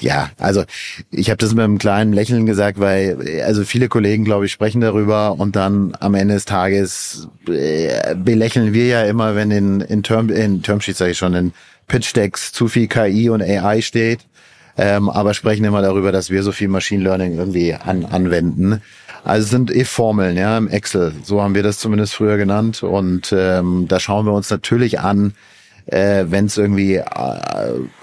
Ja, 0.00 0.30
also 0.38 0.64
ich 1.10 1.30
habe 1.30 1.38
das 1.38 1.54
mit 1.54 1.62
einem 1.62 1.78
kleinen 1.78 2.12
Lächeln 2.12 2.44
gesagt, 2.46 2.80
weil 2.80 3.42
also 3.44 3.64
viele 3.64 3.88
Kollegen, 3.88 4.24
glaube 4.24 4.46
ich, 4.46 4.52
sprechen 4.52 4.80
darüber 4.80 5.38
und 5.38 5.56
dann 5.56 5.92
am 6.00 6.14
Ende 6.14 6.34
des 6.34 6.44
Tages 6.44 7.28
äh, 7.48 7.69
belächeln 8.16 8.72
wir 8.72 8.86
ja 8.86 9.04
immer, 9.04 9.34
wenn 9.34 9.50
in, 9.50 9.80
in, 9.80 10.02
Term, 10.02 10.30
in 10.30 10.62
Termsheets, 10.62 10.98
sage 10.98 11.12
ich 11.12 11.18
schon, 11.18 11.34
in 11.34 11.52
Pitch 11.88 12.14
Decks 12.14 12.52
zu 12.52 12.68
viel 12.68 12.86
KI 12.86 13.30
und 13.30 13.42
AI 13.42 13.80
steht, 13.80 14.20
ähm, 14.78 15.08
aber 15.08 15.34
sprechen 15.34 15.64
immer 15.64 15.82
darüber, 15.82 16.12
dass 16.12 16.30
wir 16.30 16.42
so 16.42 16.52
viel 16.52 16.68
Machine 16.68 17.02
Learning 17.02 17.36
irgendwie 17.36 17.74
an, 17.74 18.04
anwenden. 18.04 18.80
Also 19.24 19.44
es 19.44 19.50
sind 19.50 19.70
if-Formeln, 19.70 20.36
ja, 20.36 20.56
im 20.56 20.68
Excel. 20.68 21.12
So 21.22 21.42
haben 21.42 21.54
wir 21.54 21.62
das 21.62 21.78
zumindest 21.78 22.14
früher 22.14 22.36
genannt. 22.36 22.82
Und 22.82 23.34
ähm, 23.36 23.86
da 23.88 24.00
schauen 24.00 24.24
wir 24.24 24.32
uns 24.32 24.48
natürlich 24.50 25.00
an, 25.00 25.34
äh, 25.86 26.24
wenn 26.28 26.46
es 26.46 26.56
irgendwie 26.56 26.94
äh, 26.94 27.04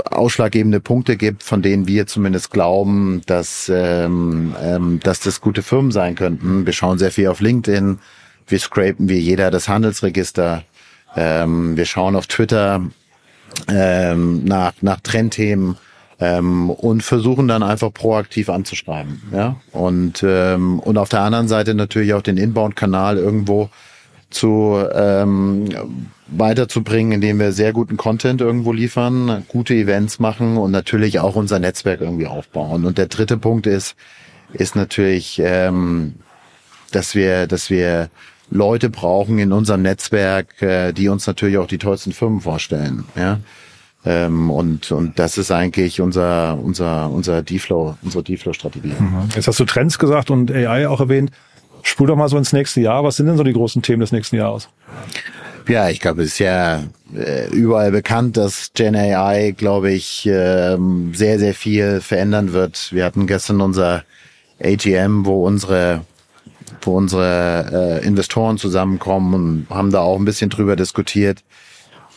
ausschlaggebende 0.05 0.79
Punkte 0.79 1.17
gibt, 1.17 1.43
von 1.43 1.61
denen 1.61 1.87
wir 1.87 2.07
zumindest 2.07 2.51
glauben, 2.51 3.21
dass, 3.25 3.71
ähm, 3.73 4.55
ähm, 4.61 4.99
dass 5.01 5.19
das 5.19 5.41
gute 5.41 5.63
Firmen 5.63 5.91
sein 5.91 6.15
könnten. 6.15 6.65
Wir 6.65 6.73
schauen 6.73 6.99
sehr 6.99 7.11
viel 7.11 7.27
auf 7.27 7.39
LinkedIn, 7.39 7.99
wir 8.47 8.59
scrapen 8.59 9.09
wie 9.09 9.19
jeder 9.19 9.51
das 9.51 9.67
Handelsregister, 9.67 10.63
ähm, 11.15 11.77
wir 11.77 11.85
schauen 11.85 12.15
auf 12.15 12.27
Twitter 12.27 12.81
ähm, 13.67 14.43
nach, 14.45 14.73
nach 14.81 14.99
Trendthemen 15.01 15.77
ähm, 16.19 16.69
und 16.69 17.03
versuchen 17.03 17.47
dann 17.47 17.63
einfach 17.63 17.93
proaktiv 17.93 18.49
anzuschreiben. 18.49 19.21
Ja? 19.31 19.57
Und, 19.71 20.23
ähm, 20.25 20.79
und 20.79 20.97
auf 20.97 21.09
der 21.09 21.21
anderen 21.21 21.47
Seite 21.47 21.73
natürlich 21.73 22.13
auch 22.13 22.21
den 22.21 22.37
Inbound-Kanal 22.37 23.17
irgendwo 23.17 23.69
zu 24.29 24.77
ähm, 24.93 25.69
weiterzubringen, 26.27 27.13
indem 27.13 27.39
wir 27.39 27.51
sehr 27.53 27.71
guten 27.71 27.95
Content 27.95 28.41
irgendwo 28.41 28.73
liefern, 28.73 29.45
gute 29.47 29.73
Events 29.73 30.19
machen 30.19 30.57
und 30.57 30.71
natürlich 30.71 31.19
auch 31.19 31.35
unser 31.35 31.59
Netzwerk 31.59 32.01
irgendwie 32.01 32.27
aufbauen. 32.27 32.85
Und 32.85 32.97
der 32.97 33.07
dritte 33.07 33.37
Punkt 33.37 33.67
ist, 33.67 33.95
ist 34.53 34.75
natürlich, 34.75 35.41
ähm, 35.43 36.15
dass 36.91 37.15
wir, 37.15 37.47
dass 37.47 37.69
wir 37.69 38.09
Leute 38.49 38.89
brauchen 38.89 39.39
in 39.39 39.51
unserem 39.51 39.81
Netzwerk, 39.81 40.61
äh, 40.61 40.93
die 40.93 41.09
uns 41.09 41.27
natürlich 41.27 41.57
auch 41.57 41.67
die 41.67 41.77
tollsten 41.77 42.13
Firmen 42.13 42.41
vorstellen. 42.41 43.05
Ja. 43.15 43.39
Ähm, 44.05 44.49
und, 44.49 44.91
und 44.91 45.19
das 45.19 45.37
ist 45.37 45.51
eigentlich 45.51 45.99
unser, 45.99 46.57
unser, 46.61 47.09
unser 47.09 47.41
D-Flow, 47.41 47.97
unsere 48.01 48.23
D-Flow-Strategie. 48.23 48.93
Mhm. 48.97 49.29
Jetzt 49.35 49.47
hast 49.47 49.59
du 49.59 49.65
Trends 49.65 49.99
gesagt 49.99 50.29
und 50.29 50.51
AI 50.51 50.87
auch 50.87 51.01
erwähnt. 51.01 51.31
Spul 51.83 52.07
doch 52.07 52.15
mal 52.15 52.29
so 52.29 52.37
ins 52.37 52.53
nächste 52.53 52.81
Jahr. 52.81 53.03
Was 53.03 53.17
sind 53.17 53.27
denn 53.27 53.37
so 53.37 53.43
die 53.43 53.53
großen 53.53 53.81
Themen 53.81 53.99
des 53.99 54.11
nächsten 54.11 54.35
Jahres? 54.35 54.69
Ja, 55.67 55.89
ich 55.89 55.99
glaube, 55.99 56.21
es 56.21 56.33
ist 56.33 56.39
ja 56.39 56.83
äh, 57.13 57.49
überall 57.49 57.91
bekannt, 57.91 58.37
dass 58.37 58.71
Gen 58.73 58.95
AI, 58.95 59.51
glaube 59.51 59.91
ich, 59.91 60.25
äh, 60.25 60.77
sehr, 61.11 61.39
sehr 61.39 61.53
viel 61.53 61.99
verändern 61.99 62.53
wird. 62.53 62.93
Wir 62.93 63.03
hatten 63.03 63.27
gestern 63.27 63.59
unser 63.59 64.03
AGM, 64.63 65.25
wo 65.25 65.45
unsere 65.45 66.05
wo 66.81 66.97
unsere 66.97 67.99
äh, 68.01 68.05
Investoren 68.05 68.57
zusammenkommen 68.57 69.33
und 69.33 69.67
haben 69.69 69.91
da 69.91 70.01
auch 70.01 70.17
ein 70.17 70.25
bisschen 70.25 70.49
drüber 70.49 70.75
diskutiert. 70.75 71.43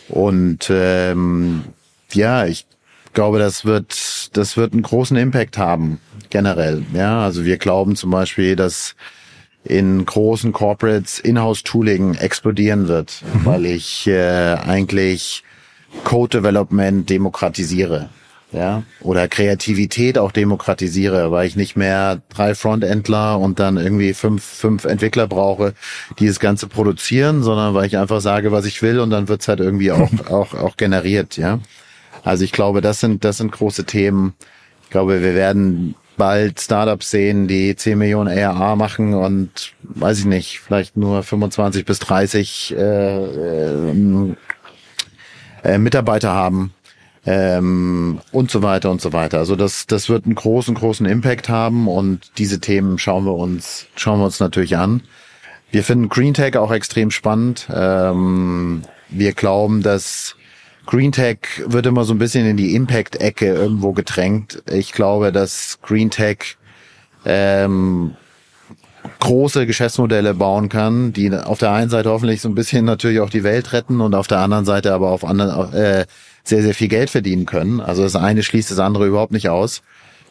Und 0.09 0.69
ähm, 0.71 1.65
ja, 2.13 2.47
ich 2.47 2.67
glaube, 3.13 3.39
das 3.39 3.65
wird, 3.65 4.37
das 4.37 4.57
wird 4.57 4.73
einen 4.73 4.83
großen 4.83 5.17
Impact 5.17 5.59
haben, 5.59 6.01
generell. 6.31 6.85
Ja, 6.93 7.23
also 7.25 7.45
wir 7.45 7.59
glauben 7.59 7.97
zum 7.97 8.11
Beispiel, 8.11 8.57
dass 8.57 8.97
in 9.65 10.05
großen 10.05 10.53
Corporates 10.53 11.19
Inhouse-Tooling 11.19 12.15
explodieren 12.15 12.89
wird, 12.89 13.23
mhm. 13.35 13.45
weil 13.45 13.67
ich 13.67 14.07
äh, 14.07 14.55
eigentlich 14.55 15.45
Code 16.05 16.39
Development 16.39 17.09
demokratisiere 17.09 18.09
ja, 18.53 18.83
oder 19.01 19.29
Kreativität 19.29 20.19
auch 20.19 20.33
demokratisiere, 20.33 21.31
weil 21.31 21.47
ich 21.47 21.57
nicht 21.57 21.77
mehr 21.77 22.21
drei 22.31 22.55
Frontendler 22.55 23.39
und 23.39 23.61
dann 23.61 23.77
irgendwie 23.77 24.13
fünf, 24.13 24.43
fünf 24.43 24.85
Entwickler 24.85 25.29
brauche, 25.29 25.75
die 26.19 26.27
das 26.27 26.41
Ganze 26.41 26.67
produzieren, 26.67 27.43
sondern 27.43 27.75
weil 27.75 27.87
ich 27.87 27.97
einfach 27.97 28.21
sage, 28.21 28.51
was 28.51 28.65
ich 28.65 28.83
will 28.83 28.99
und 28.99 29.11
dann 29.11 29.29
wird's 29.29 29.47
halt 29.47 29.61
irgendwie 29.61 29.93
auch, 29.93 30.11
auch, 30.29 30.55
auch 30.55 30.77
generiert, 30.77 31.37
ja. 31.37 31.61
Also 32.25 32.45
ich 32.45 32.53
glaube, 32.53 32.81
das 32.81 33.01
sind, 33.01 33.25
das 33.25 33.39
sind 33.39 33.53
große 33.53 33.85
Themen. 33.85 34.35
Ich 34.85 34.91
glaube, 34.91 35.23
wir 35.23 35.35
werden 35.35 35.95
bald 36.17 36.61
Startups 36.61 37.11
sehen, 37.11 37.49
die 37.49 37.75
10 37.75 37.97
Millionen 37.97 38.37
ARA 38.37 38.77
machen 38.77 39.15
und 39.15 39.73
weiß 39.85 40.19
ich 40.19 40.25
nicht, 40.27 40.61
vielleicht 40.61 40.97
nur 40.97 41.23
25 41.23 41.87
bis 41.87 41.99
30 42.01 42.75
äh, 42.77 43.25
äh, 43.25 44.35
äh, 45.63 45.79
Mitarbeiter 45.79 46.33
haben 46.35 46.75
ähm, 47.27 48.21
und 48.33 48.51
so 48.51 48.63
weiter 48.63 48.91
und 48.91 49.01
so 49.01 49.13
weiter. 49.13 49.39
Also 49.39 49.57
das, 49.57 49.87
das 49.87 50.09
wird 50.09 50.25
einen 50.25 50.35
großen, 50.35 50.75
großen 50.75 51.07
Impact 51.07 51.49
haben 51.49 51.89
und 51.89 52.31
diese 52.39 52.61
Themen 52.61 52.99
schauen 52.99 53.25
wir 53.25 53.35
uns, 53.35 53.87
schauen 53.97 54.21
wir 54.21 54.25
uns 54.25 54.41
natürlich 54.41 54.77
an. 54.77 55.03
Wir 55.71 55.85
finden 55.85 56.09
Green 56.09 56.35
Tech 56.35 56.57
auch 56.57 56.73
extrem 56.73 57.11
spannend. 57.11 57.69
Ähm, 57.73 58.83
wir 59.09 59.33
glauben, 59.33 59.83
dass 59.83 60.37
Green 60.87 61.13
Tech 61.13 61.39
wird 61.67 61.87
immer 61.87 62.05
so 62.05 62.15
ein 62.15 62.19
bisschen 62.19 62.47
in 62.47 62.57
die 62.57 62.75
Impact-Ecke 62.75 63.47
irgendwo 63.47 63.93
gedrängt. 63.93 64.63
Ich 64.69 64.93
glaube, 64.93 65.31
dass 65.31 65.79
Green 65.83 66.11
Tech 66.11 66.57
ähm, 67.25 68.17
große 69.21 69.67
Geschäftsmodelle 69.67 70.35
bauen 70.35 70.69
kann, 70.69 71.13
die 71.13 71.33
auf 71.33 71.59
der 71.59 71.73
einen 71.73 71.91
Seite 71.91 72.11
hoffentlich 72.11 72.41
so 72.41 72.49
ein 72.49 72.55
bisschen 72.55 72.85
natürlich 72.85 73.21
auch 73.21 73.31
die 73.31 73.45
Welt 73.45 73.73
retten 73.73 74.01
und 74.01 74.15
auf 74.15 74.27
der 74.27 74.39
anderen 74.39 74.65
Seite 74.65 74.93
aber 74.93 75.11
auf 75.11 75.25
anderen 75.25 75.73
äh, 75.73 76.07
sehr, 76.45 76.63
sehr 76.63 76.75
viel 76.75 76.89
Geld 76.89 77.11
verdienen 77.11 77.47
können. 77.47 77.81
Also 77.81 78.03
das 78.03 78.17
eine 78.17 78.43
schließt 78.43 78.71
das 78.71 78.79
andere 78.79 79.07
überhaupt 79.07 79.33
nicht 79.33 79.49
aus. 79.49 79.83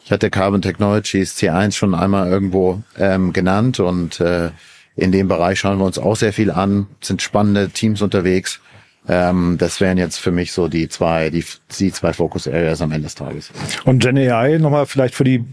Ich 0.05 0.11
hatte 0.11 0.29
Carbon 0.29 0.61
Technologies 0.61 1.37
C1 1.37 1.73
schon 1.73 1.93
einmal 1.93 2.29
irgendwo 2.29 2.81
ähm, 2.97 3.31
genannt 3.31 3.79
und 3.79 4.19
äh, 4.19 4.49
in 4.95 5.11
dem 5.11 5.27
Bereich 5.27 5.59
schauen 5.59 5.77
wir 5.77 5.85
uns 5.85 5.99
auch 5.99 6.15
sehr 6.15 6.33
viel 6.33 6.51
an, 6.51 6.87
sind 7.01 7.21
spannende 7.21 7.69
Teams 7.69 8.01
unterwegs. 8.01 8.59
Ähm, 9.07 9.57
das 9.57 9.79
wären 9.81 9.97
jetzt 9.97 10.17
für 10.17 10.31
mich 10.31 10.51
so 10.51 10.67
die 10.67 10.89
zwei, 10.89 11.29
die, 11.29 11.43
die 11.79 11.91
zwei 11.91 12.13
Focus 12.13 12.47
Areas 12.47 12.81
am 12.81 12.91
Ende 12.91 13.05
des 13.05 13.15
Tages. 13.15 13.49
Und 13.85 14.03
Gen 14.03 14.17
AI 14.17 14.57
nochmal 14.57 14.85
vielleicht 14.85 15.15
für 15.15 15.23
die 15.23 15.45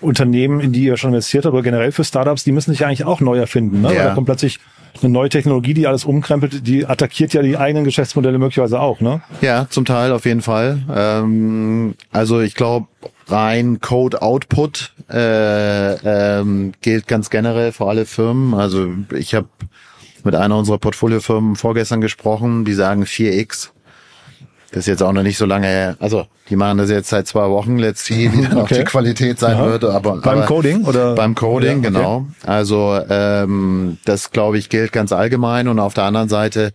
Unternehmen, 0.00 0.60
in 0.60 0.72
die 0.72 0.84
ihr 0.84 0.96
schon 0.96 1.10
investiert 1.10 1.44
habt 1.44 1.52
oder 1.52 1.62
generell 1.62 1.92
für 1.92 2.04
Startups, 2.04 2.44
die 2.44 2.52
müssen 2.52 2.72
sich 2.72 2.84
eigentlich 2.84 3.04
auch 3.04 3.20
neu 3.20 3.38
erfinden. 3.38 3.82
Ne? 3.82 3.88
Ja. 3.88 3.98
Weil 3.98 4.04
da 4.06 4.14
kommt 4.14 4.26
plötzlich 4.26 4.58
eine 5.02 5.12
neue 5.12 5.28
Technologie, 5.28 5.74
die 5.74 5.86
alles 5.86 6.04
umkrempelt, 6.04 6.66
die 6.66 6.86
attackiert 6.86 7.34
ja 7.34 7.42
die 7.42 7.56
eigenen 7.56 7.84
Geschäftsmodelle 7.84 8.38
möglicherweise 8.38 8.80
auch, 8.80 9.00
ne? 9.00 9.22
Ja, 9.40 9.66
zum 9.68 9.84
Teil 9.84 10.12
auf 10.12 10.24
jeden 10.24 10.42
Fall. 10.42 10.82
Ähm, 10.94 11.94
also 12.12 12.40
ich 12.40 12.54
glaube, 12.54 12.86
rein 13.28 13.80
Code 13.80 14.22
Output 14.22 14.92
äh, 15.10 16.38
ähm, 16.38 16.72
gilt 16.80 17.06
ganz 17.06 17.30
generell 17.30 17.72
für 17.72 17.86
alle 17.86 18.06
Firmen. 18.06 18.54
Also 18.54 18.88
ich 19.14 19.34
habe 19.34 19.48
mit 20.24 20.34
einer 20.34 20.56
unserer 20.56 20.78
Portfoliofirmen 20.78 21.56
vorgestern 21.56 22.00
gesprochen, 22.00 22.64
die 22.64 22.74
sagen 22.74 23.04
4x. 23.04 23.70
Das 24.74 24.80
ist 24.80 24.86
jetzt 24.88 25.04
auch 25.04 25.12
noch 25.12 25.22
nicht 25.22 25.38
so 25.38 25.46
lange 25.46 25.68
her. 25.68 25.96
Also, 26.00 26.26
die 26.50 26.56
machen 26.56 26.78
das 26.78 26.90
jetzt 26.90 27.08
seit 27.08 27.28
zwei 27.28 27.48
Wochen. 27.48 27.78
Let's 27.78 28.04
see, 28.04 28.32
wie 28.32 28.42
dann 28.42 28.58
okay. 28.58 28.74
auch 28.74 28.78
die 28.78 28.84
Qualität 28.84 29.38
sein 29.38 29.56
ja. 29.56 29.66
würde. 29.66 29.92
Aber 29.92 30.16
beim 30.16 30.38
aber 30.38 30.46
Coding 30.46 30.84
oder 30.84 31.14
beim 31.14 31.36
Coding 31.36 31.84
ja, 31.84 31.90
okay. 31.90 31.98
genau. 31.98 32.26
Also 32.44 32.98
ähm, 33.08 33.98
das 34.04 34.32
glaube 34.32 34.58
ich 34.58 34.70
gilt 34.70 34.90
ganz 34.90 35.12
allgemein. 35.12 35.68
Und 35.68 35.78
auf 35.78 35.94
der 35.94 36.02
anderen 36.02 36.28
Seite 36.28 36.72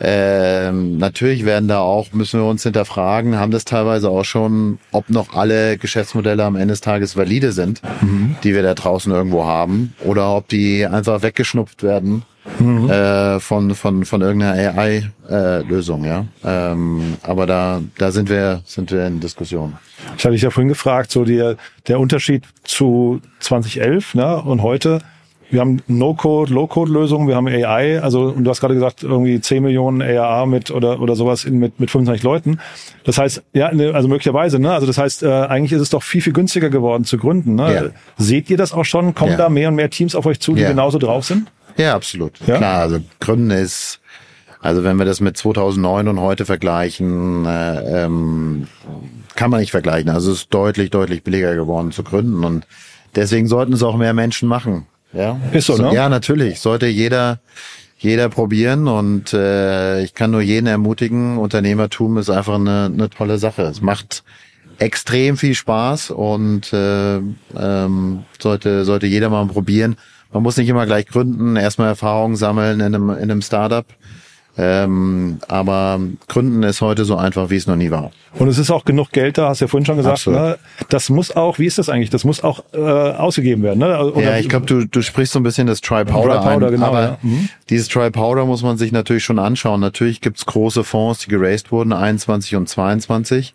ähm, 0.00 0.96
natürlich 0.98 1.44
werden 1.44 1.66
da 1.66 1.80
auch 1.80 2.12
müssen 2.12 2.38
wir 2.38 2.46
uns 2.46 2.62
hinterfragen, 2.62 3.36
haben 3.36 3.50
das 3.50 3.64
teilweise 3.64 4.10
auch 4.10 4.24
schon, 4.24 4.78
ob 4.92 5.10
noch 5.10 5.34
alle 5.34 5.76
Geschäftsmodelle 5.76 6.44
am 6.44 6.54
Ende 6.54 6.68
des 6.68 6.82
Tages 6.82 7.16
valide 7.16 7.50
sind, 7.50 7.82
mhm. 8.00 8.36
die 8.44 8.54
wir 8.54 8.62
da 8.62 8.74
draußen 8.74 9.12
irgendwo 9.12 9.44
haben, 9.44 9.94
oder 10.04 10.36
ob 10.36 10.48
die 10.48 10.86
einfach 10.86 11.22
weggeschnupft 11.22 11.82
werden 11.82 12.22
mhm. 12.58 12.90
äh, 12.90 13.40
von, 13.40 13.74
von, 13.74 14.04
von 14.04 14.20
irgendeiner 14.20 14.78
AI-Lösung, 14.78 16.04
äh, 16.04 16.08
ja. 16.08 16.26
Ähm, 16.44 17.14
aber 17.22 17.46
da, 17.46 17.80
da 17.98 18.10
sind 18.10 18.28
wir, 18.28 18.62
sind 18.64 18.90
wir 18.90 19.06
in 19.06 19.20
Diskussion. 19.20 19.74
Ich 20.16 20.24
hatte 20.24 20.32
dich 20.32 20.42
ja 20.42 20.50
vorhin 20.50 20.68
gefragt, 20.68 21.10
so 21.10 21.24
der, 21.24 21.56
der 21.88 22.00
Unterschied 22.00 22.44
zu 22.64 23.20
2011 23.40 24.14
ne, 24.14 24.42
und 24.42 24.62
heute. 24.62 25.00
Wir 25.50 25.60
haben 25.60 25.82
No-Code, 25.86 26.52
Low-Code-Lösungen, 26.52 27.28
wir 27.28 27.36
haben 27.36 27.46
AI, 27.46 28.00
also 28.00 28.22
und 28.22 28.44
du 28.44 28.50
hast 28.50 28.60
gerade 28.60 28.74
gesagt, 28.74 29.02
irgendwie 29.02 29.40
10 29.40 29.62
Millionen 29.62 30.02
ARA 30.02 30.46
mit 30.46 30.70
oder 30.70 31.00
oder 31.00 31.14
sowas 31.14 31.44
in, 31.44 31.58
mit 31.58 31.78
mit 31.78 31.90
25 31.90 32.24
Leuten. 32.24 32.58
Das 33.04 33.18
heißt, 33.18 33.42
ja, 33.52 33.72
ne, 33.72 33.94
also 33.94 34.08
möglicherweise, 34.08 34.58
ne? 34.58 34.72
Also 34.72 34.86
das 34.86 34.98
heißt, 34.98 35.22
äh, 35.22 35.28
eigentlich 35.28 35.72
ist 35.72 35.82
es 35.82 35.90
doch 35.90 36.02
viel 36.02 36.22
viel 36.22 36.32
günstiger 36.32 36.70
geworden 36.70 37.04
zu 37.04 37.18
gründen. 37.18 37.54
Ne? 37.54 37.74
Ja. 37.74 37.82
Seht 38.16 38.50
ihr 38.50 38.56
das 38.56 38.72
auch 38.72 38.84
schon? 38.84 39.14
Kommen 39.14 39.32
ja. 39.32 39.36
da 39.36 39.48
mehr 39.48 39.68
und 39.68 39.76
mehr 39.76 39.90
Teams 39.90 40.14
auf 40.14 40.26
euch 40.26 40.40
zu, 40.40 40.54
die 40.54 40.62
ja. 40.62 40.70
genauso 40.70 40.98
drauf 40.98 41.24
sind? 41.24 41.46
Ja, 41.76 41.94
absolut. 41.94 42.38
Ja? 42.46 42.56
Klar, 42.58 42.80
also 42.80 43.00
Gründen 43.20 43.50
ist, 43.50 44.00
also 44.60 44.84
wenn 44.84 44.96
wir 44.96 45.04
das 45.04 45.20
mit 45.20 45.36
2009 45.36 46.08
und 46.08 46.20
heute 46.20 46.44
vergleichen, 46.44 47.46
äh, 47.46 48.04
ähm, 48.04 48.68
kann 49.34 49.50
man 49.50 49.60
nicht 49.60 49.72
vergleichen. 49.72 50.10
Also 50.10 50.32
es 50.32 50.42
ist 50.42 50.54
deutlich, 50.54 50.90
deutlich 50.90 51.22
billiger 51.22 51.54
geworden 51.54 51.92
zu 51.92 52.04
gründen 52.04 52.44
und 52.44 52.66
deswegen 53.14 53.48
sollten 53.48 53.72
es 53.72 53.82
auch 53.82 53.96
mehr 53.96 54.14
Menschen 54.14 54.48
machen. 54.48 54.86
Ja, 55.12 55.38
ist 55.52 55.66
so, 55.66 55.76
ne? 55.76 55.94
Ja, 55.94 56.08
natürlich. 56.08 56.60
Sollte 56.60 56.86
jeder 56.86 57.40
jeder 58.04 58.28
probieren 58.28 58.86
und 58.86 59.32
äh, 59.32 60.02
ich 60.02 60.14
kann 60.14 60.30
nur 60.30 60.42
jeden 60.42 60.66
ermutigen, 60.66 61.38
Unternehmertum 61.38 62.18
ist 62.18 62.28
einfach 62.28 62.56
eine, 62.56 62.90
eine 62.92 63.08
tolle 63.08 63.38
Sache. 63.38 63.62
Es 63.62 63.80
macht 63.80 64.24
extrem 64.78 65.36
viel 65.36 65.54
Spaß 65.54 66.10
und 66.10 66.72
äh, 66.72 67.16
ähm, 67.56 68.24
sollte 68.38 68.84
sollte 68.84 69.06
jeder 69.06 69.30
mal 69.30 69.46
probieren 69.46 69.96
man 70.34 70.42
muss 70.42 70.56
nicht 70.56 70.68
immer 70.68 70.84
gleich 70.84 71.06
gründen, 71.06 71.56
erstmal 71.56 71.88
Erfahrungen 71.88 72.36
sammeln 72.36 72.80
in 72.80 72.94
einem, 72.94 73.08
in 73.10 73.16
einem 73.16 73.40
Startup. 73.40 73.86
Ähm, 74.56 75.38
aber 75.48 76.00
Gründen 76.28 76.62
ist 76.62 76.80
heute 76.80 77.04
so 77.04 77.16
einfach, 77.16 77.50
wie 77.50 77.56
es 77.56 77.66
noch 77.66 77.74
nie 77.74 77.90
war. 77.90 78.12
Und 78.38 78.46
es 78.46 78.58
ist 78.58 78.70
auch 78.70 78.84
genug 78.84 79.10
Geld 79.10 79.36
da, 79.36 79.48
hast 79.48 79.60
du 79.60 79.64
ja 79.64 79.68
vorhin 79.68 79.84
schon 79.84 79.96
gesagt. 79.96 80.26
Ne? 80.28 80.58
Das 80.88 81.08
muss 81.10 81.34
auch, 81.34 81.58
wie 81.58 81.66
ist 81.66 81.78
das 81.78 81.88
eigentlich? 81.88 82.10
Das 82.10 82.24
muss 82.24 82.44
auch 82.44 82.62
äh, 82.72 82.78
ausgegeben 82.78 83.64
werden. 83.64 83.80
Ne? 83.80 84.12
Oder, 84.12 84.22
ja, 84.22 84.38
ich 84.38 84.48
glaube, 84.48 84.66
du, 84.66 84.86
du 84.86 85.02
sprichst 85.02 85.32
so 85.32 85.40
ein 85.40 85.42
bisschen 85.42 85.66
das 85.66 85.80
Dry 85.80 86.04
Powder, 86.04 86.40
Dry 86.40 86.52
Powder, 86.52 86.66
ein, 86.66 86.72
genau, 86.72 86.86
aber 86.86 87.02
ja. 87.02 87.18
Mhm. 87.22 87.48
dieses 87.68 87.88
Dry 87.88 88.10
Powder 88.10 88.44
muss 88.44 88.62
man 88.62 88.76
sich 88.76 88.92
natürlich 88.92 89.24
schon 89.24 89.40
anschauen. 89.40 89.80
Natürlich 89.80 90.20
gibt's 90.20 90.46
große 90.46 90.84
Fonds, 90.84 91.20
die 91.20 91.30
geraced 91.30 91.72
wurden, 91.72 91.92
21 91.92 92.54
und 92.54 92.68
22. 92.68 93.54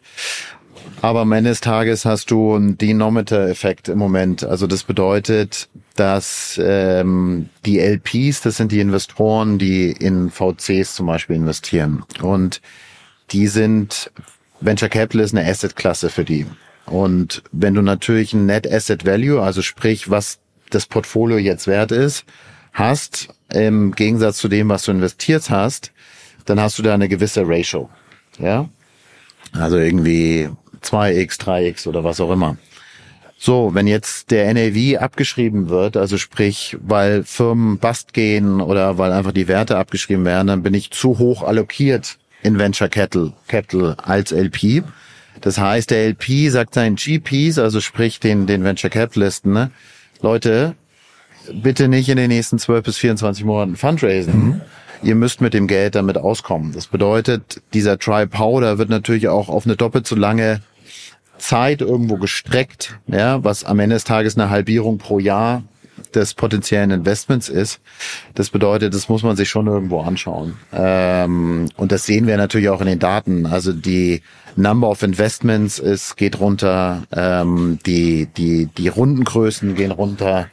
Aber 1.01 1.21
am 1.21 1.31
Ende 1.31 1.51
des 1.51 1.61
Tages 1.61 2.03
hast 2.03 2.29
du 2.29 2.55
einen 2.55 2.77
Denominator-Effekt 2.77 3.87
im 3.87 3.99
Moment. 3.99 4.43
Also 4.43 4.67
das 4.67 4.83
bedeutet, 4.83 5.69
dass 5.95 6.59
ähm, 6.63 7.49
die 7.65 7.79
LPs, 7.79 8.41
das 8.41 8.57
sind 8.57 8.71
die 8.71 8.79
Investoren, 8.79 9.57
die 9.57 9.91
in 9.91 10.29
VCs 10.29 10.95
zum 10.95 11.07
Beispiel 11.07 11.35
investieren. 11.35 12.03
Und 12.21 12.61
die 13.31 13.47
sind, 13.47 14.11
Venture 14.61 14.89
Capital 14.89 15.21
ist 15.21 15.35
eine 15.35 15.47
Asset-Klasse 15.49 16.09
für 16.09 16.23
die. 16.23 16.45
Und 16.85 17.43
wenn 17.51 17.73
du 17.73 17.81
natürlich 17.81 18.33
ein 18.33 18.45
Net 18.45 18.71
Asset 18.71 19.05
Value, 19.05 19.41
also 19.41 19.61
sprich, 19.61 20.09
was 20.09 20.39
das 20.69 20.85
Portfolio 20.85 21.37
jetzt 21.37 21.67
wert 21.67 21.91
ist, 21.91 22.25
hast, 22.73 23.29
im 23.53 23.93
Gegensatz 23.93 24.37
zu 24.37 24.47
dem, 24.47 24.69
was 24.69 24.83
du 24.83 24.91
investiert 24.91 25.49
hast, 25.49 25.91
dann 26.45 26.59
hast 26.59 26.79
du 26.79 26.83
da 26.83 26.93
eine 26.93 27.09
gewisse 27.09 27.47
Ratio. 27.47 27.89
Ja? 28.39 28.69
Also 29.53 29.77
irgendwie 29.77 30.49
2x, 30.81 31.39
3x 31.39 31.87
oder 31.87 32.03
was 32.03 32.19
auch 32.19 32.31
immer. 32.31 32.57
So, 33.41 33.73
wenn 33.73 33.87
jetzt 33.87 34.31
der 34.31 34.53
NAV 34.53 35.01
abgeschrieben 35.01 35.69
wird, 35.69 35.95
also 35.95 36.17
sprich, 36.17 36.75
weil 36.81 37.23
Firmen 37.23 37.77
bust 37.77 38.13
gehen 38.13 38.59
oder 38.59 38.97
weil 38.97 39.13
einfach 39.13 39.31
die 39.31 39.47
Werte 39.47 39.77
abgeschrieben 39.77 40.25
werden, 40.25 40.47
dann 40.47 40.61
bin 40.61 40.73
ich 40.73 40.91
zu 40.91 41.19
hoch 41.19 41.43
allokiert 41.43 42.17
in 42.43 42.59
Venture 42.59 42.89
Capital, 42.89 43.31
Capital 43.47 43.95
als 44.03 44.33
LP. 44.33 44.83
Das 45.39 45.57
heißt, 45.57 45.89
der 45.89 46.09
LP 46.09 46.51
sagt 46.51 46.73
seinen 46.73 46.97
GPs, 46.97 47.59
also 47.59 47.79
sprich 47.79 48.19
den, 48.19 48.45
den 48.45 48.65
Venture 48.65 48.89
Capitalisten, 48.89 49.53
ne, 49.53 49.71
Leute, 50.21 50.75
bitte 51.53 51.87
nicht 51.87 52.09
in 52.09 52.17
den 52.17 52.27
nächsten 52.27 52.59
12 52.59 52.83
bis 52.83 52.97
24 52.97 53.45
Monaten 53.45 53.77
Fundraising. 53.77 54.59
Ihr 55.01 55.15
müsst 55.15 55.39
mit 55.39 55.53
dem 55.53 55.67
Geld 55.67 55.95
damit 55.95 56.17
auskommen. 56.17 56.73
Das 56.73 56.87
bedeutet, 56.87 57.61
dieser 57.73 57.95
Dry 57.95 58.27
Powder 58.27 58.77
wird 58.77 58.89
natürlich 58.89 59.29
auch 59.29 59.47
auf 59.47 59.65
eine 59.65 59.77
doppelt 59.77 60.05
so 60.05 60.17
lange 60.17 60.59
Zeit 61.39 61.81
irgendwo 61.81 62.17
gestreckt, 62.17 62.99
ja, 63.07 63.43
was 63.43 63.63
am 63.63 63.79
Ende 63.79 63.95
des 63.95 64.03
Tages 64.03 64.37
eine 64.37 64.49
Halbierung 64.49 64.97
pro 64.97 65.19
Jahr 65.19 65.63
des 66.13 66.33
potenziellen 66.33 66.91
Investments 66.91 67.49
ist. 67.49 67.79
Das 68.35 68.49
bedeutet, 68.49 68.93
das 68.93 69.09
muss 69.09 69.23
man 69.23 69.35
sich 69.35 69.49
schon 69.49 69.67
irgendwo 69.67 70.01
anschauen. 70.01 70.57
Ähm, 70.73 71.69
und 71.77 71.91
das 71.91 72.05
sehen 72.05 72.27
wir 72.27 72.37
natürlich 72.37 72.69
auch 72.69 72.81
in 72.81 72.87
den 72.87 72.99
Daten. 72.99 73.45
Also 73.45 73.73
die 73.73 74.21
Number 74.55 74.89
of 74.89 75.03
Investments 75.03 75.79
es 75.79 76.15
geht 76.15 76.39
runter, 76.39 77.03
ähm, 77.15 77.79
die 77.85 78.27
die 78.37 78.65
die 78.65 78.87
Rundengrößen 78.87 79.75
gehen 79.75 79.91
runter. 79.91 80.47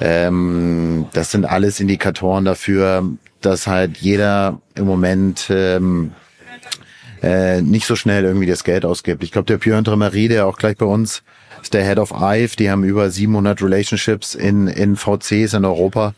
Ähm, 0.00 1.06
das 1.12 1.30
sind 1.30 1.44
alles 1.44 1.80
Indikatoren 1.80 2.44
dafür, 2.44 3.04
dass 3.40 3.66
halt 3.66 3.98
jeder 3.98 4.60
im 4.74 4.86
Moment 4.86 5.48
ähm, 5.50 6.12
äh, 7.24 7.62
nicht 7.62 7.86
so 7.86 7.96
schnell 7.96 8.24
irgendwie 8.24 8.46
das 8.46 8.64
Geld 8.64 8.84
ausgibt. 8.84 9.22
Ich 9.22 9.32
glaube, 9.32 9.46
der 9.46 9.56
Björn 9.56 9.82
Dremmery, 9.82 10.28
der 10.28 10.46
auch 10.46 10.58
gleich 10.58 10.76
bei 10.76 10.84
uns 10.84 11.22
ist 11.62 11.72
der 11.72 11.84
Head 11.84 11.98
of 11.98 12.12
IVE, 12.12 12.56
die 12.56 12.70
haben 12.70 12.84
über 12.84 13.08
700 13.10 13.62
Relationships 13.62 14.34
in, 14.34 14.66
in 14.66 14.96
VCs 14.96 15.54
in 15.54 15.64
Europa. 15.64 16.14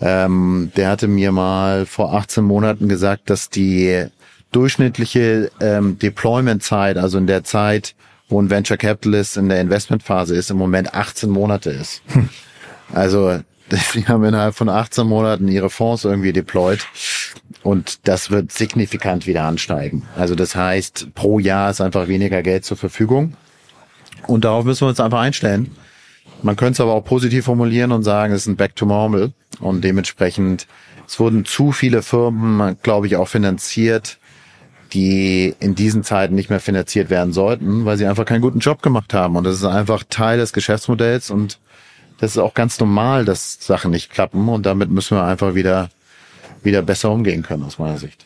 Ähm, 0.00 0.72
der 0.76 0.88
hatte 0.88 1.06
mir 1.06 1.32
mal 1.32 1.84
vor 1.84 2.14
18 2.14 2.44
Monaten 2.44 2.88
gesagt, 2.88 3.28
dass 3.28 3.50
die 3.50 4.06
durchschnittliche 4.50 5.50
ähm, 5.60 5.98
Deployment-Zeit, 5.98 6.96
also 6.96 7.18
in 7.18 7.26
der 7.26 7.44
Zeit, 7.44 7.94
wo 8.30 8.40
ein 8.40 8.48
Venture 8.48 8.78
Capitalist 8.78 9.36
in 9.36 9.50
der 9.50 9.60
Investmentphase 9.60 10.34
ist, 10.34 10.50
im 10.50 10.56
Moment 10.56 10.94
18 10.94 11.28
Monate 11.28 11.70
ist. 11.70 12.00
Also 12.94 13.40
die 13.94 14.06
haben 14.06 14.24
innerhalb 14.24 14.54
von 14.54 14.70
18 14.70 15.06
Monaten 15.06 15.48
ihre 15.48 15.68
Fonds 15.68 16.04
irgendwie 16.04 16.32
deployed 16.32 16.80
und 17.68 18.08
das 18.08 18.30
wird 18.30 18.50
signifikant 18.50 19.26
wieder 19.26 19.44
ansteigen. 19.44 20.04
Also 20.16 20.34
das 20.34 20.56
heißt, 20.56 21.14
pro 21.14 21.38
Jahr 21.38 21.70
ist 21.70 21.82
einfach 21.82 22.08
weniger 22.08 22.42
Geld 22.42 22.64
zur 22.64 22.78
Verfügung 22.78 23.34
und 24.26 24.46
darauf 24.46 24.64
müssen 24.64 24.86
wir 24.86 24.88
uns 24.88 25.00
einfach 25.00 25.20
einstellen. 25.20 25.76
Man 26.42 26.56
könnte 26.56 26.72
es 26.72 26.80
aber 26.80 26.94
auch 26.94 27.04
positiv 27.04 27.44
formulieren 27.44 27.92
und 27.92 28.04
sagen, 28.04 28.32
es 28.32 28.42
ist 28.42 28.46
ein 28.46 28.56
Back 28.56 28.74
to 28.74 28.86
Normal 28.86 29.32
und 29.60 29.84
dementsprechend, 29.84 30.66
es 31.06 31.20
wurden 31.20 31.44
zu 31.44 31.70
viele 31.72 32.00
Firmen, 32.00 32.78
glaube 32.82 33.06
ich, 33.06 33.16
auch 33.16 33.28
finanziert, 33.28 34.16
die 34.94 35.54
in 35.60 35.74
diesen 35.74 36.04
Zeiten 36.04 36.34
nicht 36.34 36.48
mehr 36.48 36.60
finanziert 36.60 37.10
werden 37.10 37.34
sollten, 37.34 37.84
weil 37.84 37.98
sie 37.98 38.06
einfach 38.06 38.24
keinen 38.24 38.40
guten 38.40 38.60
Job 38.60 38.80
gemacht 38.80 39.12
haben. 39.12 39.36
Und 39.36 39.44
das 39.44 39.56
ist 39.56 39.64
einfach 39.64 40.04
Teil 40.08 40.38
des 40.38 40.54
Geschäftsmodells 40.54 41.30
und 41.30 41.58
das 42.18 42.30
ist 42.30 42.38
auch 42.38 42.54
ganz 42.54 42.80
normal, 42.80 43.26
dass 43.26 43.58
Sachen 43.60 43.90
nicht 43.90 44.10
klappen 44.10 44.48
und 44.48 44.64
damit 44.64 44.90
müssen 44.90 45.18
wir 45.18 45.24
einfach 45.24 45.54
wieder 45.54 45.90
wieder 46.62 46.82
besser 46.82 47.10
umgehen 47.10 47.42
können 47.42 47.62
aus 47.62 47.78
meiner 47.78 47.98
Sicht. 47.98 48.24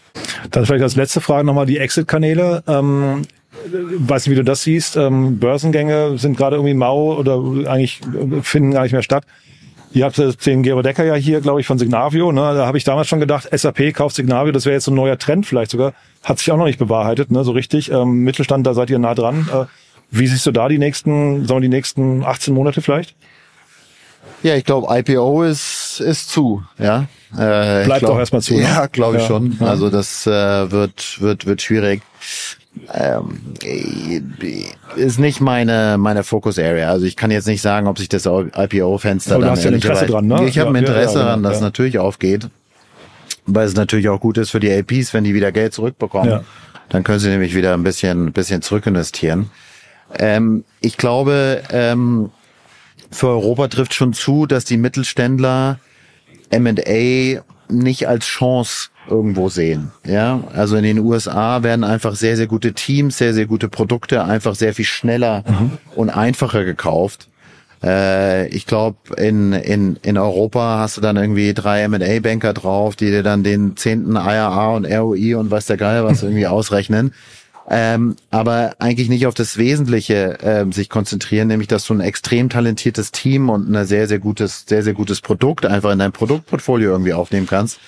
Dann 0.50 0.66
vielleicht 0.66 0.82
als 0.82 0.96
letzte 0.96 1.20
Frage 1.20 1.44
nochmal 1.44 1.66
die 1.66 1.78
Exit-Kanäle. 1.78 2.62
Ähm, 2.66 3.22
weiß 3.70 4.26
nicht, 4.26 4.32
wie 4.32 4.38
du 4.38 4.44
das 4.44 4.62
siehst. 4.62 4.96
Ähm, 4.96 5.38
Börsengänge 5.38 6.18
sind 6.18 6.36
gerade 6.36 6.56
irgendwie 6.56 6.74
mau 6.74 7.14
oder 7.14 7.34
eigentlich 7.70 8.00
finden 8.42 8.72
gar 8.72 8.82
nicht 8.82 8.92
mehr 8.92 9.02
statt. 9.02 9.24
Ihr 9.94 10.06
habt 10.06 10.18
den 10.46 10.62
Gero 10.62 10.80
Decker 10.80 11.04
ja 11.04 11.14
hier, 11.14 11.42
glaube 11.42 11.60
ich, 11.60 11.66
von 11.66 11.78
Signavio. 11.78 12.32
Ne? 12.32 12.40
Da 12.40 12.66
habe 12.66 12.78
ich 12.78 12.84
damals 12.84 13.08
schon 13.08 13.20
gedacht, 13.20 13.48
SAP 13.52 13.92
kauft 13.92 14.16
Signavio, 14.16 14.50
das 14.50 14.64
wäre 14.64 14.74
jetzt 14.74 14.84
so 14.84 14.90
ein 14.90 14.94
neuer 14.94 15.18
Trend 15.18 15.44
vielleicht 15.44 15.70
sogar. 15.70 15.92
Hat 16.22 16.38
sich 16.38 16.50
auch 16.50 16.56
noch 16.56 16.64
nicht 16.64 16.78
bewahrheitet, 16.78 17.30
ne? 17.30 17.44
so 17.44 17.52
richtig. 17.52 17.90
Ähm, 17.90 18.24
Mittelstand, 18.24 18.66
da 18.66 18.72
seid 18.72 18.88
ihr 18.88 18.98
nah 18.98 19.14
dran. 19.14 19.48
Äh, 19.52 19.64
wie 20.10 20.26
siehst 20.26 20.46
du 20.46 20.50
da 20.50 20.68
die 20.68 20.78
nächsten, 20.78 21.46
sagen 21.46 21.60
wir, 21.60 21.68
die 21.68 21.74
nächsten 21.74 22.24
18 22.24 22.54
Monate 22.54 22.80
vielleicht? 22.80 23.14
Ja, 24.42 24.56
ich 24.56 24.64
glaube, 24.64 24.88
IPO 24.90 25.44
ist, 25.44 26.00
ist 26.00 26.30
zu, 26.30 26.62
ja. 26.78 27.06
Äh, 27.32 27.84
Bleibt 27.84 28.00
glaub, 28.00 28.12
auch 28.12 28.18
erstmal 28.18 28.42
zu. 28.42 28.54
Ne? 28.54 28.62
Ja, 28.62 28.86
glaube 28.86 29.16
ich 29.16 29.22
Ja. 29.22 29.28
schon. 29.28 29.56
Also 29.60 29.88
das 29.88 30.26
äh, 30.26 30.70
wird, 30.70 31.20
wird, 31.20 31.46
wird 31.46 31.62
schwierig. 31.62 32.02
Ähm, 32.92 33.38
ist 34.96 35.18
nicht 35.18 35.40
meine 35.40 35.96
meine 35.98 36.24
Focus 36.24 36.58
Area. 36.58 36.90
Also 36.90 37.04
ich 37.06 37.16
kann 37.16 37.30
jetzt 37.30 37.46
nicht 37.46 37.60
sagen, 37.62 37.86
ob 37.86 37.98
sich 37.98 38.08
das 38.08 38.24
IPO-Fenster 38.26 39.34
Aber 39.34 39.40
du 39.42 39.46
dann 39.46 39.56
hast 39.56 39.64
ja 39.64 39.70
ein 39.70 39.74
Interesse 39.74 40.06
dran, 40.06 40.26
ne? 40.26 40.46
Ich 40.48 40.58
habe 40.58 40.70
ein 40.70 40.76
Ja, 40.76 40.80
ja, 40.82 40.88
Interesse 40.88 41.18
ja, 41.18 41.24
daran, 41.24 41.42
dass 41.42 41.60
natürlich 41.60 41.98
aufgeht, 41.98 42.48
weil 43.46 43.66
es 43.66 43.74
natürlich 43.74 44.08
auch 44.08 44.20
gut 44.20 44.38
ist 44.38 44.50
für 44.50 44.60
die 44.60 44.70
LPs, 44.70 45.12
wenn 45.14 45.24
die 45.24 45.34
wieder 45.34 45.52
Geld 45.52 45.74
zurückbekommen. 45.74 46.40
Dann 46.88 47.04
können 47.04 47.18
sie 47.18 47.28
nämlich 47.28 47.54
wieder 47.54 47.74
ein 47.74 47.82
bisschen 47.82 48.26
ein 48.28 48.32
bisschen 48.32 48.62
zurück 48.62 48.86
investieren. 48.86 49.50
Ähm, 50.18 50.64
ich 50.80 50.96
glaube, 50.96 51.62
ähm, 51.70 52.30
für 53.12 53.28
Europa 53.28 53.68
trifft 53.68 53.94
schon 53.94 54.12
zu, 54.12 54.46
dass 54.46 54.64
die 54.64 54.76
Mittelständler 54.76 55.78
M&A 56.50 57.42
nicht 57.68 58.08
als 58.08 58.26
Chance 58.26 58.88
irgendwo 59.08 59.48
sehen. 59.48 59.90
Ja, 60.04 60.42
also 60.54 60.76
in 60.76 60.84
den 60.84 60.98
USA 60.98 61.62
werden 61.62 61.84
einfach 61.84 62.14
sehr, 62.14 62.36
sehr 62.36 62.46
gute 62.46 62.72
Teams, 62.72 63.18
sehr, 63.18 63.34
sehr 63.34 63.46
gute 63.46 63.68
Produkte 63.68 64.24
einfach 64.24 64.54
sehr 64.54 64.74
viel 64.74 64.84
schneller 64.84 65.44
und 65.96 66.10
einfacher 66.10 66.64
gekauft. 66.64 67.28
Äh, 67.82 68.48
ich 68.48 68.66
glaube, 68.66 68.96
in, 69.16 69.52
in, 69.52 69.96
in 70.02 70.18
Europa 70.18 70.78
hast 70.78 70.96
du 70.96 71.00
dann 71.00 71.16
irgendwie 71.16 71.52
drei 71.54 71.82
M&A-Banker 71.82 72.52
drauf, 72.52 72.96
die 72.96 73.10
dir 73.10 73.22
dann 73.22 73.42
den 73.42 73.76
zehnten 73.76 74.16
IRA 74.16 74.76
und 74.76 74.86
ROI 74.86 75.36
und 75.36 75.50
weiß 75.50 75.66
der 75.66 75.76
Geil 75.76 76.04
was 76.04 76.22
irgendwie 76.22 76.46
ausrechnen. 76.46 77.12
Ähm, 77.68 78.16
aber 78.30 78.74
eigentlich 78.80 79.08
nicht 79.08 79.26
auf 79.26 79.34
das 79.34 79.56
Wesentliche 79.56 80.38
ähm, 80.42 80.72
sich 80.72 80.88
konzentrieren, 80.88 81.48
nämlich 81.48 81.68
dass 81.68 81.86
du 81.86 81.94
ein 81.94 82.00
extrem 82.00 82.48
talentiertes 82.48 83.12
Team 83.12 83.48
und 83.48 83.72
ein 83.72 83.86
sehr, 83.86 84.08
sehr 84.08 84.18
gutes, 84.18 84.64
sehr, 84.66 84.82
sehr 84.82 84.94
gutes 84.94 85.20
Produkt 85.20 85.64
einfach 85.64 85.92
in 85.92 86.00
dein 86.00 86.12
Produktportfolio 86.12 86.90
irgendwie 86.90 87.12
aufnehmen 87.12 87.46
kannst. 87.46 87.78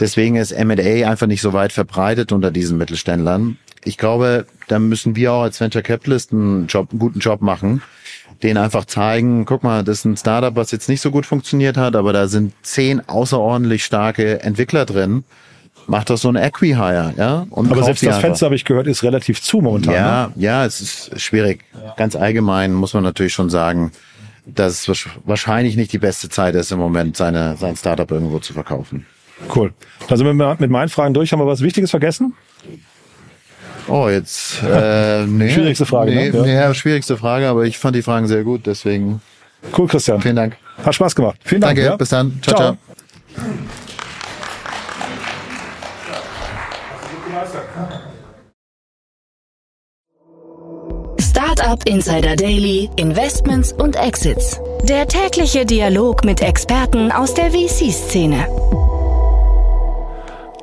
Deswegen 0.00 0.36
ist 0.36 0.52
M&A 0.52 1.08
einfach 1.08 1.26
nicht 1.26 1.42
so 1.42 1.52
weit 1.52 1.72
verbreitet 1.72 2.32
unter 2.32 2.50
diesen 2.50 2.78
Mittelständlern. 2.78 3.58
Ich 3.84 3.98
glaube, 3.98 4.46
da 4.68 4.78
müssen 4.78 5.14
wir 5.16 5.32
auch 5.32 5.42
als 5.42 5.60
Venture 5.60 5.82
Capitalist 5.82 6.32
einen, 6.32 6.66
Job, 6.66 6.88
einen 6.90 6.98
guten 6.98 7.20
Job 7.20 7.42
machen, 7.42 7.82
denen 8.42 8.58
einfach 8.58 8.84
zeigen, 8.84 9.44
guck 9.44 9.62
mal, 9.62 9.84
das 9.84 9.98
ist 9.98 10.04
ein 10.04 10.16
Startup, 10.16 10.54
was 10.56 10.70
jetzt 10.70 10.88
nicht 10.88 11.00
so 11.00 11.10
gut 11.10 11.26
funktioniert 11.26 11.76
hat, 11.76 11.96
aber 11.96 12.12
da 12.12 12.28
sind 12.28 12.54
zehn 12.62 13.06
außerordentlich 13.08 13.84
starke 13.84 14.42
Entwickler 14.42 14.84
drin. 14.84 15.24
Mach 15.90 16.04
doch 16.04 16.18
so 16.18 16.28
ein 16.28 16.36
Acqui-Hire, 16.36 17.14
ja? 17.16 17.46
Und 17.50 17.72
Aber 17.72 17.82
selbst 17.82 18.02
das 18.02 18.08
einfach. 18.08 18.20
Fenster, 18.20 18.46
habe 18.46 18.54
ich 18.54 18.64
gehört, 18.64 18.86
ist 18.86 19.02
relativ 19.02 19.40
zu 19.42 19.60
momentan. 19.60 19.94
Ne? 19.94 19.98
Ja, 20.00 20.30
ja, 20.36 20.64
es 20.66 20.80
ist 20.80 21.18
schwierig. 21.20 21.64
Ganz 21.96 22.14
allgemein 22.14 22.74
muss 22.74 22.92
man 22.94 23.02
natürlich 23.02 23.32
schon 23.32 23.48
sagen, 23.48 23.90
dass 24.46 24.72
es 24.72 24.88
wahrsch- 24.88 25.08
wahrscheinlich 25.24 25.76
nicht 25.76 25.92
die 25.92 25.98
beste 25.98 26.28
Zeit 26.28 26.54
ist, 26.54 26.70
im 26.72 26.78
Moment 26.78 27.16
seine, 27.16 27.56
sein 27.56 27.74
Startup 27.76 28.10
irgendwo 28.10 28.38
zu 28.38 28.52
verkaufen. 28.52 29.06
Cool. 29.54 29.72
Dann 30.08 30.18
sind 30.18 30.26
wir 30.26 30.56
mit- 30.58 30.70
meinen 30.70 30.88
Fragen 30.90 31.14
durch. 31.14 31.32
Haben 31.32 31.40
wir 31.40 31.46
was 31.46 31.62
Wichtiges 31.62 31.90
vergessen? 31.90 32.34
Oh, 33.88 34.08
jetzt 34.10 34.62
äh, 34.62 35.24
nee, 35.26 35.50
Schwierigste 35.50 35.86
Frage, 35.86 36.10
Nee, 36.14 36.28
ne? 36.30 36.36
Ja. 36.36 36.42
nee, 36.42 36.54
ja, 36.54 36.74
schwierigste 36.74 37.16
Frage, 37.16 37.48
aber 37.48 37.64
ich 37.64 37.78
fand 37.78 37.96
die 37.96 38.02
Fragen 38.02 38.26
sehr 38.28 38.44
gut, 38.44 38.66
deswegen 38.66 39.22
Cool, 39.76 39.86
Christian. 39.88 40.20
vielen 40.20 40.36
Dank. 40.36 40.56
Hat 40.84 40.94
Spaß 40.94 41.14
gemacht. 41.14 41.38
Vielen 41.44 41.62
Dank. 41.62 41.76
Danke, 41.76 41.90
ja? 41.90 41.96
bis 41.96 42.10
dann. 42.10 42.38
ciao. 42.42 42.56
ciao. 42.56 42.76
Startup 51.50 51.82
Insider 51.88 52.36
Daily, 52.36 52.90
Investments 52.96 53.72
und 53.72 53.96
Exits. 53.96 54.60
Der 54.82 55.08
tägliche 55.08 55.64
Dialog 55.64 56.22
mit 56.22 56.42
Experten 56.42 57.10
aus 57.10 57.32
der 57.32 57.52
VC-Szene. 57.52 58.46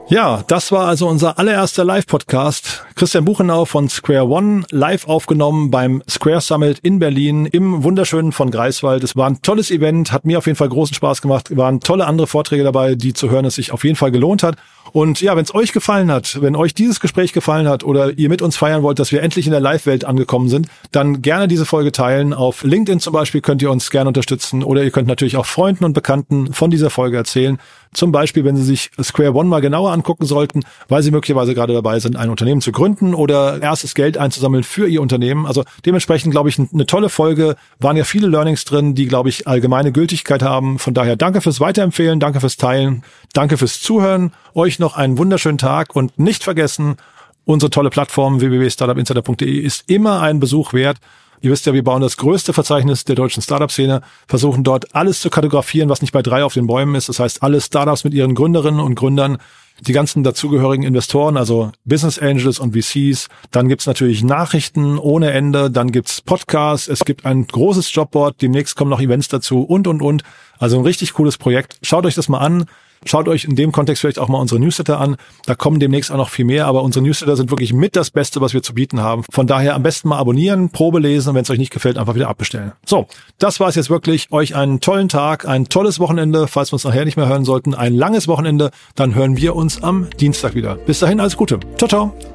Ja, 0.10 0.44
das 0.46 0.72
war 0.72 0.88
also 0.88 1.08
unser 1.08 1.40
allererster 1.40 1.84
Live-Podcast. 1.84 2.86
Christian 2.94 3.26
Buchenau 3.26 3.66
von 3.66 3.90
Square 3.90 4.28
One, 4.28 4.64
live 4.70 5.08
aufgenommen 5.08 5.72
beim 5.72 6.04
Square 6.08 6.42
Summit 6.42 6.78
in 6.84 7.00
Berlin 7.00 7.48
im 7.48 7.84
wunderschönen 7.84 8.32
von 8.32 8.52
Greifswald. 8.52 9.04
Es 9.04 9.16
war 9.16 9.28
ein 9.28 9.42
tolles 9.42 9.72
Event, 9.72 10.12
hat 10.12 10.26
mir 10.26 10.38
auf 10.38 10.46
jeden 10.46 10.56
Fall 10.56 10.70
großen 10.70 10.94
Spaß 10.94 11.24
gemacht. 11.24 11.58
Waren 11.58 11.80
tolle 11.80 12.06
andere 12.06 12.28
Vorträge 12.28 12.64
dabei, 12.64 12.94
die 12.94 13.14
zu 13.14 13.32
hören 13.32 13.46
es 13.46 13.56
sich 13.56 13.72
auf 13.72 13.84
jeden 13.84 13.96
Fall 13.96 14.12
gelohnt 14.12 14.44
hat. 14.44 14.58
Und 14.92 15.22
ja, 15.22 15.36
wenn 15.36 15.44
es 15.44 15.54
euch 15.54 15.74
gefallen 15.74 16.12
hat, 16.12 16.42
wenn 16.42 16.56
euch 16.56 16.74
dieses 16.74 17.00
Gespräch 17.00 17.34
gefallen 17.34 17.68
hat 17.68 17.84
oder 17.84 18.18
ihr 18.18 18.30
mit 18.30 18.42
uns 18.42 18.56
feiern 18.56 18.84
wollt, 18.84 19.00
dass 19.00 19.12
wir 19.12 19.22
endlich 19.22 19.46
in 19.46 19.52
der 19.52 19.60
Live-Welt 19.60 20.06
angekommen 20.06 20.50
sind, 20.50 20.68
dann 20.92 21.22
gerne 21.22 21.48
diese 21.48 21.66
Folge 21.66 21.92
teilen. 21.92 22.34
Auf 22.34 22.64
LinkedIn 22.64 23.00
zum 23.00 23.14
Beispiel 23.14 23.42
könnt 23.42 23.62
ihr 23.62 23.72
uns 23.72 23.90
gerne 23.90 24.08
unterstützen 24.08 24.64
oder 24.64 24.84
ihr 24.84 24.92
könnt 24.92 25.08
natürlich 25.08 25.38
auch 25.38 25.46
Freunden 25.46 25.86
und 25.86 25.94
Bekannten 25.94 26.54
von 26.54 26.72
dieser 26.72 26.90
Folge 26.90 27.18
erzählen. 27.18 27.58
Zum 27.96 28.12
Beispiel, 28.12 28.44
wenn 28.44 28.58
Sie 28.58 28.64
sich 28.64 28.92
Square 29.02 29.34
One 29.34 29.48
mal 29.48 29.62
genauer 29.62 29.94
angucken 29.94 30.26
sollten, 30.26 30.64
weil 30.90 31.02
Sie 31.02 31.12
möglicherweise 31.12 31.56
gerade 31.56 31.74
dabei 31.74 32.00
sind, 32.00 32.18
ein 32.18 32.30
Unternehmen 32.30 32.60
zu 32.60 32.74
gründen 32.74 33.16
oder 33.16 33.62
erstes 33.62 33.96
Geld 33.96 34.18
einzusammeln 34.18 34.64
für 34.64 34.88
Ihr 34.88 35.02
Unternehmen. 35.02 35.46
Also 35.46 35.64
dementsprechend, 35.86 36.32
glaube 36.32 36.50
ich, 36.50 36.60
eine 36.60 36.86
tolle 36.86 37.08
Folge. 37.08 37.56
Waren 37.80 37.96
ja 37.96 38.04
viele 38.04 38.28
Learnings 38.28 38.66
drin, 38.66 38.96
die, 38.96 39.08
glaube 39.08 39.30
ich, 39.30 39.48
allgemeine 39.48 39.94
Gültigkeit 39.94 40.44
haben. 40.44 40.78
Von 40.78 40.94
daher 40.94 41.16
danke 41.16 41.40
fürs 41.40 41.62
Weiterempfehlen, 41.62 42.20
danke 42.20 42.42
fürs 42.42 42.58
Teilen, 42.58 43.04
danke 43.34 43.58
fürs 43.58 43.80
Zuhören. 43.80 44.34
Euch 44.54 44.78
noch 44.78 44.85
einen 44.94 45.18
wunderschönen 45.18 45.58
Tag 45.58 45.96
und 45.96 46.20
nicht 46.20 46.44
vergessen, 46.44 46.98
unsere 47.46 47.70
tolle 47.70 47.90
Plattform 47.90 48.40
www.startupinsider.de 48.40 49.60
ist 49.60 49.90
immer 49.90 50.22
ein 50.22 50.40
Besuch 50.40 50.74
wert. 50.74 50.98
Ihr 51.42 51.52
wisst 51.52 51.66
ja, 51.66 51.74
wir 51.74 51.84
bauen 51.84 52.02
das 52.02 52.18
größte 52.18 52.54
Verzeichnis 52.54 53.04
der 53.04 53.16
deutschen 53.16 53.42
Startup-Szene, 53.42 54.02
versuchen 54.28 54.64
dort 54.64 54.96
alles 54.96 55.20
zu 55.22 55.30
kartografieren, 55.30 55.90
was 55.90 56.02
nicht 56.02 56.12
bei 56.12 56.22
drei 56.22 56.44
auf 56.44 56.54
den 56.54 56.68
Bäumen 56.68 56.96
ist. 56.96 57.10
Das 57.10 57.20
heißt, 57.20 57.44
alle 57.44 57.62
Startups 57.62 58.04
mit 58.04 58.14
ihren 58.14 58.36
Gründerinnen 58.36 58.80
und 58.80 58.96
Gründern, 58.96 59.38
die 59.82 59.92
ganzen 59.92 60.24
dazugehörigen 60.24 60.86
Investoren, 60.86 61.36
also 61.36 61.72
Business 61.84 62.18
Angels 62.18 62.60
und 62.60 62.76
VCs. 62.76 63.28
Dann 63.52 63.68
gibt's 63.68 63.86
natürlich 63.86 64.24
Nachrichten 64.24 64.98
ohne 64.98 65.32
Ende, 65.32 65.70
dann 65.70 65.92
gibt's 65.92 66.22
Podcasts, 66.22 66.88
es 66.88 67.04
gibt 67.04 67.26
ein 67.26 67.46
großes 67.46 67.94
Jobboard, 67.94 68.42
demnächst 68.42 68.76
kommen 68.76 68.90
noch 68.90 69.02
Events 69.02 69.28
dazu 69.28 69.62
und, 69.62 69.88
und, 69.88 70.02
und. 70.02 70.24
Also 70.58 70.78
ein 70.78 70.84
richtig 70.84 71.14
cooles 71.14 71.38
Projekt. 71.38 71.78
Schaut 71.82 72.06
euch 72.06 72.16
das 72.16 72.30
mal 72.30 72.40
an. 72.40 72.66
Schaut 73.06 73.28
euch 73.28 73.46
in 73.46 73.56
dem 73.56 73.72
Kontext 73.72 74.02
vielleicht 74.02 74.20
auch 74.20 74.28
mal 74.28 74.40
unsere 74.40 74.60
Newsletter 74.60 75.00
an. 75.00 75.16
Da 75.46 75.56
kommen 75.56 75.80
demnächst 75.80 76.12
auch 76.12 76.18
noch 76.18 76.30
viel 76.30 76.46
mehr, 76.46 76.66
aber 76.66 76.84
unsere 76.84 77.06
Newsletter 77.06 77.36
sind 77.36 77.52
wirklich 77.52 77.72
mit 77.74 77.96
das 77.96 78.12
Beste, 78.12 78.42
was 78.42 78.54
wir 78.54 78.64
zu 78.64 78.74
bieten 78.74 79.00
haben. 79.00 79.24
Von 79.32 79.48
daher 79.48 79.76
am 79.76 79.84
besten 79.84 80.10
mal 80.10 80.18
abonnieren, 80.18 80.70
Probe 80.70 81.00
lesen 81.00 81.30
und 81.30 81.36
wenn 81.36 81.44
es 81.44 81.50
euch 81.50 81.60
nicht 81.60 81.72
gefällt, 81.72 81.98
einfach 81.98 82.16
wieder 82.16 82.30
abbestellen. 82.30 82.72
So, 82.86 83.08
das 83.38 83.60
war 83.60 83.70
es 83.70 83.76
jetzt 83.76 83.90
wirklich. 83.90 84.32
Euch 84.32 84.56
einen 84.56 84.80
tollen 84.80 85.10
Tag, 85.10 85.48
ein 85.48 85.70
tolles 85.70 86.00
Wochenende, 86.00 86.48
falls 86.48 86.72
wir 86.72 86.74
uns 86.74 86.84
nachher 86.84 87.06
nicht 87.06 87.18
mehr 87.18 87.28
hören 87.28 87.46
sollten. 87.46 87.76
Ein 87.76 87.94
langes 87.94 88.28
Wochenende. 88.28 88.72
Dann 88.96 89.16
hören 89.16 89.38
wir 89.38 89.56
uns 89.56 89.84
am 89.84 90.10
Dienstag 90.20 90.56
wieder. 90.56 90.76
Bis 90.76 91.00
dahin 91.00 91.20
alles 91.20 91.38
Gute. 91.38 91.60
Ciao, 91.78 91.88
ciao. 91.88 92.35